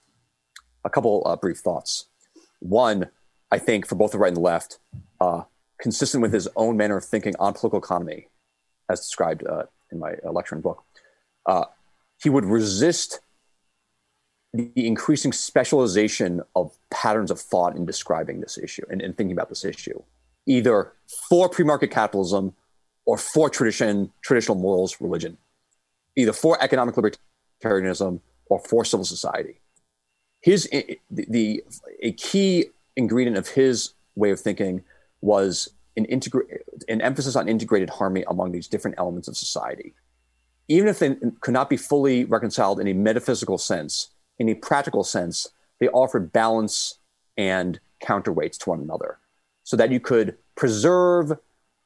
a 0.85 0.89
couple 0.89 1.23
uh, 1.25 1.35
brief 1.35 1.57
thoughts. 1.57 2.05
One, 2.59 3.09
I 3.51 3.57
think 3.57 3.87
for 3.87 3.95
both 3.95 4.11
the 4.11 4.17
right 4.17 4.27
and 4.27 4.37
the 4.37 4.41
left, 4.41 4.79
uh, 5.19 5.43
consistent 5.79 6.21
with 6.21 6.33
his 6.33 6.47
own 6.55 6.77
manner 6.77 6.97
of 6.97 7.05
thinking 7.05 7.35
on 7.39 7.53
political 7.53 7.79
economy, 7.79 8.27
as 8.89 8.99
described 8.99 9.45
uh, 9.47 9.63
in 9.91 9.99
my 9.99 10.15
lecture 10.23 10.55
and 10.55 10.63
book, 10.63 10.83
uh, 11.45 11.65
he 12.21 12.29
would 12.29 12.45
resist 12.45 13.21
the 14.53 14.87
increasing 14.87 15.31
specialization 15.31 16.41
of 16.55 16.75
patterns 16.89 17.29
of 17.29 17.39
thought 17.39 17.75
in 17.75 17.85
describing 17.85 18.41
this 18.41 18.57
issue 18.57 18.83
and, 18.89 19.01
and 19.01 19.15
thinking 19.15 19.33
about 19.33 19.49
this 19.49 19.63
issue, 19.63 20.01
either 20.45 20.93
for 21.29 21.49
pre-market 21.49 21.91
capitalism 21.91 22.53
or 23.05 23.17
for 23.17 23.49
tradition, 23.49 24.11
traditional 24.21 24.57
morals, 24.57 24.99
religion, 24.99 25.37
either 26.15 26.33
for 26.33 26.61
economic 26.61 26.95
libertarianism 26.95 28.19
or 28.47 28.59
for 28.59 28.83
civil 28.83 29.05
society 29.05 29.59
his 30.41 30.67
the, 30.71 31.25
the 31.29 31.63
a 32.01 32.11
key 32.13 32.65
ingredient 32.95 33.37
of 33.37 33.47
his 33.47 33.93
way 34.15 34.31
of 34.31 34.39
thinking 34.39 34.83
was 35.21 35.69
an 35.97 36.05
integra- 36.05 36.59
an 36.87 37.01
emphasis 37.01 37.35
on 37.35 37.49
integrated 37.49 37.89
harmony 37.89 38.23
among 38.27 38.51
these 38.51 38.67
different 38.67 38.97
elements 38.97 39.27
of 39.27 39.35
society. 39.35 39.93
Even 40.67 40.87
if 40.87 40.99
they 40.99 41.15
could 41.41 41.53
not 41.53 41.69
be 41.69 41.77
fully 41.77 42.25
reconciled 42.25 42.79
in 42.79 42.87
a 42.87 42.93
metaphysical 42.93 43.57
sense, 43.57 44.09
in 44.39 44.49
a 44.49 44.55
practical 44.55 45.03
sense, 45.03 45.49
they 45.79 45.89
offered 45.89 46.31
balance 46.31 46.97
and 47.37 47.79
counterweights 48.03 48.57
to 48.59 48.69
one 48.69 48.81
another 48.81 49.19
so 49.63 49.77
that 49.77 49.91
you 49.91 49.99
could 49.99 50.35
preserve 50.55 51.33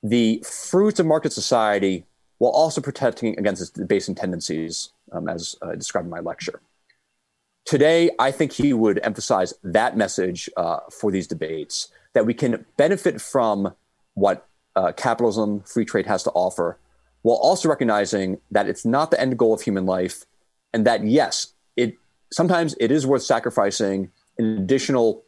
the 0.02 0.44
fruits 0.48 1.00
of 1.00 1.06
market 1.06 1.34
society 1.34 2.06
while 2.38 2.52
also 2.52 2.82
protecting 2.82 3.38
against 3.40 3.62
its 3.62 3.72
debasing 3.72 4.16
tendencies, 4.16 4.92
um, 5.12 5.28
as 5.30 5.56
uh, 5.62 5.74
described 5.76 6.06
in 6.06 6.12
my 6.12 6.20
lecture. 6.20 6.62
Today, 7.66 8.12
I 8.20 8.32
think 8.32 8.52
he 8.52 8.74
would 8.74 9.00
emphasize 9.04 9.54
that 9.64 9.96
message 9.96 10.50
uh, 10.58 10.80
for 10.92 11.12
these 11.12 11.28
debates 11.28 11.90
that 12.14 12.26
we 12.26 12.34
can 12.34 12.66
benefit 12.76 13.22
from 13.22 13.74
what 14.16 14.48
uh, 14.76 14.92
capitalism, 14.92 15.62
free 15.62 15.86
trade 15.86 16.06
has 16.06 16.24
to 16.24 16.32
offer, 16.32 16.78
while 17.22 17.38
also 17.38 17.70
recognizing 17.70 18.40
that 18.52 18.68
it's 18.68 18.84
not 18.84 19.12
the 19.12 19.20
end 19.20 19.38
goal 19.38 19.54
of 19.54 19.62
human 19.62 19.86
life, 19.86 20.26
and 20.74 20.86
that 20.86 21.06
yes, 21.06 21.53
sometimes 22.34 22.76
it 22.80 22.92
is 22.92 23.06
worth 23.06 23.24
sacrificing 23.24 24.12
an 24.38 24.58
additional 24.58 25.24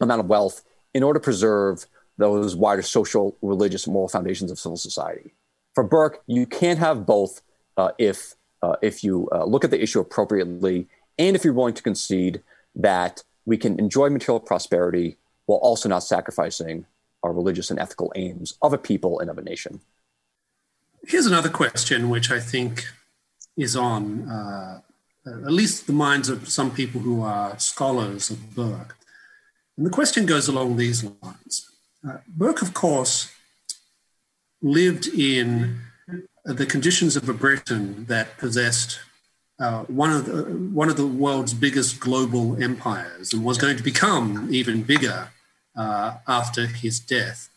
amount 0.00 0.20
of 0.20 0.26
wealth 0.26 0.62
in 0.94 1.02
order 1.02 1.18
to 1.18 1.24
preserve 1.24 1.86
those 2.18 2.56
wider 2.56 2.82
social, 2.82 3.36
religious, 3.42 3.86
moral 3.86 4.08
foundations 4.08 4.50
of 4.50 4.58
civil 4.58 4.76
society. 4.76 5.34
For 5.74 5.84
Burke, 5.84 6.22
you 6.26 6.46
can't 6.46 6.78
have 6.78 7.06
both 7.06 7.42
uh, 7.76 7.90
if 7.98 8.34
uh, 8.62 8.76
if 8.80 9.02
you 9.02 9.28
uh, 9.32 9.44
look 9.44 9.64
at 9.64 9.70
the 9.70 9.82
issue 9.82 9.98
appropriately, 9.98 10.86
and 11.18 11.34
if 11.34 11.44
you're 11.44 11.54
willing 11.54 11.74
to 11.74 11.82
concede 11.82 12.42
that 12.76 13.24
we 13.44 13.56
can 13.56 13.78
enjoy 13.78 14.08
material 14.08 14.38
prosperity 14.38 15.16
while 15.46 15.58
also 15.58 15.88
not 15.88 16.04
sacrificing 16.04 16.86
our 17.24 17.32
religious 17.32 17.70
and 17.70 17.80
ethical 17.80 18.12
aims 18.14 18.56
of 18.62 18.72
a 18.72 18.78
people 18.78 19.18
and 19.18 19.30
of 19.30 19.38
a 19.38 19.42
nation. 19.42 19.80
Here's 21.06 21.26
another 21.26 21.48
question, 21.48 22.08
which 22.08 22.30
I 22.30 22.38
think 22.38 22.86
is 23.56 23.74
on 23.74 24.28
uh, 24.28 24.80
at 25.26 25.52
least 25.52 25.86
the 25.86 25.92
minds 25.92 26.28
of 26.28 26.48
some 26.48 26.70
people 26.70 27.00
who 27.00 27.22
are 27.22 27.58
scholars 27.58 28.30
of 28.30 28.54
Burke. 28.54 28.96
And 29.76 29.86
the 29.86 29.90
question 29.90 30.26
goes 30.26 30.48
along 30.48 30.76
these 30.76 31.04
lines. 31.04 31.70
Uh, 32.06 32.18
Burke, 32.28 32.62
of 32.62 32.74
course, 32.74 33.32
lived 34.60 35.06
in 35.06 35.80
the 36.44 36.66
conditions 36.66 37.16
of 37.16 37.28
a 37.28 37.34
Britain 37.34 38.04
that 38.06 38.36
possessed 38.38 39.00
uh, 39.60 39.82
one 39.84 40.10
of 40.10 40.26
the, 40.26 40.42
one 40.72 40.88
of 40.88 40.96
the 40.96 41.06
world's 41.06 41.54
biggest 41.54 42.00
global 42.00 42.60
empires 42.60 43.32
and 43.32 43.44
was 43.44 43.58
going 43.58 43.76
to 43.76 43.82
become 43.82 44.48
even 44.50 44.82
bigger 44.82 45.28
uh, 45.76 46.14
after 46.26 46.66
his 46.66 46.98
death. 46.98 47.48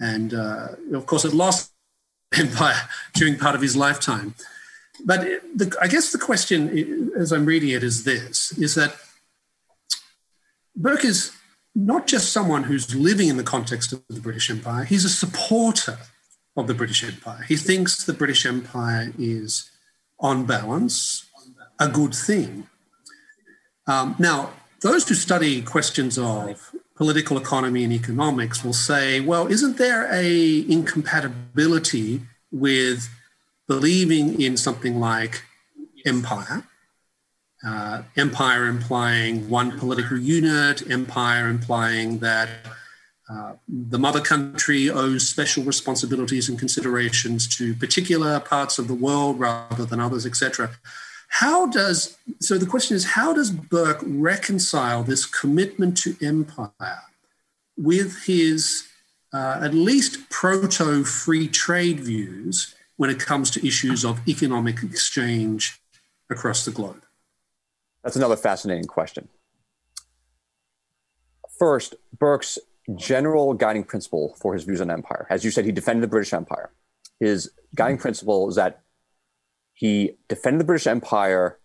And 0.00 0.34
uh, 0.34 0.68
of 0.92 1.06
course, 1.06 1.24
it 1.24 1.32
lost 1.32 1.72
empire 2.36 2.88
during 3.14 3.38
part 3.38 3.54
of 3.54 3.60
his 3.60 3.76
lifetime. 3.76 4.34
But 5.04 5.20
the, 5.54 5.74
I 5.80 5.88
guess 5.88 6.12
the 6.12 6.18
question, 6.18 7.10
as 7.16 7.32
I'm 7.32 7.46
reading 7.46 7.70
it, 7.70 7.82
is 7.82 8.04
this: 8.04 8.52
is 8.58 8.74
that 8.74 8.96
Burke 10.76 11.04
is 11.04 11.32
not 11.74 12.06
just 12.06 12.32
someone 12.32 12.64
who's 12.64 12.94
living 12.94 13.28
in 13.28 13.36
the 13.36 13.44
context 13.44 13.92
of 13.92 14.02
the 14.08 14.20
British 14.20 14.50
Empire; 14.50 14.84
he's 14.84 15.04
a 15.04 15.08
supporter 15.08 15.98
of 16.56 16.66
the 16.66 16.74
British 16.74 17.02
Empire. 17.02 17.42
He 17.48 17.56
thinks 17.56 18.04
the 18.04 18.12
British 18.12 18.44
Empire 18.44 19.12
is, 19.18 19.70
on 20.20 20.44
balance, 20.44 21.26
a 21.80 21.88
good 21.88 22.14
thing. 22.14 22.66
Um, 23.86 24.14
now, 24.18 24.52
those 24.82 25.08
who 25.08 25.14
study 25.14 25.62
questions 25.62 26.18
of 26.18 26.74
political 26.96 27.38
economy 27.38 27.84
and 27.84 27.92
economics 27.92 28.62
will 28.62 28.72
say, 28.72 29.20
well, 29.20 29.46
isn't 29.46 29.78
there 29.78 30.08
a 30.12 30.60
incompatibility 30.70 32.20
with 32.50 33.08
believing 33.66 34.40
in 34.40 34.56
something 34.56 34.98
like 34.98 35.42
empire? 36.04 36.64
Uh, 37.64 38.02
empire 38.16 38.66
implying 38.66 39.48
one 39.48 39.78
political 39.78 40.18
unit, 40.18 40.90
empire 40.90 41.48
implying 41.48 42.18
that 42.18 42.48
uh, 43.30 43.52
the 43.68 43.98
mother 43.98 44.20
country 44.20 44.90
owes 44.90 45.28
special 45.28 45.62
responsibilities 45.62 46.48
and 46.48 46.58
considerations 46.58 47.46
to 47.56 47.72
particular 47.74 48.40
parts 48.40 48.78
of 48.78 48.88
the 48.88 48.94
world 48.94 49.38
rather 49.38 49.84
than 49.84 50.00
others, 50.00 50.26
etc. 50.26 50.70
How 51.28 51.66
does 51.66 52.18
so? 52.40 52.58
The 52.58 52.66
question 52.66 52.96
is, 52.96 53.04
how 53.04 53.32
does 53.32 53.50
Burke 53.50 54.02
reconcile 54.02 55.02
this 55.02 55.24
commitment 55.24 55.96
to 55.98 56.16
empire 56.20 57.02
with 57.78 58.24
his 58.24 58.88
uh, 59.32 59.60
at 59.62 59.72
least 59.72 60.28
proto 60.28 61.04
free 61.04 61.48
trade 61.48 62.00
views 62.00 62.74
when 63.02 63.10
it 63.10 63.18
comes 63.18 63.50
to 63.50 63.66
issues 63.66 64.04
of 64.04 64.20
economic 64.28 64.80
exchange 64.84 65.82
across 66.30 66.64
the 66.64 66.70
globe? 66.70 67.02
That's 68.04 68.14
another 68.14 68.36
fascinating 68.36 68.84
question. 68.84 69.28
First, 71.58 71.96
Burke's 72.16 72.60
general 72.94 73.54
guiding 73.54 73.82
principle 73.82 74.36
for 74.40 74.54
his 74.54 74.62
views 74.62 74.80
on 74.80 74.88
empire, 74.88 75.26
as 75.30 75.44
you 75.44 75.50
said, 75.50 75.64
he 75.64 75.72
defended 75.72 76.04
the 76.04 76.06
British 76.06 76.32
Empire. 76.32 76.70
His 77.18 77.50
guiding 77.74 77.98
principle 77.98 78.48
is 78.48 78.54
that 78.54 78.82
he 79.74 80.12
defended 80.28 80.60
the 80.60 80.64
British 80.64 80.86
Empire 80.86 81.58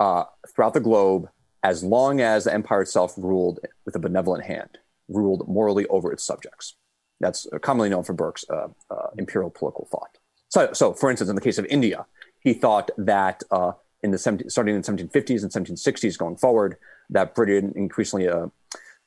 uh, 0.00 0.24
throughout 0.52 0.74
the 0.74 0.80
globe 0.80 1.28
as 1.62 1.84
long 1.84 2.20
as 2.20 2.42
the 2.42 2.52
empire 2.52 2.82
itself 2.82 3.14
ruled 3.16 3.60
with 3.84 3.94
a 3.94 4.00
benevolent 4.00 4.42
hand, 4.46 4.78
ruled 5.06 5.46
morally 5.46 5.86
over 5.86 6.12
its 6.12 6.24
subjects. 6.24 6.74
That's 7.20 7.46
commonly 7.60 7.88
known 7.88 8.02
for 8.02 8.14
Burke's 8.14 8.44
uh, 8.50 8.66
uh, 8.90 9.10
imperial 9.16 9.50
political 9.52 9.86
thought. 9.88 10.18
So, 10.52 10.70
so, 10.74 10.92
for 10.92 11.10
instance, 11.10 11.30
in 11.30 11.34
the 11.34 11.40
case 11.40 11.56
of 11.56 11.64
India, 11.64 12.04
he 12.40 12.52
thought 12.52 12.90
that 12.98 13.42
uh, 13.50 13.72
in 14.02 14.10
the 14.10 14.18
17, 14.18 14.50
starting 14.50 14.74
in 14.74 14.82
the 14.82 14.86
1750s 14.86 15.42
and 15.42 15.50
1760s 15.50 16.18
going 16.18 16.36
forward, 16.36 16.76
that 17.08 17.34
Britain 17.34 17.72
increasingly 17.74 18.28
uh, 18.28 18.48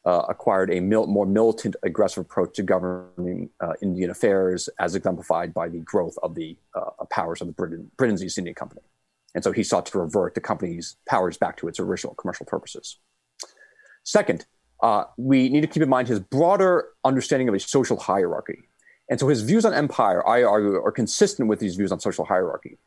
uh, 0.08 0.24
acquired 0.28 0.74
a 0.74 0.80
mil- 0.80 1.06
more 1.06 1.28
militant, 1.28 1.76
aggressive 1.84 2.22
approach 2.22 2.56
to 2.56 2.64
governing 2.64 3.52
uh, 3.60 3.74
Indian 3.84 4.10
affairs, 4.10 4.70
as 4.80 4.96
exemplified 4.96 5.54
by 5.54 5.70
the 5.70 5.78
growth 5.82 6.16
of 6.24 6.34
the 6.34 6.58
uh, 6.74 7.06
powers 7.12 7.42
of 7.42 7.48
the 7.48 7.54
Britain, 7.54 7.92
Britain's 7.96 8.24
East 8.24 8.40
India 8.40 8.56
Company. 8.56 8.82
And 9.36 9.44
so 9.44 9.52
he 9.52 9.62
sought 9.62 9.86
to 9.88 10.00
revert 10.00 10.34
the 10.34 10.42
company's 10.42 10.98
powers 11.08 11.38
back 11.38 11.58
to 11.58 11.68
its 11.68 11.80
original 11.80 12.16
commercial 12.16 12.48
purposes. 12.48 12.98
Second, 14.04 14.48
uh, 14.82 15.04
we 15.16 15.50
need 15.50 15.62
to 15.62 15.68
keep 15.68 15.84
in 15.84 15.90
mind 15.90 16.08
his 16.08 16.20
broader 16.20 16.88
understanding 17.04 17.48
of 17.50 17.54
a 17.54 17.60
social 17.60 17.98
hierarchy. 17.98 18.64
And 19.10 19.20
so 19.20 19.28
his 19.28 19.42
views 19.42 19.66
on 19.66 19.74
empire, 19.74 20.28
I 20.28 20.44
argue, 20.44 20.76
are 20.76 20.92
consistent 20.92 21.48
with 21.48 21.60
these 21.60 21.76
views 21.76 21.92
on 21.92 22.00
social 22.00 22.26
hierarchy. 22.26 22.78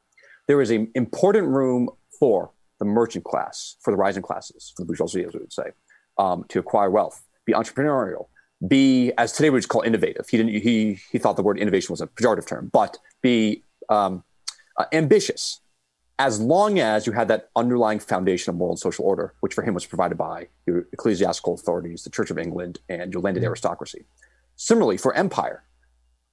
There 0.46 0.60
is 0.60 0.70
an 0.70 0.90
important 0.94 1.48
room 1.48 1.90
for 2.18 2.50
the 2.78 2.84
merchant 2.84 3.24
class, 3.24 3.76
for 3.80 3.90
the 3.90 3.96
rising 3.96 4.22
classes, 4.22 4.72
for 4.76 4.82
the 4.82 4.86
bourgeoisie, 4.86 5.24
as 5.24 5.34
we 5.34 5.40
would 5.40 5.52
say, 5.52 5.70
um, 6.16 6.44
to 6.48 6.58
acquire 6.58 6.90
wealth, 6.90 7.22
be 7.44 7.52
entrepreneurial, 7.52 8.26
be 8.66 9.12
as 9.18 9.32
today 9.32 9.50
we 9.50 9.54
would 9.54 9.68
call 9.68 9.82
innovative. 9.82 10.28
He 10.28 10.36
didn't. 10.36 10.52
He 10.60 10.98
he 11.12 11.18
thought 11.18 11.36
the 11.36 11.42
word 11.42 11.58
innovation 11.58 11.92
was 11.92 12.00
a 12.00 12.06
pejorative 12.06 12.46
term, 12.46 12.70
but 12.72 12.98
be 13.22 13.62
um, 13.88 14.24
uh, 14.76 14.86
ambitious, 14.92 15.60
as 16.18 16.40
long 16.40 16.80
as 16.80 17.06
you 17.06 17.12
had 17.12 17.28
that 17.28 17.50
underlying 17.54 18.00
foundation 18.00 18.50
of 18.50 18.56
moral 18.56 18.72
and 18.72 18.78
social 18.78 19.04
order, 19.04 19.34
which 19.40 19.54
for 19.54 19.62
him 19.62 19.74
was 19.74 19.86
provided 19.86 20.18
by 20.18 20.48
your 20.66 20.86
ecclesiastical 20.92 21.54
authorities, 21.54 22.02
the 22.02 22.10
Church 22.10 22.30
of 22.30 22.38
England, 22.38 22.80
and 22.88 23.12
your 23.12 23.22
landed 23.22 23.40
mm-hmm. 23.40 23.48
aristocracy. 23.48 24.04
Similarly, 24.56 24.96
for 24.96 25.14
empire, 25.14 25.62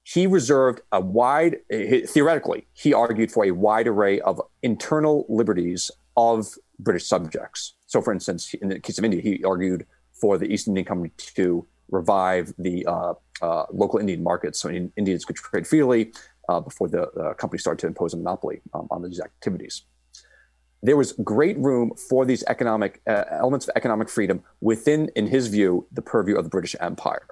he 0.06 0.28
reserved 0.28 0.82
a 0.92 1.00
wide, 1.00 1.56
theoretically, 1.68 2.68
he 2.74 2.94
argued 2.94 3.32
for 3.32 3.44
a 3.44 3.50
wide 3.50 3.88
array 3.88 4.20
of 4.20 4.40
internal 4.62 5.26
liberties 5.28 5.90
of 6.16 6.46
British 6.78 7.06
subjects. 7.08 7.74
So, 7.86 8.00
for 8.00 8.12
instance, 8.12 8.54
in 8.54 8.68
the 8.68 8.78
case 8.78 8.98
of 8.98 9.04
India, 9.04 9.20
he 9.20 9.42
argued 9.42 9.84
for 10.12 10.38
the 10.38 10.46
East 10.46 10.68
Indian 10.68 10.86
Company 10.86 11.10
to 11.34 11.66
revive 11.90 12.54
the 12.56 12.86
uh, 12.86 13.14
uh, 13.42 13.64
local 13.72 13.98
Indian 13.98 14.22
markets 14.22 14.60
so 14.60 14.70
Indians 14.70 15.24
could 15.24 15.34
trade 15.34 15.66
freely 15.66 16.12
uh, 16.48 16.60
before 16.60 16.86
the 16.86 17.34
company 17.36 17.58
started 17.58 17.80
to 17.80 17.88
impose 17.88 18.14
a 18.14 18.16
monopoly 18.16 18.60
um, 18.74 18.86
on 18.92 19.02
these 19.02 19.18
activities. 19.18 19.82
There 20.84 20.96
was 20.96 21.14
great 21.24 21.58
room 21.58 21.90
for 22.08 22.24
these 22.24 22.44
economic 22.44 23.02
uh, 23.08 23.24
elements 23.32 23.66
of 23.66 23.72
economic 23.74 24.08
freedom 24.08 24.44
within, 24.60 25.10
in 25.16 25.26
his 25.26 25.48
view, 25.48 25.88
the 25.90 26.02
purview 26.02 26.36
of 26.36 26.44
the 26.44 26.50
British 26.50 26.76
Empire. 26.78 27.26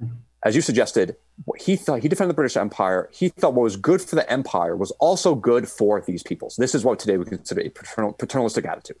Mm-hmm. 0.00 0.14
As 0.46 0.54
you 0.54 0.62
suggested, 0.62 1.16
he 1.58 1.74
thought 1.74 2.02
he 2.02 2.08
defended 2.08 2.30
the 2.30 2.36
British 2.36 2.56
Empire. 2.56 3.10
He 3.12 3.30
thought 3.30 3.54
what 3.54 3.64
was 3.64 3.74
good 3.74 4.00
for 4.00 4.14
the 4.14 4.30
empire 4.30 4.76
was 4.76 4.92
also 5.00 5.34
good 5.34 5.68
for 5.68 6.00
these 6.00 6.22
peoples. 6.22 6.54
This 6.54 6.72
is 6.72 6.84
what 6.84 7.00
today 7.00 7.16
we 7.16 7.24
consider 7.24 7.62
a 7.62 7.68
paternal, 7.68 8.12
paternalistic 8.12 8.64
attitude. 8.64 8.98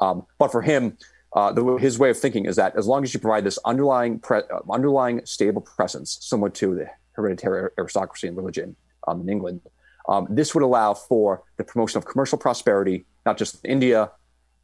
Um, 0.00 0.24
but 0.38 0.50
for 0.50 0.62
him, 0.62 0.96
uh, 1.34 1.52
the, 1.52 1.62
his 1.76 1.98
way 1.98 2.08
of 2.08 2.18
thinking 2.18 2.46
is 2.46 2.56
that 2.56 2.74
as 2.74 2.86
long 2.86 3.02
as 3.02 3.12
you 3.12 3.20
provide 3.20 3.44
this 3.44 3.58
underlying 3.66 4.18
pre, 4.18 4.38
uh, 4.38 4.60
underlying 4.72 5.20
stable 5.26 5.60
presence, 5.60 6.16
similar 6.22 6.48
to 6.48 6.74
the 6.74 6.86
hereditary 7.12 7.68
aristocracy 7.76 8.26
and 8.26 8.34
religion 8.38 8.74
um, 9.06 9.20
in 9.20 9.28
England, 9.28 9.60
um, 10.08 10.26
this 10.30 10.54
would 10.54 10.64
allow 10.64 10.94
for 10.94 11.42
the 11.58 11.64
promotion 11.64 11.98
of 11.98 12.06
commercial 12.06 12.38
prosperity, 12.38 13.04
not 13.26 13.36
just 13.36 13.62
in 13.62 13.72
India, 13.72 14.10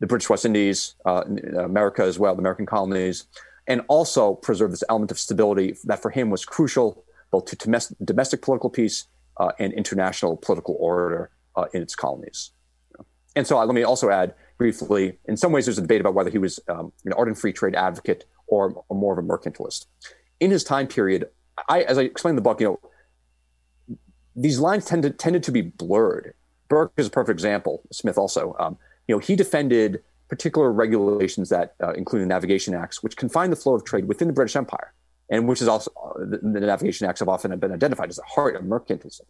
the 0.00 0.06
British 0.06 0.30
West 0.30 0.46
Indies, 0.46 0.94
uh, 1.04 1.22
America 1.58 2.02
as 2.02 2.18
well, 2.18 2.34
the 2.34 2.40
American 2.40 2.64
colonies, 2.64 3.26
and 3.66 3.82
also 3.88 4.34
preserve 4.34 4.70
this 4.70 4.84
element 4.88 5.10
of 5.10 5.18
stability 5.18 5.76
that 5.84 6.02
for 6.02 6.10
him 6.10 6.30
was 6.30 6.44
crucial 6.44 7.04
both 7.30 7.46
to 7.46 7.56
domestic, 7.56 7.96
domestic 8.04 8.42
political 8.42 8.70
peace 8.70 9.06
uh, 9.38 9.50
and 9.58 9.72
international 9.72 10.36
political 10.36 10.76
order 10.78 11.30
uh, 11.56 11.66
in 11.72 11.82
its 11.82 11.96
colonies. 11.96 12.52
And 13.34 13.46
so 13.46 13.58
uh, 13.58 13.66
let 13.66 13.74
me 13.74 13.82
also 13.82 14.10
add 14.10 14.34
briefly, 14.56 15.18
in 15.24 15.36
some 15.36 15.50
ways, 15.50 15.66
there's 15.66 15.78
a 15.78 15.82
debate 15.82 16.00
about 16.00 16.14
whether 16.14 16.30
he 16.30 16.38
was 16.38 16.60
um, 16.68 16.92
an 17.04 17.12
ardent 17.14 17.38
free 17.38 17.52
trade 17.52 17.74
advocate 17.74 18.24
or, 18.46 18.84
or, 18.88 18.96
more 18.96 19.18
of 19.18 19.24
a 19.24 19.26
mercantilist. 19.26 19.86
In 20.38 20.52
his 20.52 20.62
time 20.62 20.86
period, 20.86 21.28
I, 21.68 21.82
as 21.82 21.98
I 21.98 22.02
explained 22.02 22.34
in 22.34 22.36
the 22.36 22.42
book, 22.42 22.60
you 22.60 22.78
know, 23.90 23.98
these 24.36 24.58
lines 24.58 24.84
tended 24.84 25.18
tended 25.18 25.42
to 25.44 25.52
be 25.52 25.62
blurred. 25.62 26.34
Burke 26.68 26.92
is 26.96 27.06
a 27.06 27.10
perfect 27.10 27.34
example. 27.34 27.82
Smith 27.92 28.18
also. 28.18 28.54
Um, 28.58 28.78
you 29.06 29.14
know, 29.14 29.18
he 29.18 29.36
defended 29.36 30.02
particular 30.28 30.72
regulations 30.72 31.48
that, 31.50 31.74
uh, 31.80 31.92
the 31.92 32.26
navigation 32.26 32.74
acts, 32.74 33.02
which 33.02 33.16
confine 33.16 33.50
the 33.50 33.56
flow 33.56 33.74
of 33.74 33.84
trade 33.84 34.06
within 34.06 34.28
the 34.28 34.34
British 34.34 34.56
Empire, 34.56 34.92
and 35.30 35.48
which 35.48 35.60
is 35.62 35.68
also 35.68 35.90
uh, 36.02 36.18
the, 36.18 36.38
the, 36.38 36.60
navigation 36.60 37.06
acts 37.06 37.20
have 37.20 37.28
often 37.28 37.56
been 37.58 37.72
identified 37.72 38.08
as 38.08 38.16
the 38.16 38.22
heart 38.22 38.56
of 38.56 38.62
mercantilism. 38.62 39.22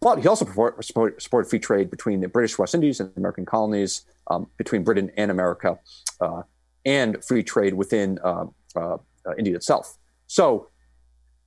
But 0.00 0.18
he 0.18 0.26
also 0.26 0.44
supported 0.44 1.22
support 1.22 1.48
free 1.48 1.60
trade 1.60 1.90
between 1.90 2.20
the 2.20 2.28
British 2.28 2.58
West 2.58 2.74
Indies 2.74 2.98
and 2.98 3.12
American 3.16 3.46
colonies, 3.46 4.02
um, 4.28 4.48
between 4.56 4.82
Britain 4.82 5.12
and 5.16 5.30
America, 5.30 5.78
uh, 6.20 6.42
and 6.84 7.24
free 7.24 7.44
trade 7.44 7.74
within 7.74 8.18
uh, 8.24 8.46
uh, 8.74 8.96
India 9.38 9.54
itself. 9.54 9.96
So 10.26 10.68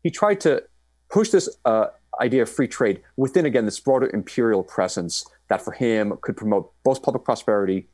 he 0.03 0.09
tried 0.09 0.39
to 0.41 0.63
push 1.09 1.29
this 1.29 1.49
uh, 1.65 1.87
idea 2.21 2.43
of 2.43 2.49
free 2.49 2.67
trade 2.67 3.01
within, 3.17 3.45
again, 3.45 3.65
this 3.65 3.79
broader 3.79 4.09
imperial 4.13 4.63
presence 4.63 5.25
that 5.49 5.61
for 5.61 5.73
him 5.73 6.17
could 6.21 6.37
promote 6.37 6.71
both 6.83 7.03
public 7.03 7.23
prosperity 7.23 7.89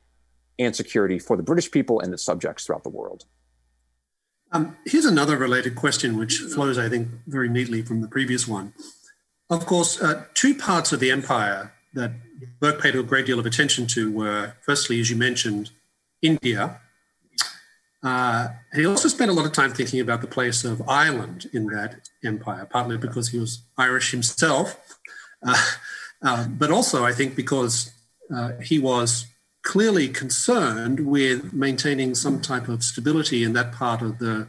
and 0.59 0.75
security 0.75 1.19
for 1.19 1.37
the 1.37 1.43
British 1.43 1.71
people 1.71 1.99
and 1.99 2.13
its 2.13 2.23
subjects 2.23 2.65
throughout 2.65 2.83
the 2.83 2.89
world. 2.89 3.25
Um, 4.51 4.77
here's 4.85 5.05
another 5.05 5.37
related 5.37 5.75
question, 5.75 6.17
which 6.17 6.37
flows, 6.39 6.77
I 6.77 6.89
think, 6.89 7.07
very 7.27 7.47
neatly 7.47 7.81
from 7.81 8.01
the 8.01 8.07
previous 8.07 8.47
one. 8.47 8.73
Of 9.49 9.65
course, 9.65 10.01
uh, 10.01 10.25
two 10.33 10.55
parts 10.55 10.91
of 10.91 10.99
the 10.99 11.11
empire 11.11 11.73
that 11.93 12.11
Burke 12.59 12.81
paid 12.81 12.95
a 12.95 13.03
great 13.03 13.25
deal 13.25 13.39
of 13.39 13.45
attention 13.45 13.87
to 13.87 14.11
were, 14.11 14.53
firstly, 14.61 14.99
as 14.99 15.09
you 15.09 15.15
mentioned, 15.15 15.71
India. 16.21 16.79
Uh, 18.03 18.49
he 18.73 18.85
also 18.85 19.07
spent 19.07 19.31
a 19.31 19.33
lot 19.33 19.45
of 19.45 19.51
time 19.51 19.71
thinking 19.71 19.99
about 19.99 20.21
the 20.21 20.27
place 20.27 20.63
of 20.63 20.81
Ireland 20.87 21.49
in 21.53 21.67
that 21.67 22.09
empire, 22.23 22.65
partly 22.65 22.97
because 22.97 23.29
he 23.29 23.39
was 23.39 23.63
Irish 23.77 24.11
himself, 24.11 24.77
uh, 25.47 25.55
uh 26.23 26.47
but 26.47 26.71
also, 26.71 27.05
I 27.05 27.13
think, 27.13 27.35
because 27.35 27.91
uh, 28.33 28.53
he 28.61 28.79
was 28.79 29.27
clearly 29.63 30.07
concerned 30.07 31.01
with 31.01 31.53
maintaining 31.53 32.15
some 32.15 32.41
type 32.41 32.67
of 32.67 32.83
stability 32.83 33.43
in 33.43 33.53
that 33.53 33.71
part 33.71 34.01
of 34.01 34.19
the, 34.19 34.47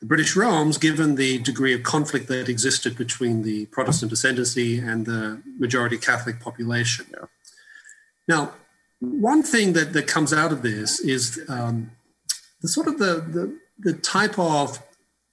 the, 0.00 0.06
British 0.06 0.34
realms, 0.34 0.78
given 0.78 1.14
the 1.14 1.38
degree 1.38 1.72
of 1.74 1.82
conflict 1.82 2.26
that 2.28 2.48
existed 2.48 2.96
between 2.96 3.42
the 3.42 3.66
Protestant 3.66 4.10
ascendancy 4.10 4.78
and 4.78 5.06
the 5.06 5.40
majority 5.58 5.96
Catholic 5.96 6.40
population. 6.40 7.06
Yeah. 7.12 7.26
Now, 8.26 8.52
one 9.00 9.42
thing 9.42 9.72
that, 9.74 9.92
that 9.92 10.06
comes 10.06 10.32
out 10.32 10.52
of 10.52 10.62
this 10.62 11.00
is 11.00 11.40
um, 11.48 11.92
the 12.60 12.68
sort 12.68 12.88
of 12.88 12.98
the, 12.98 13.24
the, 13.28 13.58
the 13.78 13.98
type 13.98 14.38
of, 14.38 14.82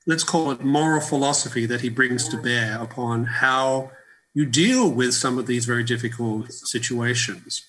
let's 0.05 0.23
call 0.23 0.51
it 0.51 0.63
moral 0.63 1.01
philosophy 1.01 1.65
that 1.65 1.81
he 1.81 1.89
brings 1.89 2.27
to 2.29 2.37
bear 2.37 2.81
upon 2.81 3.25
how 3.25 3.91
you 4.33 4.45
deal 4.45 4.89
with 4.89 5.13
some 5.13 5.37
of 5.37 5.47
these 5.47 5.65
very 5.65 5.83
difficult 5.83 6.51
situations. 6.51 7.68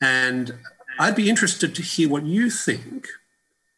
And 0.00 0.54
I'd 0.98 1.16
be 1.16 1.28
interested 1.28 1.74
to 1.74 1.82
hear 1.82 2.08
what 2.08 2.24
you 2.24 2.50
think. 2.50 3.08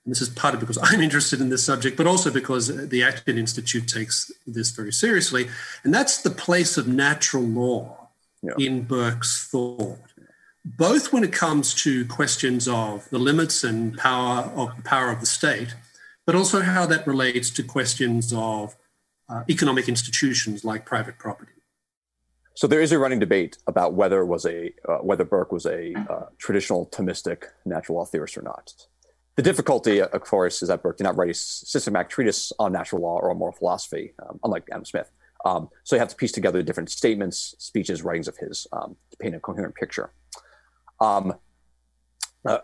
And 0.05 0.13
this 0.15 0.23
is 0.23 0.29
partly 0.29 0.61
because 0.61 0.79
I'm 0.83 1.01
interested 1.01 1.41
in 1.41 1.51
this 1.51 1.65
subject, 1.65 1.97
but 1.97 2.07
also 2.07 2.31
because 2.31 2.89
the 2.89 3.03
Acton 3.03 3.39
Institute 3.39 3.89
takes 3.89 4.31
this 4.47 4.71
very 4.71 4.93
seriously. 4.93 5.49
And 5.85 5.93
that's 5.93 6.23
the 6.23 6.31
place 6.31 6.77
of 6.77 6.89
natural 6.89 7.43
law 7.43 8.09
yeah. 8.43 8.53
in 8.59 8.83
Burke's 8.83 9.47
thought, 9.47 9.99
both 10.65 11.13
when 11.13 11.25
it 11.25 11.33
comes 11.33 11.75
to 11.83 12.07
questions 12.07 12.69
of 12.69 13.09
the 13.11 13.19
limits 13.19 13.65
and 13.65 13.97
power 13.97 14.45
of 14.57 14.77
the 14.77 14.83
power 14.83 15.11
of 15.11 15.21
the 15.21 15.27
state, 15.27 15.75
but 16.27 16.35
also 16.35 16.61
how 16.61 16.87
that 16.87 17.07
relates 17.07 17.51
to 17.51 17.63
questions 17.63 18.33
of 18.33 18.77
uh, 19.29 19.45
economic 19.49 19.89
institutions 19.89 20.65
like 20.65 20.85
private 20.85 21.19
property. 21.19 21.53
So 22.61 22.67
there 22.67 22.83
is 22.83 22.93
a 22.93 22.99
running 22.99 23.21
debate 23.21 23.57
about 23.67 23.95
whether 23.95 24.23
was 24.23 24.45
a 24.45 24.71
uh, 24.87 24.99
whether 24.99 25.25
Burke 25.25 25.51
was 25.51 25.65
a 25.65 25.95
uh, 26.11 26.27
traditional 26.37 26.89
Thomistic 26.89 27.45
natural 27.65 27.97
law 27.97 28.05
theorist 28.05 28.37
or 28.37 28.43
not. 28.43 28.75
The 29.37 29.43
difficulty, 29.43 30.03
of 30.03 30.21
course, 30.21 30.61
is 30.61 30.69
that 30.69 30.83
Burke 30.83 30.99
did 30.99 31.05
not 31.05 31.17
write 31.17 31.31
a 31.31 31.35
systematic 31.35 32.11
treatise 32.11 32.53
on 32.59 32.73
natural 32.73 33.01
law 33.01 33.19
or 33.19 33.35
moral 33.35 33.55
philosophy, 33.55 34.13
um, 34.23 34.39
unlike 34.45 34.65
Adam 34.71 34.85
Smith. 34.85 35.11
Um, 35.47 35.71
so 35.85 35.97
you 35.97 36.01
have 36.01 36.11
to 36.11 36.17
piece 36.17 36.33
together 36.33 36.63
different 36.63 36.91
statements, 36.91 37.55
speeches, 37.57 38.03
writings 38.03 38.29
of 38.29 38.37
his 38.37 38.67
um, 38.75 38.95
to 39.11 39.17
paint 39.17 39.35
a 39.35 39.41
coherent 39.41 39.75
picture. 39.75 40.13
Um, 41.01 41.33
uh, 42.45 42.59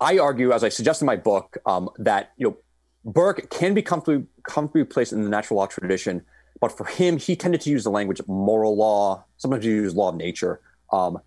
I 0.00 0.18
argue, 0.18 0.52
as 0.52 0.62
I 0.62 0.68
suggest 0.68 1.02
in 1.02 1.06
my 1.06 1.16
book, 1.16 1.58
um, 1.66 1.90
that 1.98 2.34
you 2.36 2.46
know 2.46 2.56
Burke 3.04 3.50
can 3.50 3.74
be 3.74 3.82
comfortably, 3.82 4.28
comfortably 4.44 4.84
placed 4.84 5.12
in 5.12 5.24
the 5.24 5.28
natural 5.28 5.58
law 5.58 5.66
tradition 5.66 6.24
but 6.60 6.76
for 6.76 6.84
him, 6.84 7.18
he 7.18 7.34
tended 7.34 7.62
to 7.62 7.70
use 7.70 7.84
the 7.84 7.90
language 7.90 8.20
of 8.20 8.28
moral 8.28 8.76
law, 8.76 9.24
sometimes 9.38 9.64
he 9.64 9.70
used 9.70 9.96
law 9.96 10.10
of 10.10 10.16
nature. 10.16 10.60
Um, 10.92 11.18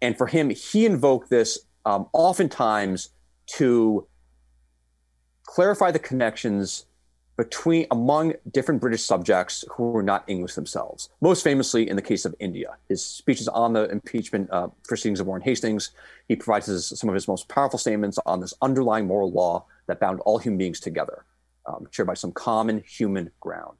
and 0.00 0.16
for 0.16 0.26
him, 0.26 0.50
he 0.50 0.86
invoked 0.86 1.28
this 1.28 1.58
um, 1.84 2.06
oftentimes 2.12 3.10
to 3.46 4.06
clarify 5.44 5.90
the 5.90 5.98
connections 5.98 6.86
between 7.36 7.86
among 7.92 8.34
different 8.50 8.80
British 8.80 9.02
subjects 9.04 9.64
who 9.70 9.90
were 9.90 10.02
not 10.02 10.24
English 10.26 10.54
themselves. 10.54 11.08
Most 11.20 11.44
famously, 11.44 11.88
in 11.88 11.94
the 11.94 12.02
case 12.02 12.24
of 12.24 12.34
India, 12.40 12.76
his 12.88 13.04
speeches 13.04 13.46
on 13.46 13.72
the 13.72 13.88
impeachment 13.90 14.50
uh, 14.50 14.68
proceedings 14.88 15.20
of 15.20 15.26
Warren 15.26 15.42
Hastings, 15.42 15.92
he 16.26 16.34
provides 16.34 16.66
his, 16.66 16.88
some 16.88 17.08
of 17.08 17.14
his 17.14 17.28
most 17.28 17.48
powerful 17.48 17.78
statements 17.78 18.18
on 18.26 18.40
this 18.40 18.54
underlying 18.60 19.06
moral 19.06 19.30
law 19.30 19.64
that 19.86 20.00
bound 20.00 20.18
all 20.20 20.38
human 20.38 20.58
beings 20.58 20.80
together, 20.80 21.24
um, 21.66 21.86
shared 21.92 22.08
by 22.08 22.14
some 22.14 22.32
common 22.32 22.82
human 22.84 23.30
ground. 23.40 23.78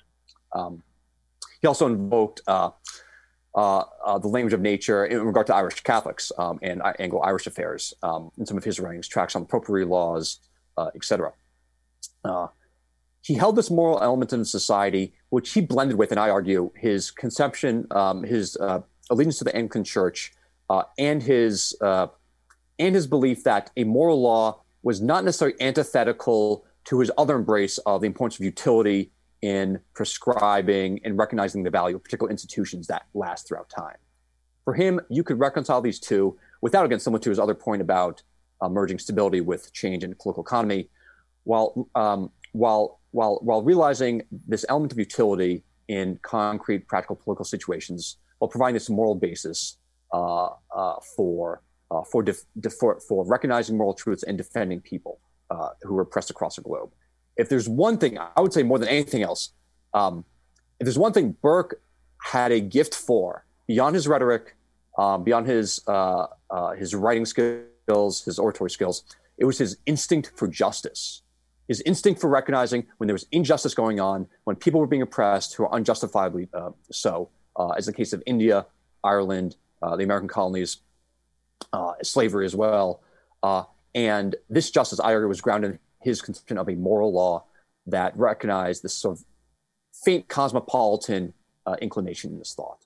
Um, 0.52 0.82
he 1.60 1.66
also 1.66 1.86
invoked 1.86 2.40
uh, 2.46 2.70
uh, 3.54 3.82
uh, 4.04 4.18
the 4.18 4.28
language 4.28 4.52
of 4.52 4.60
nature 4.60 5.04
in 5.04 5.20
regard 5.22 5.46
to 5.48 5.54
Irish 5.54 5.80
Catholics 5.80 6.30
um, 6.38 6.58
and 6.62 6.80
Anglo-Irish 6.98 7.46
affairs 7.46 7.94
um, 8.02 8.30
in 8.38 8.46
some 8.46 8.56
of 8.56 8.64
his 8.64 8.78
writings, 8.78 9.08
tracts 9.08 9.34
on 9.34 9.46
proprietary 9.46 9.84
laws, 9.84 10.40
uh, 10.76 10.90
etc. 10.94 11.32
Uh, 12.24 12.48
he 13.22 13.34
held 13.34 13.56
this 13.56 13.70
moral 13.70 14.00
element 14.00 14.32
in 14.32 14.44
society, 14.44 15.12
which 15.30 15.52
he 15.52 15.60
blended 15.60 15.98
with, 15.98 16.12
and 16.12 16.20
I 16.20 16.30
argue, 16.30 16.70
his 16.76 17.10
conception, 17.10 17.86
um, 17.90 18.22
his 18.22 18.56
allegiance 19.10 19.38
to 19.38 19.44
the 19.44 19.54
Anglican 19.56 19.84
Church, 19.84 20.32
and 20.98 21.22
his 21.22 21.76
and 21.80 22.94
his 22.94 23.08
belief 23.08 23.42
that 23.42 23.70
a 23.76 23.82
moral 23.82 24.22
law 24.22 24.62
was 24.84 25.00
not 25.00 25.24
necessarily 25.24 25.60
antithetical 25.60 26.64
to 26.84 27.00
his 27.00 27.10
other 27.18 27.34
embrace 27.34 27.78
of 27.78 28.02
the 28.02 28.06
importance 28.06 28.38
of 28.38 28.44
utility 28.44 29.10
in 29.42 29.80
prescribing 29.94 31.00
and 31.04 31.18
recognizing 31.18 31.62
the 31.62 31.70
value 31.70 31.96
of 31.96 32.02
particular 32.02 32.30
institutions 32.30 32.86
that 32.88 33.06
last 33.14 33.46
throughout 33.46 33.68
time. 33.68 33.96
For 34.64 34.74
him, 34.74 35.00
you 35.08 35.22
could 35.22 35.38
reconcile 35.38 35.80
these 35.80 35.98
two 35.98 36.36
without, 36.60 36.84
again, 36.84 37.00
similar 37.00 37.20
to 37.20 37.30
his 37.30 37.38
other 37.38 37.54
point 37.54 37.80
about 37.80 38.22
uh, 38.60 38.68
merging 38.68 38.98
stability 38.98 39.40
with 39.40 39.72
change 39.72 40.02
in 40.04 40.14
political 40.14 40.42
economy, 40.42 40.90
while 41.44 41.88
um, 41.94 42.30
while 42.52 43.00
while 43.12 43.38
while 43.42 43.62
realizing 43.62 44.22
this 44.46 44.64
element 44.68 44.92
of 44.92 44.98
utility 44.98 45.62
in 45.86 46.18
concrete, 46.22 46.86
practical 46.86 47.16
political 47.16 47.44
situations, 47.44 48.18
while 48.38 48.48
providing 48.48 48.74
this 48.74 48.90
moral 48.90 49.14
basis 49.14 49.78
uh, 50.12 50.48
uh, 50.74 50.96
for 51.16 51.62
uh, 51.90 52.02
for, 52.02 52.22
def- 52.22 52.44
for, 52.78 53.00
for 53.00 53.24
recognizing 53.26 53.76
moral 53.76 53.94
truths 53.94 54.22
and 54.22 54.36
defending 54.36 54.80
people 54.80 55.20
uh, 55.50 55.70
who 55.82 55.96
are 55.96 56.02
oppressed 56.02 56.30
across 56.30 56.56
the 56.56 56.62
globe 56.62 56.90
if 57.38 57.48
there's 57.48 57.68
one 57.68 57.96
thing 57.96 58.18
I 58.18 58.40
would 58.40 58.52
say 58.52 58.64
more 58.64 58.78
than 58.78 58.88
anything 58.88 59.22
else, 59.22 59.52
um, 59.94 60.24
if 60.80 60.84
there's 60.84 60.98
one 60.98 61.12
thing 61.12 61.36
Burke 61.40 61.80
had 62.20 62.52
a 62.52 62.60
gift 62.60 62.94
for 62.94 63.46
beyond 63.66 63.94
his 63.94 64.08
rhetoric, 64.08 64.56
um, 64.98 65.22
beyond 65.24 65.46
his 65.46 65.80
uh, 65.86 66.26
uh, 66.50 66.72
his 66.72 66.94
writing 66.94 67.24
skills, 67.24 68.24
his 68.24 68.38
oratory 68.38 68.70
skills, 68.70 69.04
it 69.38 69.44
was 69.44 69.56
his 69.56 69.78
instinct 69.86 70.32
for 70.34 70.48
justice, 70.48 71.22
his 71.68 71.80
instinct 71.82 72.20
for 72.20 72.28
recognizing 72.28 72.86
when 72.98 73.06
there 73.06 73.14
was 73.14 73.26
injustice 73.30 73.72
going 73.72 74.00
on, 74.00 74.26
when 74.44 74.56
people 74.56 74.80
were 74.80 74.86
being 74.86 75.02
oppressed 75.02 75.54
who 75.54 75.62
were 75.62 75.72
unjustifiably 75.72 76.48
uh, 76.52 76.70
so, 76.90 77.30
uh, 77.56 77.70
as 77.70 77.86
the 77.86 77.92
case 77.92 78.12
of 78.12 78.22
India, 78.26 78.66
Ireland, 79.04 79.56
uh, 79.80 79.94
the 79.94 80.02
American 80.02 80.28
colonies, 80.28 80.78
uh, 81.72 81.92
slavery 82.02 82.46
as 82.46 82.56
well. 82.56 83.00
and 83.94 84.36
this 84.50 84.70
justice, 84.70 85.00
I 85.00 85.14
argue, 85.14 85.28
was 85.28 85.40
grounded 85.40 85.78
his 86.00 86.20
conception 86.20 86.58
of 86.58 86.68
a 86.68 86.74
moral 86.74 87.12
law 87.12 87.44
that 87.86 88.16
recognized 88.16 88.82
this 88.82 88.94
sort 88.94 89.18
of 89.18 89.24
faint 89.92 90.28
cosmopolitan 90.28 91.34
uh, 91.66 91.76
inclination 91.80 92.32
in 92.32 92.38
this 92.38 92.54
thought. 92.54 92.78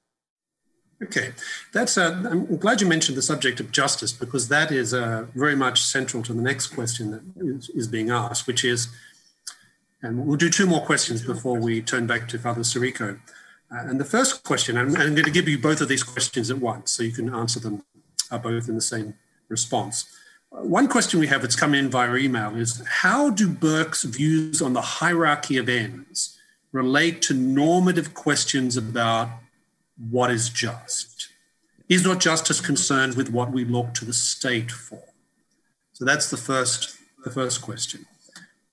Okay, 1.03 1.33
that's. 1.73 1.99
Uh, 1.99 2.23
I'm 2.31 2.57
glad 2.59 2.81
you 2.81 2.87
mentioned 2.87 3.19
the 3.19 3.23
subject 3.23 3.59
of 3.59 3.73
justice 3.73 4.13
because 4.13 4.49
that 4.49 4.71
is 4.71 4.95
uh, 4.95 5.27
very 5.35 5.57
much 5.57 5.83
central 5.83 6.23
to 6.23 6.33
the 6.33 6.43
next 6.43 6.69
question 6.69 7.11
that 7.11 7.23
is, 7.45 7.71
is, 7.71 7.89
being 7.89 8.11
asked, 8.11 8.47
which 8.47 8.65
is, 8.65 8.87
and 10.01 10.25
we'll 10.25 10.37
do 10.37 10.49
two 10.49 10.67
more 10.67 10.85
questions 10.87 11.27
before 11.27 11.59
we 11.59 11.83
turn 11.83 12.07
back 12.07 12.29
to 12.29 12.39
Father 12.39 12.61
Sirico. 12.61 13.19
Uh, 13.73 13.89
and 13.89 13.99
the 13.99 14.05
first 14.05 14.45
question, 14.45 14.77
I'm, 14.77 14.95
I'm, 14.97 15.15
going 15.15 15.25
to 15.25 15.31
give 15.31 15.49
you 15.49 15.59
both 15.59 15.81
of 15.81 15.89
these 15.89 16.05
questions 16.05 16.51
at 16.51 16.59
once, 16.59 16.93
so 16.93 17.03
you 17.03 17.11
can 17.11 17.35
answer 17.35 17.59
them 17.59 17.83
uh, 18.31 18.39
both 18.39 18.69
in 18.69 18.77
the 18.77 18.81
same 18.81 19.15
response. 19.49 20.05
One 20.53 20.87
question 20.87 21.19
we 21.19 21.29
have 21.29 21.41
that's 21.41 21.57
come 21.57 21.75
in 21.75 21.89
via 21.89 22.15
email 22.17 22.55
is 22.55 22.83
how 22.87 23.31
do 23.31 23.49
Burke's 23.49 24.03
views 24.03 24.61
on 24.61 24.75
the 24.75 24.83
hierarchy 24.83 25.57
of 25.57 25.67
ends 25.67 26.39
relate 26.73 27.23
to 27.23 27.35
normative 27.35 28.13
questions 28.13 28.77
about 28.77 29.31
what 30.11 30.31
is 30.31 30.51
just. 30.51 31.29
Is 31.89 32.05
not 32.05 32.21
justice 32.21 32.61
concerned 32.61 33.15
with 33.15 33.31
what 33.31 33.51
we 33.51 33.65
look 33.65 33.95
to 33.95 34.05
the 34.05 34.13
state 34.13 34.71
for? 34.71 35.03
So 35.95 36.05
that's 36.05 36.31
the 36.31 36.37
first, 36.37 36.99
the 37.25 37.31
first 37.31 37.63
question. 37.63 38.05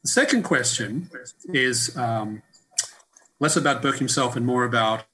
The 0.04 0.10
second 0.10 0.44
question 0.44 1.10
is 1.54 1.96
um, 1.98 2.42
less 3.40 3.56
about 3.56 3.82
Burke 3.82 4.00
himself 4.00 4.36
and 4.36 4.46
more 4.46 4.66
about 4.66 5.06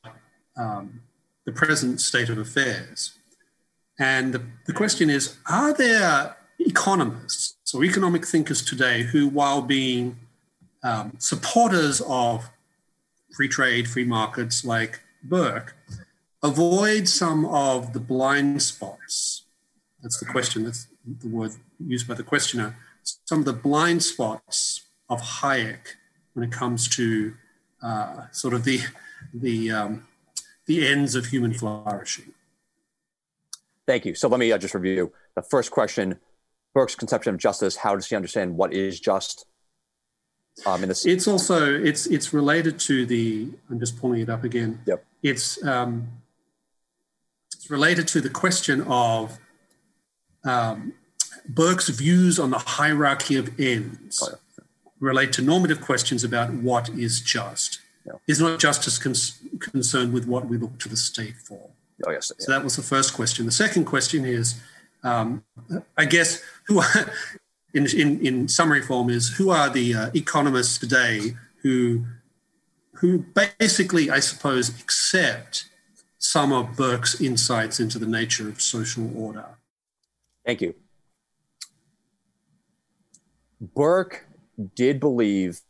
um, 0.58 1.02
the 1.46 1.52
present 1.52 2.02
state 2.02 2.30
of 2.30 2.40
affairs. 2.40 3.14
And 4.00 4.34
the, 4.34 4.42
the 4.66 4.74
question 4.74 5.12
is 5.12 5.38
Are 5.48 5.72
there 5.72 6.36
economists 6.60 7.74
or 7.74 7.84
economic 7.84 8.26
thinkers 8.26 8.64
today 8.64 9.04
who, 9.04 9.28
while 9.28 9.62
being 9.62 10.18
um, 10.84 11.14
supporters 11.18 12.02
of 12.08 12.50
free 13.36 13.48
trade, 13.48 13.88
free 13.88 14.06
markets 14.06 14.64
like 14.64 15.02
Burke, 15.24 15.76
avoid 16.44 17.08
some 17.08 17.46
of 17.46 17.94
the 17.94 18.00
blind 18.00 18.62
spots? 18.62 19.44
That's 20.02 20.20
the 20.20 20.26
question, 20.26 20.64
that's 20.64 20.88
the 21.06 21.28
word 21.28 21.52
used 21.80 22.08
by 22.08 22.14
the 22.14 22.24
questioner. 22.24 22.76
Some 23.26 23.40
of 23.40 23.46
the 23.46 23.54
blind 23.54 24.04
spots 24.04 24.84
of 25.10 25.22
Hayek 25.22 25.96
when 26.34 26.48
it 26.48 26.52
comes 26.52 26.88
to 26.96 27.34
uh, 27.82 28.28
sort 28.32 28.54
of 28.54 28.64
the, 28.64 28.82
the, 29.34 29.72
um, 29.72 30.08
the 30.66 30.88
ends 30.88 31.16
of 31.16 31.28
human 31.28 31.54
flourishing. 31.54 32.34
Thank 33.88 34.06
you. 34.06 34.16
So 34.16 34.28
let 34.28 34.40
me 34.40 34.52
uh, 34.52 34.58
just 34.58 34.74
review 34.74 35.12
the 35.36 35.42
first 35.42 35.72
question 35.72 36.20
Burke's 36.76 36.94
conception 36.94 37.34
of 37.34 37.40
justice. 37.40 37.78
How 37.78 37.96
does 37.96 38.08
he 38.08 38.16
understand 38.16 38.56
what 38.58 38.74
is 38.74 39.00
just? 39.00 39.48
Um, 40.66 40.84
in 40.84 40.90
this, 40.90 41.06
it's 41.06 41.28
also 41.28 41.74
it's 41.74 42.06
it's 42.06 42.34
related 42.34 42.80
to 42.82 43.06
the. 43.06 43.50
I'm 43.70 43.80
just 43.80 44.00
pulling 44.00 44.22
it 44.22 44.30
up 44.30 44.44
again. 44.44 44.82
Yep. 44.86 45.04
It's 45.24 45.64
um, 45.66 46.08
it's 47.54 47.70
related 47.72 48.08
to 48.10 48.22
the 48.22 48.30
question 48.30 48.82
of 48.84 49.40
um, 50.44 50.94
Burke's 51.50 51.90
views 51.90 52.40
on 52.40 52.52
the 52.52 52.60
hierarchy 52.60 53.36
of 53.38 53.60
ends. 53.60 54.22
Oh, 54.22 54.30
yeah. 54.32 54.64
Relate 55.00 55.34
to 55.34 55.42
normative 55.42 55.82
questions 55.82 56.24
about 56.24 56.54
what 56.54 56.90
is 56.90 57.20
just. 57.22 57.80
Yeah. 58.06 58.14
Is 58.28 58.40
not 58.40 58.60
justice 58.60 58.98
concerned 58.98 60.14
with 60.14 60.26
what 60.26 60.48
we 60.48 60.58
look 60.58 60.78
to 60.80 60.90
the 60.90 60.98
state 60.98 61.36
for? 61.36 61.70
Oh 62.06 62.12
yes. 62.12 62.32
Yeah. 62.38 62.46
So 62.46 62.52
that 62.52 62.64
was 62.64 62.76
the 62.76 62.84
first 62.84 63.14
question. 63.14 63.46
The 63.46 63.52
second 63.52 63.86
question 63.86 64.26
is, 64.26 64.62
um, 65.06 65.44
I 65.98 66.06
guess, 66.06 66.42
who 66.68 66.82
in, 67.74 67.88
in 67.96 68.26
in 68.26 68.48
summary 68.48 68.82
form 68.82 69.10
is 69.10 69.36
who 69.38 69.52
are 69.52 69.70
the 69.70 69.94
uh, 69.94 70.12
economists 70.14 70.78
today 70.78 71.36
who 71.62 72.06
who 72.94 73.26
basically, 73.60 74.10
I 74.10 74.20
suppose, 74.20 74.70
accept 74.82 75.70
some 76.18 76.52
of 76.52 76.76
Burke's 76.76 77.22
insights 77.22 77.80
into 77.80 78.00
the 78.00 78.08
nature 78.08 78.50
of 78.50 78.62
social 78.62 79.16
order. 79.16 79.46
Thank 80.46 80.62
you. 80.62 80.74
Burke 83.62 84.28
did 84.76 85.00
believe 85.00 85.62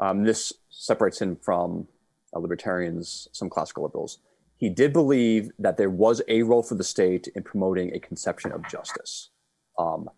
um, 0.00 0.24
this 0.24 0.52
separates 0.70 1.20
him 1.20 1.36
from 1.36 1.88
uh, 2.34 2.38
libertarians, 2.38 3.28
some 3.32 3.48
classical 3.48 3.82
liberals 3.82 4.18
he 4.58 4.68
did 4.68 4.92
believe 4.92 5.50
that 5.58 5.76
there 5.76 5.88
was 5.88 6.20
a 6.26 6.42
role 6.42 6.64
for 6.64 6.74
the 6.74 6.84
state 6.84 7.28
in 7.34 7.44
promoting 7.44 7.94
a 7.94 8.00
conception 8.00 8.50
of 8.52 8.68
justice. 8.68 9.30
Um, 9.78 10.10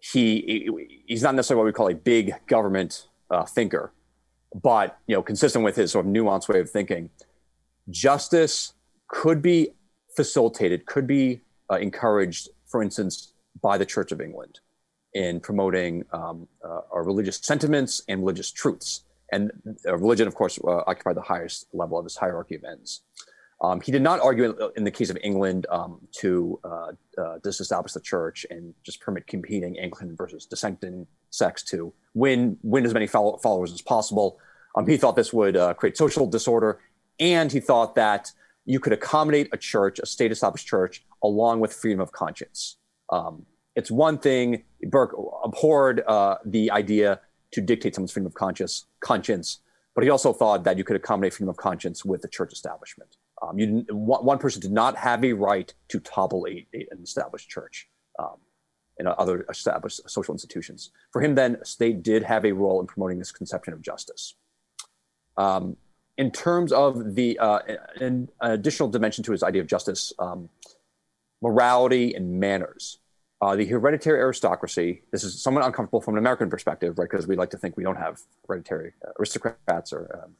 he 0.00 0.68
he's 1.06 1.22
not 1.22 1.34
necessarily 1.34 1.62
what 1.62 1.66
we 1.66 1.72
call 1.72 1.88
a 1.88 1.94
big 1.94 2.34
government 2.46 3.08
uh, 3.30 3.44
thinker, 3.44 3.92
but 4.62 4.98
you 5.06 5.16
know, 5.16 5.22
consistent 5.22 5.64
with 5.64 5.76
his 5.76 5.92
sort 5.92 6.04
of 6.04 6.12
nuanced 6.12 6.48
way 6.48 6.60
of 6.60 6.70
thinking, 6.70 7.08
justice 7.88 8.74
could 9.08 9.40
be 9.40 9.70
facilitated, 10.14 10.84
could 10.84 11.06
be 11.06 11.40
uh, 11.70 11.76
encouraged, 11.76 12.50
for 12.66 12.82
instance, 12.82 13.32
by 13.62 13.78
the 13.78 13.86
Church 13.86 14.12
of 14.12 14.20
England 14.20 14.60
in 15.14 15.40
promoting 15.40 16.04
um, 16.12 16.48
uh, 16.64 16.80
religious 17.00 17.38
sentiments 17.38 18.02
and 18.08 18.20
religious 18.20 18.50
truths 18.50 19.04
and 19.32 19.50
uh, 19.88 19.96
religion, 19.96 20.28
of 20.28 20.34
course, 20.34 20.58
uh, 20.62 20.82
occupied 20.86 21.16
the 21.16 21.22
highest 21.22 21.66
level 21.72 21.98
of 21.98 22.04
his 22.04 22.16
hierarchy 22.16 22.54
of 22.54 22.64
ends. 22.64 23.00
Um, 23.62 23.80
he 23.80 23.92
did 23.92 24.02
not 24.02 24.20
argue 24.20 24.44
in, 24.50 24.70
in 24.76 24.84
the 24.84 24.90
case 24.90 25.08
of 25.08 25.16
England 25.22 25.66
um, 25.70 26.00
to 26.20 26.58
uh, 26.64 26.92
uh, 27.16 27.38
disestablish 27.44 27.92
the 27.92 28.00
church 28.00 28.44
and 28.50 28.74
just 28.82 29.00
permit 29.00 29.26
competing 29.28 29.78
Anglican 29.78 30.16
versus 30.16 30.46
dissenting 30.46 31.06
sects 31.30 31.62
to 31.64 31.92
win 32.14 32.58
win 32.62 32.84
as 32.84 32.92
many 32.92 33.06
follow- 33.06 33.36
followers 33.38 33.72
as 33.72 33.80
possible. 33.80 34.38
Um, 34.74 34.86
he 34.86 34.96
thought 34.96 35.16
this 35.16 35.32
would 35.32 35.56
uh, 35.56 35.74
create 35.74 35.96
social 35.96 36.26
disorder, 36.26 36.80
and 37.20 37.52
he 37.52 37.60
thought 37.60 37.94
that 37.94 38.32
you 38.64 38.80
could 38.80 38.92
accommodate 38.92 39.48
a 39.52 39.56
church, 39.56 39.98
a 39.98 40.06
state-established 40.06 40.66
church, 40.66 41.04
along 41.22 41.60
with 41.60 41.72
freedom 41.72 42.00
of 42.00 42.10
conscience. 42.12 42.76
Um, 43.10 43.46
it's 43.76 43.90
one 43.90 44.18
thing 44.18 44.64
Burke 44.88 45.14
abhorred 45.44 46.02
uh, 46.06 46.36
the 46.44 46.70
idea 46.70 47.20
to 47.52 47.60
dictate 47.60 47.94
someone's 47.94 48.12
freedom 48.12 48.26
of 48.26 48.34
conscience, 48.34 48.86
conscience. 49.00 49.60
But 49.94 50.04
he 50.04 50.10
also 50.10 50.32
thought 50.32 50.64
that 50.64 50.78
you 50.78 50.84
could 50.84 50.96
accommodate 50.96 51.34
freedom 51.34 51.50
of 51.50 51.58
conscience 51.58 52.04
with 52.04 52.22
the 52.22 52.28
church 52.28 52.52
establishment. 52.52 53.16
Um, 53.42 53.58
you 53.58 53.84
one 53.90 54.38
person 54.38 54.60
did 54.60 54.72
not 54.72 54.96
have 54.96 55.24
a 55.24 55.32
right 55.32 55.72
to 55.88 56.00
topple 56.00 56.46
a, 56.48 56.66
a, 56.74 56.86
an 56.92 57.00
established 57.02 57.48
church 57.48 57.88
um, 58.18 58.36
and 58.98 59.08
other 59.08 59.44
established 59.50 60.08
social 60.08 60.32
institutions. 60.32 60.90
For 61.12 61.20
him, 61.20 61.34
then, 61.34 61.58
state 61.64 62.02
did 62.02 62.22
have 62.22 62.44
a 62.44 62.52
role 62.52 62.80
in 62.80 62.86
promoting 62.86 63.18
this 63.18 63.32
conception 63.32 63.74
of 63.74 63.82
justice. 63.82 64.34
Um, 65.36 65.76
in 66.18 66.30
terms 66.30 66.72
of 66.72 67.14
the 67.16 67.38
uh, 67.38 67.60
an 68.00 68.28
additional 68.40 68.88
dimension 68.88 69.24
to 69.24 69.32
his 69.32 69.42
idea 69.42 69.62
of 69.62 69.66
justice, 69.66 70.12
um, 70.18 70.48
morality 71.40 72.14
and 72.14 72.38
manners 72.38 72.98
uh, 73.42 73.56
the 73.56 73.66
hereditary 73.66 74.20
aristocracy, 74.20 75.02
this 75.10 75.24
is 75.24 75.42
somewhat 75.42 75.66
uncomfortable 75.66 76.00
from 76.00 76.14
an 76.14 76.18
American 76.18 76.48
perspective, 76.48 76.96
right? 76.96 77.10
Because 77.10 77.26
we 77.26 77.34
like 77.34 77.50
to 77.50 77.58
think 77.58 77.76
we 77.76 77.82
don't 77.82 77.96
have 77.96 78.20
hereditary 78.46 78.92
aristocrats 79.18 79.92
or. 79.92 80.30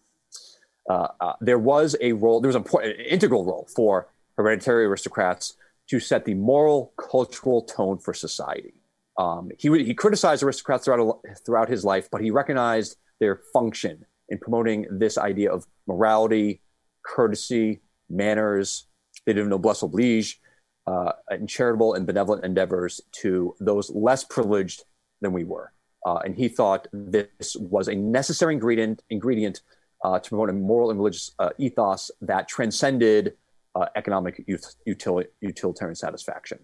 Uh, 0.89 1.09
uh, 1.21 1.33
there 1.41 1.59
was 1.59 1.97
a 2.01 2.13
role, 2.13 2.41
there 2.41 2.53
was 2.53 2.57
an 2.57 2.91
integral 3.09 3.45
role 3.45 3.69
for 3.75 4.09
hereditary 4.37 4.85
aristocrats 4.85 5.55
to 5.89 6.01
set 6.01 6.25
the 6.25 6.35
moral, 6.35 6.93
cultural 6.97 7.63
tone 7.63 7.99
for 7.99 8.15
society. 8.15 8.75
Um, 9.19 9.51
he, 9.59 9.69
he 9.85 9.95
criticized 9.95 10.43
aristocrats 10.43 10.85
throughout, 10.85 11.21
throughout 11.45 11.69
his 11.69 11.85
life, 11.85 12.09
but 12.11 12.21
he 12.21 12.31
recognized 12.31 12.97
their 13.21 13.41
function 13.53 14.05
in 14.29 14.39
promoting 14.39 14.87
this 14.91 15.19
idea 15.19 15.53
of 15.53 15.67
morality, 15.87 16.63
courtesy, 17.05 17.81
manners. 18.09 18.87
They 19.27 19.35
did 19.35 19.47
noblesse 19.47 19.83
oblige, 19.83 20.41
uh, 20.87 21.13
and 21.29 21.49
charitable 21.49 21.95
and 21.95 22.07
benevolent 22.07 22.45
endeavors 22.45 23.01
to 23.21 23.55
those 23.61 23.91
less 23.91 24.25
privileged 24.25 24.85
than 25.21 25.33
we 25.33 25.45
were. 25.45 25.73
Uh, 26.05 26.17
and 26.25 26.35
he 26.35 26.49
thought 26.49 26.89
this 26.93 27.55
was 27.57 27.89
a 27.89 27.95
necessary 27.95 28.55
ingredient 28.55 29.03
ingredient 29.11 29.61
uh, 30.05 30.19
to 30.19 30.29
promote 30.29 30.51
a 30.51 30.53
moral 30.53 30.91
and 30.91 30.99
religious 30.99 31.33
uh, 31.39 31.51
ethos 31.59 32.11
that 32.21 32.49
transcended 32.49 33.35
uh, 33.75 33.87
economic 33.97 34.45
util- 34.47 35.27
utilitarian 35.41 35.95
satisfaction. 35.95 36.59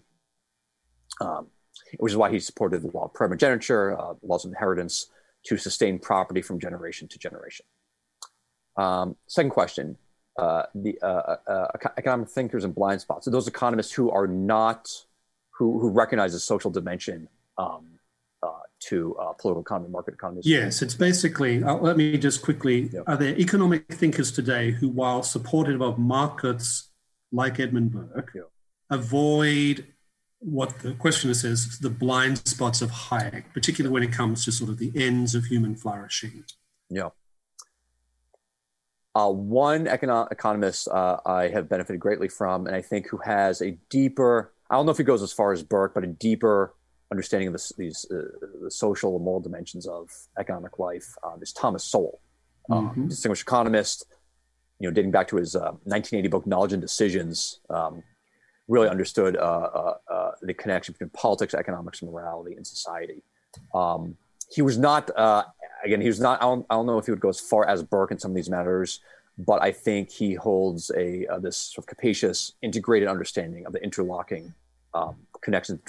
Um, 1.21 1.47
which 1.97 2.11
is 2.11 2.17
why 2.17 2.29
he 2.29 2.39
supported 2.39 2.81
the 2.81 2.91
law 2.91 3.05
of 3.05 3.13
primogeniture, 3.13 3.97
uh, 3.97 4.13
laws 4.21 4.45
of 4.45 4.51
inheritance 4.51 5.07
to 5.43 5.57
sustain 5.57 5.97
property 5.97 6.41
from 6.41 6.59
generation 6.59 7.07
to 7.07 7.17
generation. 7.17 7.65
Um, 8.77 9.15
second 9.27 9.51
question 9.51 9.97
uh, 10.37 10.63
the 10.73 10.97
uh, 11.01 11.35
economic 11.97 12.29
thinkers 12.29 12.63
and 12.63 12.73
blind 12.73 13.01
spots. 13.01 13.25
So 13.25 13.31
those 13.31 13.47
economists 13.47 13.91
who 13.91 14.09
are 14.09 14.27
not 14.27 14.89
who 15.51 15.79
who 15.79 15.89
recognize 15.89 16.31
the 16.31 16.39
social 16.39 16.71
dimension 16.71 17.27
um, 17.57 17.98
to 18.79 19.15
uh, 19.17 19.33
political 19.33 19.61
economy, 19.61 19.89
market 19.89 20.13
economy. 20.13 20.41
Yes, 20.43 20.81
it's 20.81 20.95
basically. 20.95 21.59
let 21.59 21.97
me 21.97 22.17
just 22.17 22.41
quickly. 22.41 22.89
Are 23.07 23.17
there 23.17 23.37
economic 23.37 23.91
thinkers 23.93 24.31
today 24.31 24.71
who, 24.71 24.89
while 24.89 25.23
supportive 25.23 25.81
of 25.81 25.97
markets 25.97 26.89
like 27.31 27.59
Edmund 27.59 27.91
Burke, 27.91 28.35
avoid 28.89 29.85
what 30.39 30.79
the 30.79 30.93
questioner 30.93 31.33
says 31.33 31.79
the 31.79 31.89
blind 31.89 32.37
spots 32.47 32.81
of 32.81 32.89
Hayek, 32.91 33.45
particularly 33.53 33.93
when 33.93 34.03
it 34.03 34.11
comes 34.11 34.45
to 34.45 34.51
sort 34.51 34.69
of 34.69 34.77
the 34.77 34.91
ends 34.95 35.35
of 35.35 35.45
human 35.45 35.75
flourishing? 35.75 36.43
Yeah. 36.89 37.09
Uh, 39.15 39.29
one 39.29 39.85
econo- 39.85 40.31
economist 40.31 40.87
uh, 40.87 41.17
I 41.25 41.49
have 41.49 41.67
benefited 41.67 41.99
greatly 41.99 42.29
from, 42.29 42.67
and 42.67 42.75
I 42.75 42.81
think 42.81 43.07
who 43.07 43.17
has 43.17 43.61
a 43.61 43.77
deeper, 43.89 44.53
I 44.69 44.75
don't 44.75 44.85
know 44.85 44.91
if 44.91 44.97
he 44.97 45.03
goes 45.03 45.21
as 45.21 45.33
far 45.33 45.51
as 45.51 45.61
Burke, 45.61 45.93
but 45.93 46.03
a 46.03 46.07
deeper 46.07 46.73
understanding 47.11 47.47
of 47.47 47.53
this, 47.53 47.71
these 47.77 48.05
uh, 48.11 48.23
the 48.61 48.71
social 48.71 49.15
and 49.15 49.25
moral 49.25 49.39
dimensions 49.39 49.87
of 49.87 50.09
economic 50.37 50.79
life 50.79 51.15
um, 51.23 51.41
is 51.41 51.51
Thomas 51.51 51.83
Sowell, 51.83 52.19
um, 52.69 52.89
mm-hmm. 52.89 53.07
distinguished 53.07 53.43
economist, 53.43 54.05
you 54.79 54.87
know, 54.87 54.93
dating 54.93 55.11
back 55.11 55.27
to 55.29 55.37
his 55.37 55.55
1980 55.55 56.27
uh, 56.27 56.31
book 56.31 56.45
Knowledge 56.45 56.73
and 56.73 56.81
Decisions, 56.81 57.59
um, 57.69 58.03
really 58.67 58.87
understood 58.87 59.35
uh, 59.37 59.95
uh, 60.09 60.31
the 60.41 60.53
connection 60.53 60.93
between 60.93 61.09
politics, 61.09 61.53
economics, 61.53 62.01
morality, 62.03 62.55
and 62.55 62.65
society. 62.65 63.23
Um, 63.73 64.15
he 64.51 64.61
was 64.61 64.77
not 64.77 65.09
again, 65.83 66.01
he 66.01 66.07
was 66.07 66.19
not, 66.19 66.41
I 66.41 66.45
don't, 66.45 66.65
I 66.69 66.75
don't, 66.75 66.85
know 66.85 66.97
if 66.97 67.05
he 67.05 67.11
would 67.11 67.19
go 67.19 67.29
as 67.29 67.39
far 67.39 67.67
as 67.67 67.83
Burke 67.83 68.11
in 68.11 68.19
some 68.19 68.31
of 68.31 68.35
these 68.35 68.49
matters, 68.49 68.99
but 69.37 69.61
I 69.61 69.71
think 69.71 70.11
he 70.11 70.33
holds 70.33 70.91
a 70.95 71.25
uh, 71.27 71.39
this 71.39 71.57
sort 71.57 71.83
of 71.83 71.87
capacious, 71.87 72.53
integrated 72.61 73.07
understanding 73.07 73.65
of 73.65 73.73
the 73.73 73.83
interlocking 73.83 74.53
um, 74.93 75.15
connections 75.41 75.79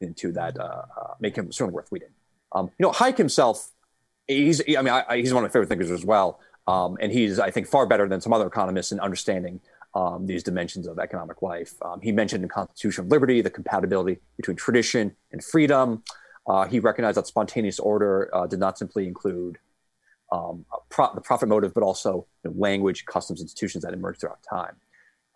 into 0.00 0.32
that 0.32 0.58
uh, 0.58 0.82
uh, 0.96 1.14
make 1.20 1.36
him 1.36 1.52
certainly 1.52 1.74
worth 1.74 1.88
reading. 1.90 2.08
Um, 2.52 2.70
you 2.78 2.84
know, 2.84 2.92
Hayek 2.92 3.16
himself, 3.16 3.70
he's 4.26 4.60
I 4.60 4.82
mean, 4.82 4.88
I, 4.88 5.18
he's 5.18 5.32
one 5.32 5.44
of 5.44 5.50
my 5.50 5.52
favorite 5.52 5.68
thinkers 5.68 5.90
as 5.90 6.04
well, 6.04 6.40
um, 6.66 6.96
and 7.00 7.12
he's 7.12 7.38
I 7.38 7.50
think 7.50 7.66
far 7.66 7.86
better 7.86 8.08
than 8.08 8.20
some 8.20 8.32
other 8.32 8.46
economists 8.46 8.92
in 8.92 9.00
understanding 9.00 9.60
um, 9.94 10.26
these 10.26 10.42
dimensions 10.42 10.86
of 10.86 10.98
economic 10.98 11.42
life. 11.42 11.74
Um, 11.82 12.00
he 12.00 12.12
mentioned 12.12 12.42
in 12.42 12.48
Constitution 12.48 13.04
of 13.04 13.10
Liberty 13.10 13.40
the 13.40 13.50
compatibility 13.50 14.18
between 14.36 14.56
tradition 14.56 15.14
and 15.32 15.42
freedom. 15.42 16.02
Uh, 16.46 16.66
he 16.66 16.80
recognized 16.80 17.16
that 17.16 17.26
spontaneous 17.26 17.78
order 17.78 18.30
uh, 18.34 18.46
did 18.46 18.58
not 18.58 18.78
simply 18.78 19.06
include 19.06 19.58
um, 20.32 20.64
pro- 20.88 21.14
the 21.14 21.20
profit 21.20 21.48
motive, 21.48 21.74
but 21.74 21.82
also 21.82 22.26
you 22.44 22.50
know, 22.50 22.56
language, 22.56 23.04
customs, 23.04 23.40
institutions 23.40 23.84
that 23.84 23.92
emerged 23.92 24.20
throughout 24.20 24.42
time. 24.42 24.76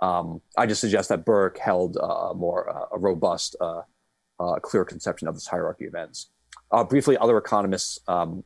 Um, 0.01 0.41
I 0.57 0.67
just 0.67 0.81
suggest 0.81 1.09
that 1.09 1.25
Burke 1.25 1.59
held 1.59 1.97
uh, 1.97 2.31
a 2.31 2.35
more 2.35 2.69
uh, 2.69 2.87
a 2.93 2.99
robust, 2.99 3.57
uh, 4.41 4.53
uh, 4.53 4.59
clear 4.61 4.85
conception 4.85 5.29
of 5.29 5.35
this 5.35 5.47
hierarchy 5.47 5.87
of 5.87 5.95
ends. 5.95 6.31
briefly, 6.89 7.17
other 7.19 7.39
economists, 7.39 7.99
um, 8.09 8.45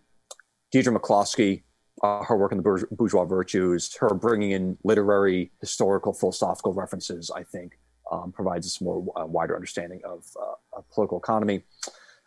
Deirdre 0.71 0.99
McCloskey, 0.99 1.63
uh, 2.03 2.23
her 2.25 2.37
work 2.37 2.53
in 2.53 2.59
the 2.59 2.87
bourgeois 2.93 3.25
virtues, 3.25 3.95
her 3.97 4.11
bringing 4.15 4.53
in 4.53 4.79
literary, 4.85 5.51
historical, 5.61 6.13
philosophical 6.13 6.73
references, 6.73 7.31
I 7.35 7.43
think, 7.43 7.79
um, 8.11 8.33
provides 8.33 8.67
us 8.67 8.81
a 8.81 8.85
more 8.85 9.05
uh, 9.17 9.27
wider 9.27 9.55
understanding 9.55 10.01
of, 10.05 10.25
uh, 10.41 10.55
of 10.79 10.89
political 10.91 11.19
economy. 11.19 11.63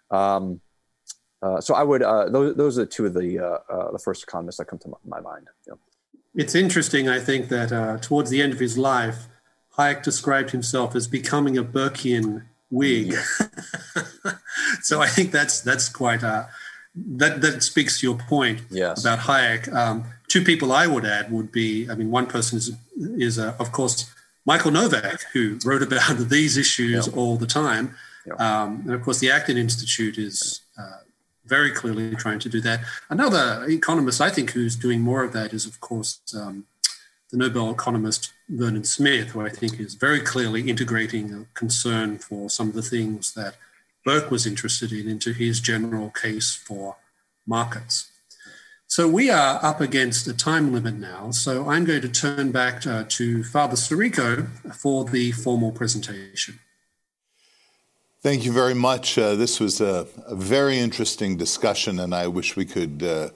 Um, 0.10 0.62
uh, 1.42 1.60
so 1.60 1.74
I 1.74 1.82
would 1.82 2.04
uh, 2.04 2.30
those 2.30 2.56
those 2.56 2.78
are 2.78 2.86
two 2.86 3.08
of 3.08 3.16
the 3.16 3.40
uh, 3.40 3.92
the 3.92 3.98
first 3.98 4.22
economists 4.22 4.58
that 4.58 4.66
come 4.66 4.78
to 4.80 4.94
my, 5.06 5.20
mind. 5.22 5.48
It's 6.36 6.54
interesting, 6.54 7.10
I 7.10 7.20
think, 7.20 7.50
that 7.50 8.02
towards 8.04 8.30
the 8.30 8.44
end 8.44 8.54
of 8.54 8.60
his 8.60 8.78
life, 8.78 9.28
Hayek 9.76 10.04
described 10.04 10.52
himself 10.52 10.96
as 10.96 11.08
becoming 11.08 11.58
a 11.58 11.64
Burkean 11.64 12.44
Whig. 12.72 13.14
so 14.82 15.02
I 15.02 15.08
think 15.08 15.32
that's 15.32 15.62
that's 15.62 15.90
quite 15.90 16.24
a 16.24 16.50
that 16.96 17.42
that 17.42 17.64
speaks 17.64 18.00
to 18.00 18.08
your 18.08 18.18
point 18.18 18.62
yes. 18.70 19.02
about 19.02 19.20
Hayek. 19.20 19.72
Um, 19.74 20.06
two 20.28 20.44
people 20.44 20.72
I 20.72 20.88
would 20.88 21.06
add 21.06 21.32
would 21.32 21.52
be, 21.52 21.90
I 21.90 21.96
mean, 21.96 22.12
one 22.12 22.28
person 22.28 22.58
is 22.58 22.72
is 22.98 23.38
uh, 23.38 23.56
of 23.60 23.72
course 23.72 24.12
Michael 24.46 24.72
Novak, 24.72 25.22
who 25.34 25.60
wrote 25.66 25.84
about 25.84 26.18
these 26.30 26.58
issues 26.58 27.08
yep. 27.08 27.16
all 27.16 27.38
the 27.38 27.48
time, 27.48 27.96
yep. 28.26 28.40
um, 28.40 28.82
and 28.86 28.94
of 28.94 29.04
course 29.04 29.20
the 29.20 29.32
Acton 29.32 29.58
Institute 29.58 30.18
is 30.18 30.62
uh, 30.78 31.02
very 31.46 31.72
clearly 31.72 32.16
trying 32.16 32.40
to 32.40 32.50
do 32.50 32.62
that. 32.62 32.80
Another 33.10 33.66
economist 33.68 34.22
I 34.22 34.30
think 34.30 34.52
who's 34.52 34.76
doing 34.76 35.02
more 35.02 35.24
of 35.24 35.34
that 35.34 35.54
is, 35.54 35.66
of 35.66 35.80
course, 35.82 36.20
um, 36.36 36.66
the 37.32 37.38
Nobel 37.38 37.72
economist 37.72 38.34
Vernon 38.50 38.84
Smith, 38.84 39.30
who 39.30 39.42
I 39.42 39.50
think 39.50 39.80
is 39.80 39.96
very 39.96 40.20
clearly 40.20 40.70
integrating 40.70 41.34
a 41.34 41.46
concern 41.54 42.18
for 42.18 42.50
some 42.50 42.68
of 42.70 42.74
the 42.74 42.82
things 42.82 43.34
that 43.34 43.56
Burke 44.04 44.32
was 44.32 44.46
interested 44.46 44.92
in 44.92 45.08
into 45.08 45.32
his 45.32 45.60
general 45.60 46.10
case 46.10 46.54
for 46.54 46.98
markets. 47.46 48.10
So 48.88 49.08
we 49.08 49.30
are 49.30 49.64
up 49.64 49.80
against 49.80 50.28
a 50.28 50.34
time 50.34 50.74
limit 50.74 50.96
now. 50.96 51.32
So 51.32 51.70
I'm 51.70 51.86
going 51.86 52.02
to 52.02 52.10
turn 52.10 52.52
back 52.52 52.82
to, 52.82 52.94
uh, 52.94 53.06
to 53.08 53.42
Father 53.42 53.78
Sirico 53.78 54.50
for 54.76 55.06
the 55.06 55.32
formal 55.32 55.72
presentation. 55.72 56.60
Thank 58.22 58.44
you 58.44 58.52
very 58.52 58.74
much. 58.74 59.18
Uh, 59.18 59.36
this 59.36 59.62
was 59.62 59.80
a, 59.80 60.06
a, 60.28 60.36
very 60.36 60.78
interesting 60.78 61.38
discussion, 61.38 62.00
and 62.02 62.14
I 62.14 62.28
wish 62.28 62.56
we 62.56 62.66
could 62.66 63.02
uh, 63.02 63.30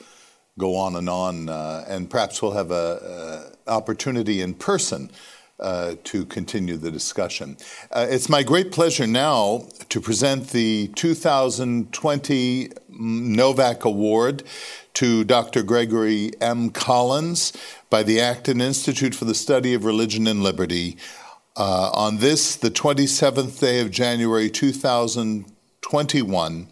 go 0.58 0.78
on 0.78 0.96
and 0.96 1.10
on. 1.10 1.50
Uh, 1.50 1.84
and 1.88 2.10
perhaps 2.10 2.42
we'll 2.42 2.54
have 2.54 2.72
an 2.72 3.44
opportunity 3.68 4.40
in 4.42 4.54
person 4.54 5.12
uh, 5.60 5.96
to 6.04 6.26
continue 6.26 6.78
the 6.78 6.92
discussion. 6.92 7.58
Uh, 7.92 8.06
it's 8.10 8.30
my 8.30 8.44
great 8.44 8.72
pleasure 8.72 9.08
now 9.08 9.68
to 9.90 10.00
present 10.02 10.50
the 10.50 10.88
2020 10.96 12.72
Novak 12.90 13.86
Award 13.86 14.44
to 14.94 15.24
Dr. 15.24 15.64
Gregory 15.64 16.32
M. 16.42 16.70
Collins 16.70 17.54
by 17.90 18.04
the 18.04 18.20
Acton 18.20 18.62
Institute 18.62 19.16
for 19.16 19.26
the 19.26 19.36
Study 19.36 19.74
of 19.74 19.86
Religion 19.86 20.28
and 20.28 20.44
Liberty. 20.44 20.98
Uh, 21.58 21.90
on 21.94 22.18
this, 22.18 22.58
the 22.58 22.70
27th 22.70 23.60
day 23.60 23.80
of 23.80 23.90
January 23.92 24.50
2021, 24.50 26.68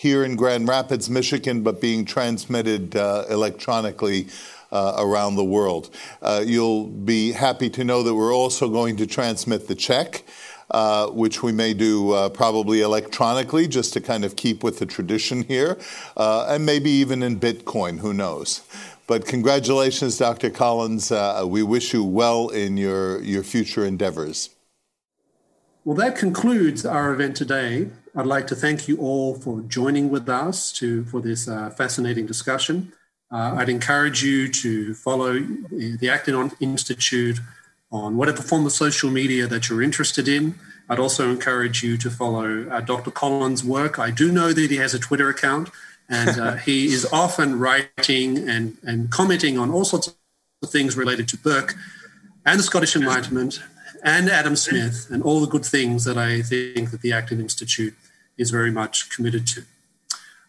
here 0.00 0.24
in 0.24 0.34
Grand 0.34 0.66
Rapids, 0.66 1.10
Michigan, 1.10 1.62
but 1.62 1.78
being 1.78 2.06
transmitted 2.06 2.96
uh, 2.96 3.26
electronically 3.28 4.28
uh, 4.72 4.94
around 4.96 5.36
the 5.36 5.44
world. 5.44 5.94
Uh, 6.22 6.42
you'll 6.42 6.86
be 6.86 7.32
happy 7.32 7.68
to 7.68 7.84
know 7.84 8.02
that 8.02 8.14
we're 8.14 8.34
also 8.34 8.70
going 8.70 8.96
to 8.96 9.06
transmit 9.06 9.68
the 9.68 9.74
check. 9.74 10.24
Uh, 10.70 11.08
which 11.08 11.42
we 11.42 11.50
may 11.50 11.74
do 11.74 12.12
uh, 12.12 12.28
probably 12.28 12.80
electronically 12.80 13.66
just 13.66 13.92
to 13.92 14.00
kind 14.00 14.24
of 14.24 14.36
keep 14.36 14.62
with 14.62 14.78
the 14.78 14.86
tradition 14.86 15.42
here, 15.42 15.76
uh, 16.16 16.46
and 16.48 16.64
maybe 16.64 16.88
even 16.88 17.24
in 17.24 17.40
Bitcoin, 17.40 17.98
who 17.98 18.14
knows. 18.14 18.60
But 19.08 19.26
congratulations, 19.26 20.16
Dr. 20.16 20.48
Collins. 20.48 21.10
Uh, 21.10 21.42
we 21.44 21.64
wish 21.64 21.92
you 21.92 22.04
well 22.04 22.50
in 22.50 22.76
your, 22.76 23.20
your 23.20 23.42
future 23.42 23.84
endeavors. 23.84 24.50
Well, 25.84 25.96
that 25.96 26.14
concludes 26.14 26.86
our 26.86 27.12
event 27.12 27.36
today. 27.36 27.88
I'd 28.16 28.26
like 28.26 28.48
to 28.48 28.56
thank 28.56 28.88
you 28.88 28.96
all 28.98 29.34
for 29.34 29.60
joining 29.62 30.10
with 30.10 30.28
us 30.28 30.72
to, 30.72 31.04
for 31.04 31.20
this 31.20 31.46
uh, 31.48 31.70
fascinating 31.70 32.26
discussion. 32.26 32.92
Uh, 33.30 33.54
I'd 33.58 33.68
encourage 33.68 34.24
you 34.24 34.48
to 34.48 34.94
follow 34.94 35.38
the 35.38 36.10
Acton 36.10 36.50
Institute 36.58 37.38
on 37.92 38.16
whatever 38.16 38.42
form 38.42 38.66
of 38.66 38.72
social 38.72 39.10
media 39.10 39.46
that 39.46 39.68
you're 39.68 39.82
interested 39.82 40.26
in. 40.26 40.56
I'd 40.88 40.98
also 40.98 41.30
encourage 41.30 41.84
you 41.84 41.96
to 41.98 42.10
follow 42.10 42.68
uh, 42.68 42.80
Dr. 42.80 43.12
Collins' 43.12 43.62
work. 43.62 44.00
I 44.00 44.10
do 44.10 44.32
know 44.32 44.52
that 44.52 44.70
he 44.70 44.76
has 44.78 44.92
a 44.92 44.98
Twitter 44.98 45.28
account, 45.28 45.70
and 46.08 46.40
uh, 46.40 46.56
he 46.56 46.86
is 46.92 47.06
often 47.12 47.60
writing 47.60 48.48
and, 48.48 48.76
and 48.82 49.10
commenting 49.10 49.56
on 49.56 49.70
all 49.70 49.84
sorts 49.84 50.08
of 50.08 50.70
things 50.70 50.96
related 50.96 51.28
to 51.28 51.36
Burke 51.36 51.76
and 52.44 52.58
the 52.58 52.64
Scottish 52.64 52.96
Enlightenment 52.96 53.62
and 54.04 54.28
Adam 54.28 54.56
Smith 54.56 55.08
and 55.10 55.22
all 55.22 55.40
the 55.40 55.46
good 55.46 55.64
things 55.64 56.04
that 56.04 56.16
I 56.16 56.42
think 56.42 56.90
that 56.90 57.00
the 57.02 57.12
Acton 57.12 57.40
Institute 57.40 57.94
is 58.36 58.50
very 58.50 58.70
much 58.70 59.10
committed 59.10 59.46
to. 59.48 59.64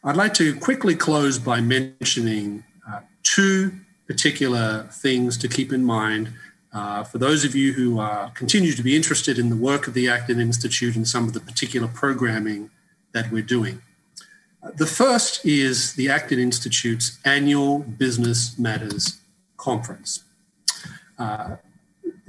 I'd 0.03 0.15
like 0.15 0.33
to 0.35 0.55
quickly 0.55 0.95
close 0.95 1.37
by 1.37 1.61
mentioning 1.61 2.63
two 3.23 3.71
particular 4.07 4.87
things 4.91 5.37
to 5.37 5.47
keep 5.47 5.71
in 5.71 5.83
mind 5.83 6.33
uh, 6.73 7.03
for 7.03 7.17
those 7.17 7.43
of 7.43 7.55
you 7.55 7.73
who 7.73 7.99
uh, 7.99 8.29
continue 8.29 8.73
to 8.73 8.83
be 8.83 8.95
interested 8.95 9.37
in 9.37 9.49
the 9.49 9.55
work 9.55 9.87
of 9.87 9.93
the 9.93 10.09
Acton 10.09 10.39
Institute 10.39 10.95
and 10.95 11.07
some 11.07 11.27
of 11.27 11.33
the 11.33 11.39
particular 11.39 11.87
programming 11.87 12.69
that 13.13 13.31
we're 13.31 13.41
doing. 13.41 13.81
The 14.75 14.85
first 14.85 15.45
is 15.45 15.93
the 15.95 16.09
Acton 16.09 16.39
Institute's 16.39 17.19
annual 17.25 17.79
Business 17.79 18.57
Matters 18.59 19.19
Conference. 19.57 20.23
Uh, 21.17 21.57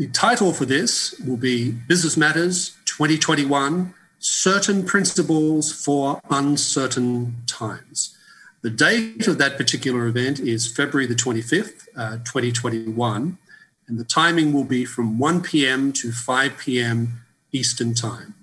the 0.03 0.09
title 0.09 0.53
for 0.53 0.65
this 0.65 1.15
will 1.25 1.37
be 1.37 1.71
Business 1.71 2.17
Matters 2.17 2.77
2021 2.87 3.95
Certain 4.19 4.85
Principles 4.85 5.73
for 5.73 6.21
Uncertain 6.29 7.37
Times. 7.47 8.17
The 8.63 8.71
date 8.71 9.29
of 9.29 9.39
that 9.39 9.57
particular 9.57 10.07
event 10.07 10.41
is 10.41 10.67
February 10.67 11.07
the 11.07 11.15
25th, 11.15 11.87
uh, 11.97 12.17
2021, 12.25 13.39
and 13.87 13.97
the 13.97 14.03
timing 14.03 14.53
will 14.53 14.65
be 14.65 14.85
from 14.85 15.21
1 15.21 15.41
p.m. 15.41 15.93
to 15.93 16.11
5 16.11 16.59
p.m. 16.59 17.21
Eastern 17.53 17.95
Time. 17.95 18.35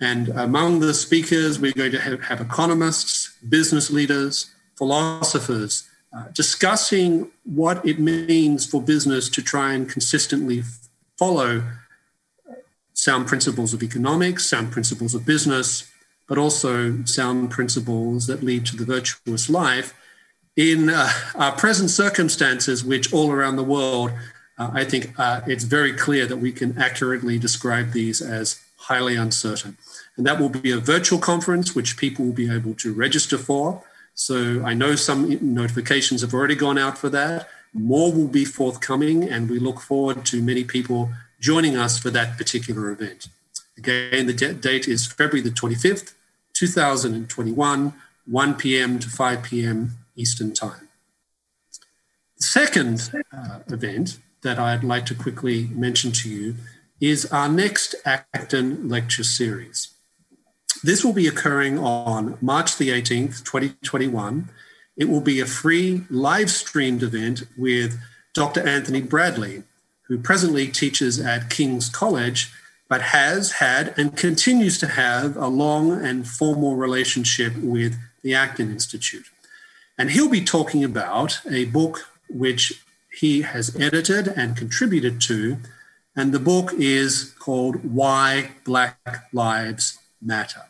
And 0.00 0.28
among 0.28 0.78
the 0.78 0.94
speakers, 0.94 1.58
we're 1.58 1.72
going 1.72 1.90
to 1.90 2.00
have, 2.00 2.22
have 2.22 2.40
economists, 2.40 3.34
business 3.48 3.90
leaders, 3.90 4.52
philosophers 4.76 5.88
uh, 6.16 6.26
discussing 6.32 7.32
what 7.42 7.84
it 7.84 7.98
means 7.98 8.64
for 8.64 8.80
business 8.80 9.28
to 9.28 9.42
try 9.42 9.72
and 9.72 9.88
consistently 9.88 10.62
follow 11.18 11.62
sound 12.92 13.26
principles 13.26 13.74
of 13.74 13.82
economics, 13.82 14.46
sound 14.46 14.72
principles 14.72 15.14
of 15.14 15.26
business, 15.26 15.90
but 16.28 16.38
also 16.38 17.04
sound 17.04 17.50
principles 17.50 18.26
that 18.26 18.42
lead 18.42 18.64
to 18.66 18.76
the 18.76 18.84
virtuous 18.84 19.50
life 19.50 19.94
in 20.56 20.88
uh, 20.88 21.08
our 21.34 21.52
present 21.52 21.90
circumstances, 21.90 22.84
which 22.84 23.12
all 23.12 23.32
around 23.32 23.56
the 23.56 23.64
world, 23.64 24.12
uh, 24.58 24.70
I 24.72 24.84
think 24.84 25.12
uh, 25.18 25.40
it's 25.46 25.64
very 25.64 25.92
clear 25.92 26.26
that 26.26 26.36
we 26.36 26.52
can 26.52 26.78
accurately 26.78 27.38
describe 27.38 27.92
these 27.92 28.22
as 28.22 28.62
highly 28.76 29.16
uncertain. 29.16 29.76
And 30.16 30.26
that 30.26 30.38
will 30.38 30.48
be 30.48 30.70
a 30.70 30.78
virtual 30.78 31.18
conference, 31.18 31.74
which 31.74 31.96
people 31.96 32.26
will 32.26 32.32
be 32.32 32.50
able 32.50 32.74
to 32.74 32.92
register 32.92 33.38
for. 33.38 33.82
So 34.14 34.62
I 34.64 34.74
know 34.74 34.94
some 34.94 35.38
notifications 35.40 36.20
have 36.20 36.32
already 36.32 36.54
gone 36.54 36.78
out 36.78 36.96
for 36.96 37.08
that. 37.08 37.48
More 37.74 38.12
will 38.12 38.28
be 38.28 38.44
forthcoming, 38.44 39.28
and 39.28 39.50
we 39.50 39.58
look 39.58 39.80
forward 39.80 40.24
to 40.26 40.40
many 40.40 40.64
people 40.64 41.10
joining 41.40 41.76
us 41.76 41.98
for 41.98 42.10
that 42.10 42.38
particular 42.38 42.90
event. 42.90 43.28
Again, 43.76 44.26
the 44.26 44.32
de- 44.32 44.54
date 44.54 44.86
is 44.86 45.06
February 45.06 45.42
the 45.42 45.50
25th, 45.50 46.14
2021, 46.54 47.92
1 48.26 48.54
p.m. 48.54 48.98
to 49.00 49.10
5 49.10 49.42
p.m. 49.42 49.90
Eastern 50.16 50.54
Time. 50.54 50.88
The 52.38 52.44
second 52.44 53.10
uh, 53.32 53.58
event 53.66 54.18
that 54.42 54.58
I'd 54.58 54.84
like 54.84 55.06
to 55.06 55.14
quickly 55.14 55.68
mention 55.72 56.12
to 56.12 56.30
you 56.30 56.54
is 57.00 57.26
our 57.32 57.48
next 57.48 57.94
Acton 58.04 58.88
lecture 58.88 59.24
series. 59.24 59.88
This 60.82 61.04
will 61.04 61.12
be 61.12 61.26
occurring 61.26 61.78
on 61.78 62.38
March 62.40 62.76
the 62.76 62.90
18th, 62.90 63.44
2021. 63.44 64.50
It 64.96 65.08
will 65.08 65.20
be 65.20 65.40
a 65.40 65.46
free 65.46 66.04
live 66.08 66.50
streamed 66.50 67.02
event 67.02 67.44
with 67.56 68.00
Dr. 68.32 68.66
Anthony 68.66 69.00
Bradley, 69.00 69.64
who 70.02 70.18
presently 70.18 70.68
teaches 70.68 71.18
at 71.18 71.50
King's 71.50 71.88
College, 71.88 72.52
but 72.88 73.00
has 73.00 73.52
had 73.52 73.94
and 73.96 74.16
continues 74.16 74.78
to 74.78 74.86
have 74.86 75.36
a 75.36 75.48
long 75.48 75.92
and 76.04 76.28
formal 76.28 76.76
relationship 76.76 77.56
with 77.56 77.96
the 78.22 78.34
Acton 78.34 78.70
Institute. 78.70 79.26
And 79.98 80.10
he'll 80.10 80.28
be 80.28 80.44
talking 80.44 80.84
about 80.84 81.40
a 81.48 81.64
book 81.66 82.08
which 82.28 82.84
he 83.12 83.42
has 83.42 83.74
edited 83.76 84.28
and 84.28 84.56
contributed 84.56 85.20
to. 85.22 85.58
And 86.16 86.32
the 86.32 86.40
book 86.40 86.72
is 86.74 87.34
called 87.38 87.84
Why 87.84 88.50
Black 88.64 89.28
Lives 89.32 89.98
Matter. 90.20 90.62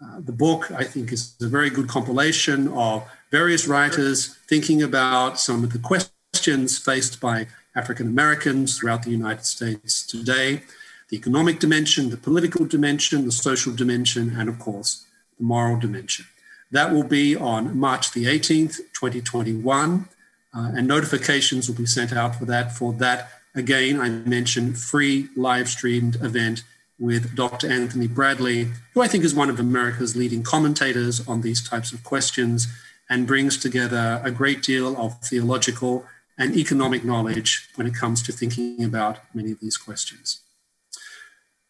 Uh, 0.00 0.20
the 0.20 0.32
book, 0.32 0.70
I 0.70 0.84
think, 0.84 1.12
is 1.12 1.34
a 1.40 1.48
very 1.48 1.70
good 1.70 1.88
compilation 1.88 2.68
of 2.68 3.04
various 3.30 3.66
writers 3.66 4.36
thinking 4.48 4.82
about 4.82 5.38
some 5.38 5.62
of 5.64 5.72
the 5.72 5.78
questions 5.78 6.78
faced 6.78 7.20
by 7.20 7.46
African 7.74 8.06
Americans 8.06 8.78
throughout 8.78 9.02
the 9.02 9.10
United 9.10 9.44
States 9.44 10.06
today 10.06 10.62
the 11.08 11.16
economic 11.16 11.58
dimension, 11.58 12.10
the 12.10 12.18
political 12.18 12.66
dimension, 12.66 13.24
the 13.24 13.32
social 13.32 13.74
dimension, 13.74 14.34
and 14.36 14.48
of 14.48 14.58
course, 14.58 15.06
the 15.38 15.44
moral 15.44 15.78
dimension. 15.78 16.26
That 16.70 16.92
will 16.92 17.04
be 17.04 17.34
on 17.34 17.78
March 17.78 18.12
the 18.12 18.26
18th, 18.26 18.76
2021, 18.92 20.06
uh, 20.54 20.72
and 20.76 20.86
notifications 20.86 21.66
will 21.66 21.76
be 21.76 21.86
sent 21.86 22.12
out 22.12 22.36
for 22.36 22.44
that. 22.44 22.72
For 22.72 22.92
that, 22.94 23.30
again, 23.54 23.98
I 23.98 24.10
mentioned 24.10 24.78
free 24.78 25.28
live 25.34 25.68
streamed 25.68 26.16
event 26.16 26.62
with 26.98 27.34
Dr. 27.34 27.70
Anthony 27.70 28.08
Bradley, 28.08 28.68
who 28.92 29.00
I 29.00 29.08
think 29.08 29.24
is 29.24 29.34
one 29.34 29.48
of 29.48 29.58
America's 29.58 30.14
leading 30.14 30.42
commentators 30.42 31.26
on 31.26 31.40
these 31.40 31.66
types 31.66 31.92
of 31.92 32.04
questions 32.04 32.66
and 33.08 33.26
brings 33.26 33.56
together 33.56 34.20
a 34.24 34.30
great 34.30 34.62
deal 34.62 34.96
of 34.96 35.20
theological 35.20 36.04
and 36.36 36.56
economic 36.56 37.04
knowledge 37.04 37.68
when 37.74 37.86
it 37.86 37.94
comes 37.94 38.22
to 38.22 38.32
thinking 38.32 38.84
about 38.84 39.18
many 39.34 39.50
of 39.50 39.60
these 39.60 39.76
questions. 39.76 40.40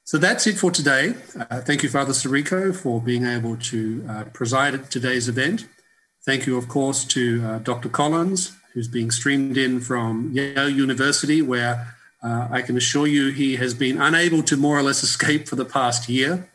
So 0.04 0.16
that's 0.16 0.46
it 0.46 0.56
for 0.56 0.70
today. 0.70 1.14
Uh, 1.38 1.60
thank 1.60 1.82
you, 1.82 1.88
Father 1.88 2.12
Sirico, 2.12 2.74
for 2.74 3.00
being 3.00 3.26
able 3.26 3.56
to 3.56 4.06
uh, 4.08 4.24
preside 4.32 4.74
at 4.74 4.90
today's 4.90 5.28
event. 5.28 5.66
Thank 6.24 6.46
you, 6.46 6.56
of 6.56 6.68
course, 6.68 7.04
to 7.06 7.44
uh, 7.44 7.58
Dr. 7.58 7.88
Collins, 7.88 8.56
who's 8.72 8.88
being 8.88 9.10
streamed 9.10 9.56
in 9.56 9.80
from 9.80 10.30
Yale 10.32 10.68
University, 10.68 11.42
where 11.42 11.94
uh, 12.22 12.48
I 12.50 12.62
can 12.62 12.76
assure 12.76 13.06
you 13.06 13.30
he 13.30 13.56
has 13.56 13.74
been 13.74 14.00
unable 14.00 14.42
to 14.44 14.56
more 14.56 14.78
or 14.78 14.82
less 14.82 15.02
escape 15.02 15.46
for 15.48 15.56
the 15.56 15.64
past 15.64 16.08
year. 16.08 16.48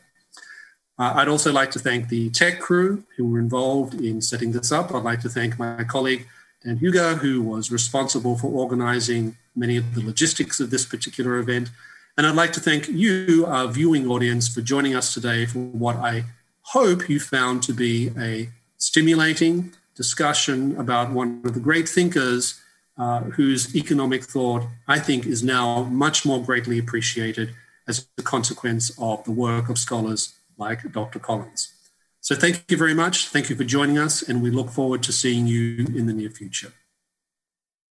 Uh, 0.98 1.12
I'd 1.16 1.28
also 1.28 1.52
like 1.52 1.70
to 1.72 1.78
thank 1.78 2.08
the 2.08 2.30
tech 2.30 2.60
crew 2.60 3.04
who 3.16 3.28
were 3.28 3.40
involved 3.40 3.94
in 3.94 4.20
setting 4.20 4.52
this 4.52 4.70
up. 4.70 4.94
I'd 4.94 5.02
like 5.02 5.20
to 5.22 5.28
thank 5.28 5.58
my 5.58 5.82
colleague 5.84 6.28
Dan 6.64 6.78
Hugo, 6.78 7.16
who 7.16 7.42
was 7.42 7.70
responsible 7.70 8.38
for 8.38 8.46
organizing 8.46 9.36
many 9.54 9.76
of 9.76 9.94
the 9.94 10.02
logistics 10.02 10.60
of 10.60 10.70
this 10.70 10.86
particular 10.86 11.38
event. 11.38 11.70
And 12.16 12.26
I'd 12.26 12.36
like 12.36 12.52
to 12.54 12.60
thank 12.60 12.88
you, 12.88 13.44
our 13.46 13.66
viewing 13.68 14.06
audience, 14.06 14.48
for 14.48 14.60
joining 14.60 14.94
us 14.94 15.12
today 15.12 15.46
for 15.46 15.58
what 15.58 15.96
I 15.96 16.24
hope 16.62 17.08
you 17.08 17.20
found 17.20 17.62
to 17.64 17.72
be 17.72 18.10
a 18.18 18.48
stimulating 18.78 19.72
discussion 19.94 20.76
about 20.76 21.10
one 21.10 21.42
of 21.44 21.54
the 21.54 21.60
great 21.60 21.88
thinkers 21.88 22.60
uh, 22.96 23.20
whose 23.20 23.74
economic 23.74 24.24
thought 24.24 24.62
I 24.88 24.98
think 25.00 25.26
is 25.26 25.42
now 25.42 25.82
much 25.84 26.24
more 26.24 26.42
greatly 26.42 26.78
appreciated 26.78 27.54
as 27.86 28.06
a 28.16 28.22
consequence 28.22 28.90
of 28.98 29.24
the 29.24 29.32
work 29.32 29.68
of 29.68 29.78
scholars 29.78 30.34
like 30.56 30.92
Dr. 30.92 31.18
Collins. 31.18 31.72
So 32.20 32.34
thank 32.34 32.64
you 32.70 32.76
very 32.76 32.94
much. 32.94 33.28
Thank 33.28 33.50
you 33.50 33.56
for 33.56 33.64
joining 33.64 33.98
us, 33.98 34.22
and 34.22 34.42
we 34.42 34.50
look 34.50 34.70
forward 34.70 35.02
to 35.04 35.12
seeing 35.12 35.46
you 35.46 35.86
in 35.94 36.06
the 36.06 36.12
near 36.12 36.30
future. 36.30 36.72